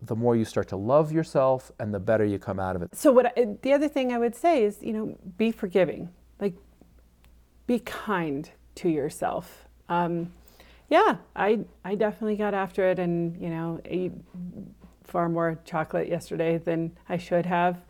the 0.02 0.16
more 0.16 0.36
you 0.36 0.44
start 0.44 0.68
to 0.68 0.76
love 0.76 1.10
yourself 1.10 1.72
and 1.78 1.92
the 1.92 2.00
better 2.00 2.24
you 2.24 2.38
come 2.38 2.60
out 2.60 2.76
of 2.76 2.82
it. 2.82 2.94
So, 2.94 3.10
what 3.12 3.26
I, 3.36 3.56
the 3.62 3.72
other 3.72 3.88
thing 3.88 4.12
I 4.12 4.18
would 4.18 4.34
say 4.34 4.62
is, 4.62 4.82
you 4.82 4.92
know, 4.92 5.18
be 5.38 5.50
forgiving. 5.50 6.10
Like, 6.38 6.54
be 7.66 7.78
kind 7.80 8.50
to 8.76 8.88
yourself. 8.88 9.66
Um, 9.88 10.32
yeah, 10.88 11.16
I 11.34 11.60
I 11.84 11.94
definitely 11.94 12.36
got 12.36 12.54
after 12.54 12.88
it 12.88 12.98
and 12.98 13.40
you 13.40 13.48
know 13.48 13.80
far 15.16 15.30
more 15.30 15.58
chocolate 15.64 16.08
yesterday 16.08 16.58
than 16.58 16.94
I 17.08 17.16
should 17.16 17.46
have. 17.46 17.80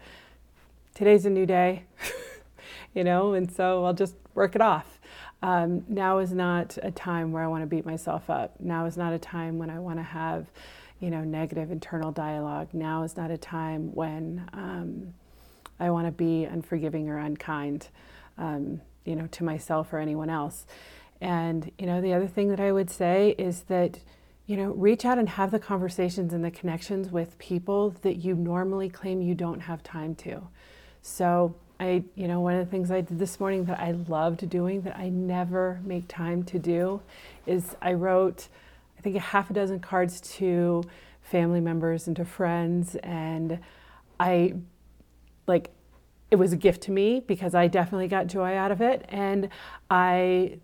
Today's 0.95 1.27
a 1.27 1.31
new 1.31 1.45
day, 1.45 1.83
you 2.95 3.03
know, 3.03 3.33
and 3.33 3.51
so 3.51 3.85
I'll 3.85 3.95
just 3.95 4.15
work 4.35 4.55
it 4.55 4.61
off. 4.61 5.01
Um, 5.43 5.85
now 5.89 6.19
is 6.19 6.33
not 6.33 6.79
a 6.85 6.93
time 6.93 7.33
where 7.33 7.43
I 7.43 7.49
want 7.49 7.63
to 7.63 7.67
beat 7.67 7.85
myself 7.85 8.31
up. 8.31 8.61
Now 8.61 8.87
is 8.87 8.97
not 8.97 9.13
a 9.13 9.19
time 9.19 9.59
when 9.59 9.71
I 9.71 9.81
want 9.81 9.99
to 9.99 10.05
have, 10.05 10.47
you 11.01 11.11
know, 11.11 11.25
negative 11.25 11.73
internal 11.73 12.13
dialogue. 12.13 12.69
Now 12.73 13.03
is 13.03 13.17
not 13.17 13.33
a 13.33 13.39
time 13.39 13.93
when 13.93 14.49
um, 14.53 15.13
I 15.81 15.91
want 15.91 16.07
to 16.07 16.13
be 16.13 16.45
unforgiving 16.45 17.09
or 17.09 17.19
unkind, 17.19 17.89
um, 18.39 18.81
you 19.05 19.17
know, 19.17 19.27
to 19.33 19.43
myself 19.43 19.93
or 19.93 19.99
anyone 19.99 20.31
else. 20.31 20.65
And, 21.21 21.73
you 21.77 21.87
know, 21.87 22.01
the 22.01 22.15
other 22.15 22.29
thing 22.29 22.51
that 22.51 22.61
I 22.61 22.71
would 22.71 22.89
say 22.89 23.35
is 23.37 23.63
that 23.63 23.99
you 24.47 24.57
know, 24.57 24.71
reach 24.73 25.05
out 25.05 25.19
and 25.19 25.29
have 25.29 25.51
the 25.51 25.59
conversations 25.59 26.33
and 26.33 26.45
the 26.45 26.51
connections 26.51 27.11
with 27.11 27.37
people 27.39 27.91
that 28.03 28.17
you 28.17 28.35
normally 28.35 28.89
claim 28.89 29.21
you 29.21 29.35
don't 29.35 29.61
have 29.61 29.83
time 29.83 30.15
to. 30.15 30.41
So, 31.03 31.55
I, 31.79 32.05
you 32.15 32.27
know, 32.29 32.41
one 32.41 32.55
of 32.55 32.65
the 32.65 32.71
things 32.71 32.91
I 32.91 33.01
did 33.01 33.19
this 33.19 33.39
morning 33.39 33.65
that 33.67 33.79
I 33.81 33.93
loved 33.93 34.49
doing 34.49 34.83
that 34.83 34.97
I 34.97 35.09
never 35.09 35.81
make 35.85 36.09
time 36.09 36.43
to 36.45 36.59
do 36.59 37.03
is 37.45 37.77
I 37.83 37.93
wrote, 37.93 38.49
I 38.99 39.03
think, 39.03 39.17
a 39.17 39.21
half 39.21 39.51
a 39.51 39.53
dozen 39.53 39.81
cards 39.81 40.21
to 40.37 40.85
family 41.23 41.61
members 41.61 42.07
and 42.07 42.17
to 42.17 42.25
friends. 42.25 42.95
And 43.03 43.59
I, 44.19 44.55
like, 45.47 45.71
it 46.31 46.37
was 46.37 46.53
a 46.53 46.57
gift 46.57 46.83
to 46.83 46.93
me 46.93 47.21
because 47.21 47.55
I 47.55 47.67
definitely 47.67 48.09
got 48.09 48.27
joy 48.29 48.55
out 48.55 48.71
of 48.71 48.81
it. 48.81 49.05
And 49.09 49.49
I 49.91 50.59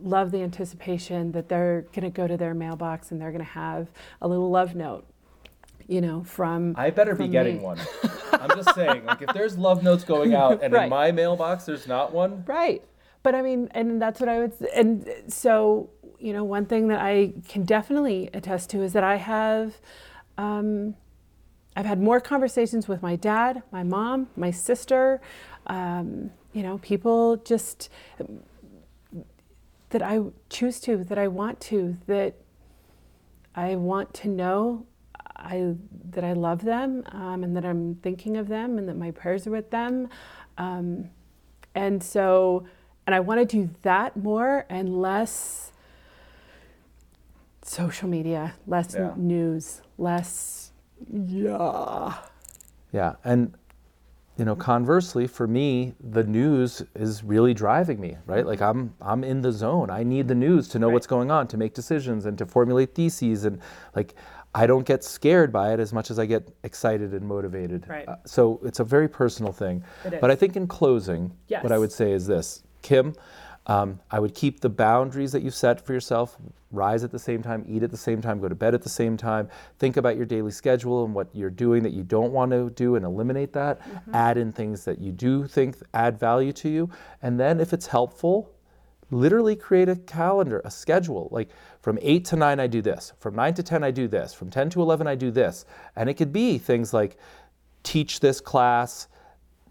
love 0.00 0.30
the 0.30 0.42
anticipation 0.42 1.32
that 1.32 1.48
they're 1.48 1.82
going 1.92 2.02
to 2.04 2.10
go 2.10 2.26
to 2.26 2.36
their 2.36 2.54
mailbox 2.54 3.10
and 3.10 3.20
they're 3.20 3.32
going 3.32 3.44
to 3.44 3.50
have 3.52 3.88
a 4.20 4.28
little 4.28 4.50
love 4.50 4.74
note 4.74 5.06
you 5.88 6.00
know, 6.00 6.24
from. 6.24 6.74
I 6.76 6.90
better 6.90 7.14
from 7.14 7.26
be 7.26 7.32
getting 7.32 7.58
me. 7.58 7.62
one. 7.62 7.78
I'm 8.32 8.50
just 8.56 8.74
saying, 8.74 9.04
like, 9.06 9.22
if 9.22 9.32
there's 9.32 9.56
love 9.56 9.84
notes 9.84 10.02
going 10.02 10.34
out 10.34 10.60
and 10.62 10.72
Right. 10.72 10.84
in 10.84 10.90
my 10.90 11.12
mailbox 11.12 11.64
there's 11.64 11.86
not 11.86 12.12
one, 12.12 12.42
Right. 12.46 12.82
But 13.22 13.34
I 13.34 13.42
mean, 13.42 13.68
and 13.72 14.00
that's 14.02 14.20
what 14.20 14.28
I 14.28 14.38
would, 14.40 14.52
and 14.74 15.08
so, 15.28 15.90
you 16.18 16.32
know, 16.32 16.44
one 16.44 16.64
thing 16.66 16.88
that 16.88 17.00
I 17.00 17.34
can 17.48 17.64
definitely 17.64 18.30
attest 18.32 18.70
to 18.70 18.82
is 18.82 18.92
that 18.94 19.02
I 19.04 19.16
have, 19.16 19.76
um, 20.38 20.94
I've 21.76 21.86
had 21.86 22.00
more 22.00 22.20
conversations 22.20 22.88
with 22.88 23.02
my 23.02 23.16
dad, 23.16 23.62
my 23.72 23.82
mom, 23.82 24.28
my 24.36 24.50
sister, 24.50 25.20
um, 25.66 26.30
you 26.52 26.62
know, 26.62 26.78
people 26.78 27.36
just 27.38 27.90
that 29.96 30.06
I 30.06 30.20
choose 30.50 30.78
to, 30.80 31.04
that 31.04 31.16
I 31.16 31.26
want 31.26 31.58
to, 31.72 31.96
that 32.06 32.34
I 33.54 33.76
want 33.76 34.12
to 34.14 34.28
know 34.28 34.84
I 35.34 35.74
that 36.10 36.22
I 36.22 36.34
love 36.34 36.64
them 36.64 37.02
um, 37.12 37.42
and 37.42 37.56
that 37.56 37.64
I'm 37.64 37.94
thinking 37.96 38.36
of 38.36 38.46
them 38.48 38.76
and 38.76 38.86
that 38.90 38.96
my 38.98 39.10
prayers 39.10 39.46
are 39.46 39.50
with 39.50 39.70
them. 39.70 40.10
Um, 40.58 41.08
and 41.74 42.02
so, 42.04 42.66
and 43.06 43.14
I 43.14 43.20
want 43.20 43.40
to 43.40 43.46
do 43.46 43.70
that 43.82 44.18
more 44.18 44.66
and 44.68 45.00
less 45.00 45.72
social 47.62 48.08
media, 48.08 48.52
less 48.66 48.94
Yeah. 48.94 49.14
news, 49.16 49.80
less, 49.96 50.72
yeah. 51.10 52.12
Yeah, 52.92 53.14
and 53.24 53.54
you 54.36 54.44
know, 54.44 54.54
conversely, 54.54 55.26
for 55.26 55.46
me, 55.46 55.94
the 56.00 56.22
news 56.24 56.82
is 56.94 57.24
really 57.24 57.54
driving 57.54 57.98
me, 58.00 58.16
right? 58.26 58.44
Like 58.46 58.60
I'm 58.60 58.94
I'm 59.00 59.24
in 59.24 59.40
the 59.40 59.50
zone. 59.52 59.88
I 59.90 60.02
need 60.02 60.28
the 60.28 60.34
news 60.34 60.68
to 60.68 60.78
know 60.78 60.88
Right. 60.88 60.92
what's 60.94 61.06
going 61.06 61.30
on, 61.30 61.48
to 61.48 61.56
make 61.56 61.72
decisions 61.74 62.26
and 62.26 62.36
to 62.38 62.44
formulate 62.46 62.94
theses 62.94 63.44
and 63.46 63.60
like 63.94 64.14
I 64.54 64.66
don't 64.66 64.86
get 64.86 65.04
scared 65.04 65.52
by 65.52 65.72
it 65.74 65.80
as 65.80 65.92
much 65.92 66.10
as 66.10 66.18
I 66.18 66.24
get 66.26 66.48
excited 66.64 67.12
and 67.12 67.26
motivated. 67.26 67.86
Right. 67.88 68.08
Uh, 68.08 68.16
so 68.24 68.60
it's 68.62 68.80
a 68.80 68.84
very 68.84 69.08
personal 69.08 69.52
thing. 69.52 69.84
It 70.04 70.18
But 70.20 70.30
I 70.30 70.34
think 70.34 70.56
in 70.56 70.66
closing, 70.66 71.32
what 71.60 71.72
I 71.72 71.78
would 71.78 71.92
say 71.92 72.12
is 72.12 72.26
this, 72.26 72.62
Kim, 72.80 73.14
um, 73.66 74.00
I 74.10 74.20
would 74.20 74.34
keep 74.34 74.60
the 74.60 74.68
boundaries 74.68 75.32
that 75.32 75.42
you 75.42 75.50
set 75.50 75.84
for 75.84 75.92
yourself. 75.92 76.36
Rise 76.70 77.02
at 77.02 77.10
the 77.10 77.18
same 77.18 77.42
time, 77.42 77.64
eat 77.68 77.82
at 77.82 77.90
the 77.90 77.96
same 77.96 78.22
time, 78.22 78.40
go 78.40 78.48
to 78.48 78.54
bed 78.54 78.74
at 78.74 78.82
the 78.82 78.88
same 78.88 79.16
time. 79.16 79.48
Think 79.78 79.96
about 79.96 80.16
your 80.16 80.26
daily 80.26 80.52
schedule 80.52 81.04
and 81.04 81.14
what 81.14 81.28
you're 81.32 81.50
doing 81.50 81.82
that 81.82 81.92
you 81.92 82.02
don't 82.02 82.32
want 82.32 82.52
to 82.52 82.70
do 82.70 82.94
and 82.94 83.04
eliminate 83.04 83.52
that. 83.54 83.80
Add 84.12 84.36
in 84.36 84.52
things 84.52 84.84
that 84.84 85.00
you 85.00 85.10
do 85.10 85.46
think 85.46 85.76
add 85.94 86.18
value 86.18 86.52
to 86.52 86.68
you. 86.68 86.90
And 87.22 87.40
then, 87.40 87.60
if 87.60 87.72
it's 87.72 87.86
helpful, 87.86 88.52
literally 89.10 89.56
create 89.56 89.88
a 89.88 89.96
calendar, 89.96 90.60
a 90.64 90.70
schedule. 90.70 91.28
Like 91.30 91.50
from 91.80 91.98
8 92.02 92.24
to 92.26 92.36
9, 92.36 92.60
I 92.60 92.66
do 92.66 92.82
this. 92.82 93.12
From 93.18 93.34
9 93.34 93.54
to 93.54 93.62
10, 93.62 93.84
I 93.84 93.90
do 93.90 94.08
this. 94.08 94.34
From 94.34 94.50
10 94.50 94.70
to 94.70 94.82
11, 94.82 95.06
I 95.06 95.14
do 95.14 95.30
this. 95.30 95.64
And 95.94 96.08
it 96.08 96.14
could 96.14 96.32
be 96.32 96.58
things 96.58 96.92
like 96.92 97.16
teach 97.82 98.20
this 98.20 98.40
class, 98.40 99.08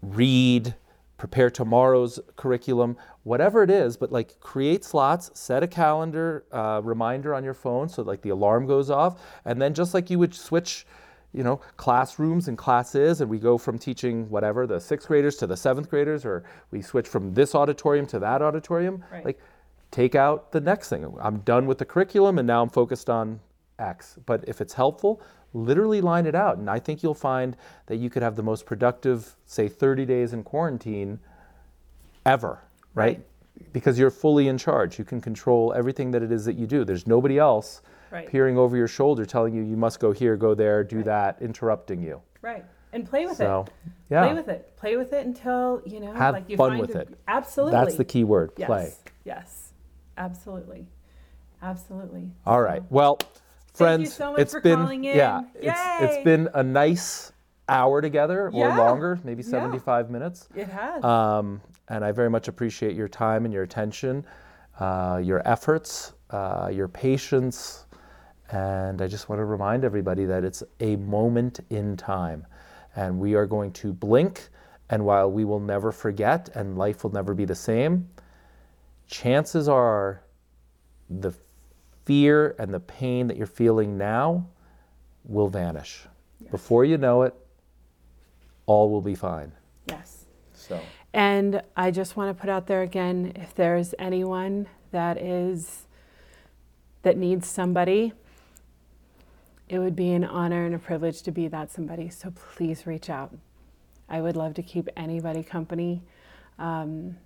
read, 0.02 0.74
prepare 1.18 1.50
tomorrow's 1.50 2.20
curriculum, 2.36 2.96
whatever 3.26 3.64
it 3.64 3.70
is, 3.70 3.96
but 3.96 4.12
like 4.12 4.38
create 4.38 4.84
slots, 4.84 5.32
set 5.34 5.60
a 5.60 5.66
calendar 5.66 6.44
uh, 6.52 6.80
reminder 6.84 7.34
on 7.34 7.42
your 7.42 7.54
phone 7.54 7.88
so 7.88 8.02
like 8.02 8.22
the 8.22 8.30
alarm 8.30 8.66
goes 8.66 8.88
off, 8.88 9.20
and 9.44 9.60
then 9.60 9.74
just 9.74 9.94
like 9.94 10.08
you 10.10 10.18
would 10.18 10.32
switch, 10.32 10.86
you 11.32 11.42
know, 11.42 11.56
classrooms 11.76 12.46
and 12.46 12.56
classes, 12.56 13.20
and 13.20 13.28
we 13.28 13.38
go 13.40 13.58
from 13.58 13.78
teaching 13.78 14.30
whatever 14.30 14.64
the 14.64 14.78
sixth 14.80 15.08
graders 15.08 15.34
to 15.36 15.46
the 15.46 15.56
seventh 15.56 15.90
graders, 15.90 16.24
or 16.24 16.44
we 16.70 16.80
switch 16.80 17.08
from 17.08 17.34
this 17.34 17.54
auditorium 17.56 18.06
to 18.06 18.20
that 18.20 18.42
auditorium, 18.42 19.02
Right. 19.10 19.24
like 19.24 19.40
take 19.90 20.14
out 20.14 20.52
the 20.52 20.60
next 20.60 20.88
thing. 20.88 21.12
I'm 21.20 21.38
done 21.38 21.66
with 21.66 21.78
the 21.78 21.84
curriculum 21.84 22.38
and 22.38 22.46
now 22.46 22.62
I'm 22.62 22.68
focused 22.70 23.10
on 23.10 23.40
X. 23.80 24.18
But 24.24 24.44
if 24.46 24.60
it's 24.60 24.74
helpful, 24.74 25.20
literally 25.52 26.00
line 26.00 26.26
it 26.26 26.34
out. 26.36 26.58
And 26.58 26.70
I 26.70 26.78
think 26.78 27.02
you'll 27.02 27.14
find 27.14 27.56
that 27.86 27.96
you 27.96 28.08
could 28.08 28.22
have 28.22 28.36
the 28.36 28.42
most 28.42 28.66
productive, 28.66 29.36
say, 29.46 29.68
30 29.68 30.04
days 30.06 30.32
in 30.32 30.42
quarantine 30.44 31.18
ever, 32.24 32.62
right? 32.96 33.24
Because 33.72 33.98
you're 33.98 34.10
fully 34.10 34.48
in 34.48 34.58
charge. 34.58 34.98
You 34.98 35.04
can 35.04 35.20
control 35.20 35.72
everything 35.74 36.10
that 36.10 36.22
it 36.22 36.32
is 36.32 36.44
that 36.46 36.56
you 36.56 36.66
do. 36.66 36.84
There's 36.84 37.06
nobody 37.06 37.38
else 37.38 37.82
Right. 38.10 38.28
peering 38.28 38.56
over 38.56 38.76
your 38.76 38.86
shoulder 38.88 39.24
telling 39.26 39.52
you 39.54 39.62
you 39.62 39.76
must 39.76 39.98
go 40.00 40.12
here, 40.12 40.36
go 40.36 40.54
there, 40.54 40.84
do 40.84 41.02
that, 41.04 41.38
interrupting 41.40 42.00
you. 42.02 42.20
Right. 42.40 42.64
And 42.92 43.04
play 43.08 43.26
with 43.26 43.36
So, 43.36 43.64
it. 43.66 43.92
yeah. 44.10 44.24
Play 44.26 44.34
with 44.34 44.48
it. 44.48 44.76
Play 44.76 44.96
with 44.96 45.12
it 45.12 45.26
until, 45.26 45.82
you 45.84 46.00
know, 46.00 46.12
Have 46.12 46.34
like 46.34 46.48
you 46.48 46.56
fun 46.56 46.70
find 46.70 46.80
with 46.80 46.94
a- 46.94 47.00
it. 47.00 47.18
Absolutely. 47.28 47.72
That's 47.72 47.96
the 47.96 48.04
key 48.04 48.24
word, 48.24 48.52
yes. 48.56 48.66
play. 48.68 48.92
Yes. 49.24 49.72
Absolutely. 50.16 50.86
Absolutely. 51.62 52.30
All 52.46 52.62
right. 52.62 52.82
Well, 52.90 53.18
friends, 53.74 54.00
you 54.02 54.06
so 54.06 54.32
much 54.32 54.40
it's 54.40 54.52
for 54.52 54.60
been 54.60 54.78
calling 54.78 55.04
in. 55.04 55.16
yeah, 55.16 55.42
it's 55.54 55.80
it's 56.00 56.24
been 56.24 56.48
a 56.54 56.62
nice 56.62 57.32
hour 57.68 58.00
together 58.00 58.46
or 58.46 58.50
Yeah. 58.52 58.76
longer, 58.76 59.18
maybe 59.24 59.42
Yeah. 59.42 59.50
75 59.50 60.10
minutes. 60.10 60.48
It 60.54 60.68
has. 60.68 61.04
Um, 61.04 61.60
and 61.88 62.04
I 62.04 62.12
very 62.12 62.30
much 62.30 62.48
appreciate 62.48 62.94
your 62.94 63.08
time 63.08 63.44
and 63.44 63.52
your 63.52 63.62
attention, 63.62 64.24
uh, 64.78 65.20
your 65.22 65.42
efforts, 65.48 66.12
uh, 66.30 66.70
your 66.72 66.88
patience. 66.88 67.86
And 68.50 69.02
I 69.02 69.08
just 69.08 69.28
want 69.28 69.40
to 69.40 69.44
remind 69.44 69.84
everybody 69.84 70.24
that 70.26 70.44
it's 70.44 70.62
a 70.80 70.96
moment 70.96 71.60
in 71.70 71.96
time. 71.96 72.46
And 72.94 73.18
we 73.18 73.34
are 73.34 73.46
going 73.46 73.72
to 73.72 73.92
blink. 73.92 74.48
And 74.88 75.04
while 75.04 75.30
we 75.30 75.44
will 75.44 75.58
never 75.60 75.90
forget 75.90 76.48
and 76.54 76.78
life 76.78 77.02
will 77.02 77.10
never 77.12 77.34
be 77.34 77.44
the 77.44 77.56
same, 77.56 78.08
chances 79.08 79.68
are 79.68 80.22
the 81.10 81.32
fear 82.04 82.54
and 82.58 82.72
the 82.72 82.80
pain 82.80 83.26
that 83.26 83.36
you're 83.36 83.46
feeling 83.48 83.98
now 83.98 84.46
will 85.24 85.48
vanish. 85.48 86.06
Before 86.52 86.84
you 86.84 86.98
know 86.98 87.22
it, 87.22 87.34
all 88.66 88.90
will 88.90 89.00
be 89.00 89.14
fine. 89.14 89.52
yes. 89.86 90.24
So. 90.54 90.80
And 91.12 91.62
I 91.76 91.90
just 91.90 92.16
want 92.16 92.36
to 92.36 92.40
put 92.40 92.50
out 92.50 92.66
there 92.66 92.82
again 92.82 93.32
if 93.36 93.54
there's 93.54 93.94
anyone 93.98 94.66
that 94.90 95.16
is 95.16 95.86
that 97.02 97.16
needs 97.16 97.46
somebody, 97.48 98.12
it 99.68 99.78
would 99.78 99.94
be 99.96 100.12
an 100.12 100.24
honor 100.24 100.66
and 100.66 100.74
a 100.74 100.78
privilege 100.78 101.22
to 101.22 101.30
be 101.30 101.48
that 101.48 101.70
somebody. 101.70 102.08
So 102.10 102.32
please 102.32 102.86
reach 102.86 103.08
out. 103.08 103.32
I 104.08 104.20
would 104.20 104.36
love 104.36 104.54
to 104.54 104.62
keep 104.62 104.88
anybody 104.96 105.42
company 105.42 106.02
um, 106.58 107.16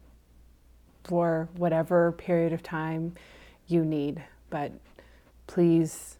for 1.05 1.49
whatever 1.57 2.13
period 2.13 2.53
of 2.53 2.63
time 2.63 3.15
you 3.67 3.85
need. 3.85 4.23
But 4.51 4.73
please, 5.47 6.19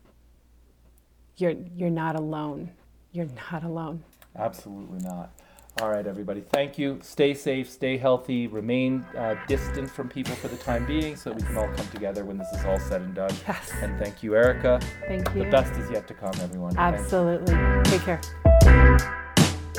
you're 1.37 1.55
you're 1.77 1.91
not 1.91 2.17
alone. 2.17 2.71
You're 3.13 3.29
not 3.51 3.65
alone. 3.65 4.05
Absolutely 4.37 5.01
not. 5.01 5.33
All 5.81 5.89
right, 5.89 6.07
everybody. 6.07 6.43
Thank 6.43 6.79
you. 6.79 6.99
Stay 7.01 7.33
safe, 7.33 7.71
stay 7.71 7.97
healthy, 7.97 8.49
remain 8.49 9.01
uh, 9.17 9.37
distant 9.47 9.89
from 9.89 10.09
people 10.09 10.35
for 10.35 10.49
the 10.49 10.57
time 10.57 10.85
being 10.85 11.17
so 11.17 11.31
we 11.33 11.41
can 11.43 11.57
all 11.57 11.69
come 11.69 11.87
together 11.89 12.25
when 12.25 12.37
this 12.39 12.49
is 12.53 12.65
all 12.65 12.79
said 12.79 13.03
and 13.03 13.15
done. 13.15 13.33
Yes. 13.47 13.73
And 13.81 13.99
thank 13.99 14.23
you, 14.23 14.35
Erica. 14.35 14.81
Thank 15.07 15.33
you. 15.35 15.45
The 15.45 15.51
best 15.51 15.73
is 15.75 15.91
yet 15.91 16.07
to 16.09 16.15
come, 16.15 16.35
everyone. 16.41 16.77
Absolutely. 16.77 17.55
Take 17.85 18.03
care. 18.03 18.21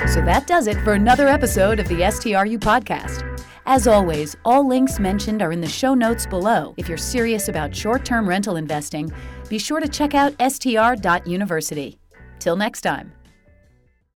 So 0.08 0.22
that 0.26 0.46
does 0.48 0.68
it 0.68 0.78
for 0.84 0.94
another 0.94 1.28
episode 1.28 1.80
of 1.80 1.88
the 1.88 2.02
STRU 2.02 2.58
podcast. 2.58 3.28
As 3.66 3.86
always, 3.86 4.36
all 4.44 4.68
links 4.68 4.98
mentioned 4.98 5.42
are 5.42 5.52
in 5.52 5.62
the 5.62 5.70
show 5.70 5.94
notes 5.94 6.26
below. 6.26 6.74
If 6.78 6.90
you're 6.90 6.98
serious 6.98 7.48
about 7.48 7.76
short 7.76 8.04
term 8.04 8.28
rental 8.28 8.56
investing, 8.56 9.12
be 9.50 9.60
sure 9.60 9.80
to 9.80 9.88
check 9.88 10.16
out 10.16 10.34
str.university. 10.42 12.00
Till 12.40 12.56
next 12.56 12.82
time. 12.82 13.14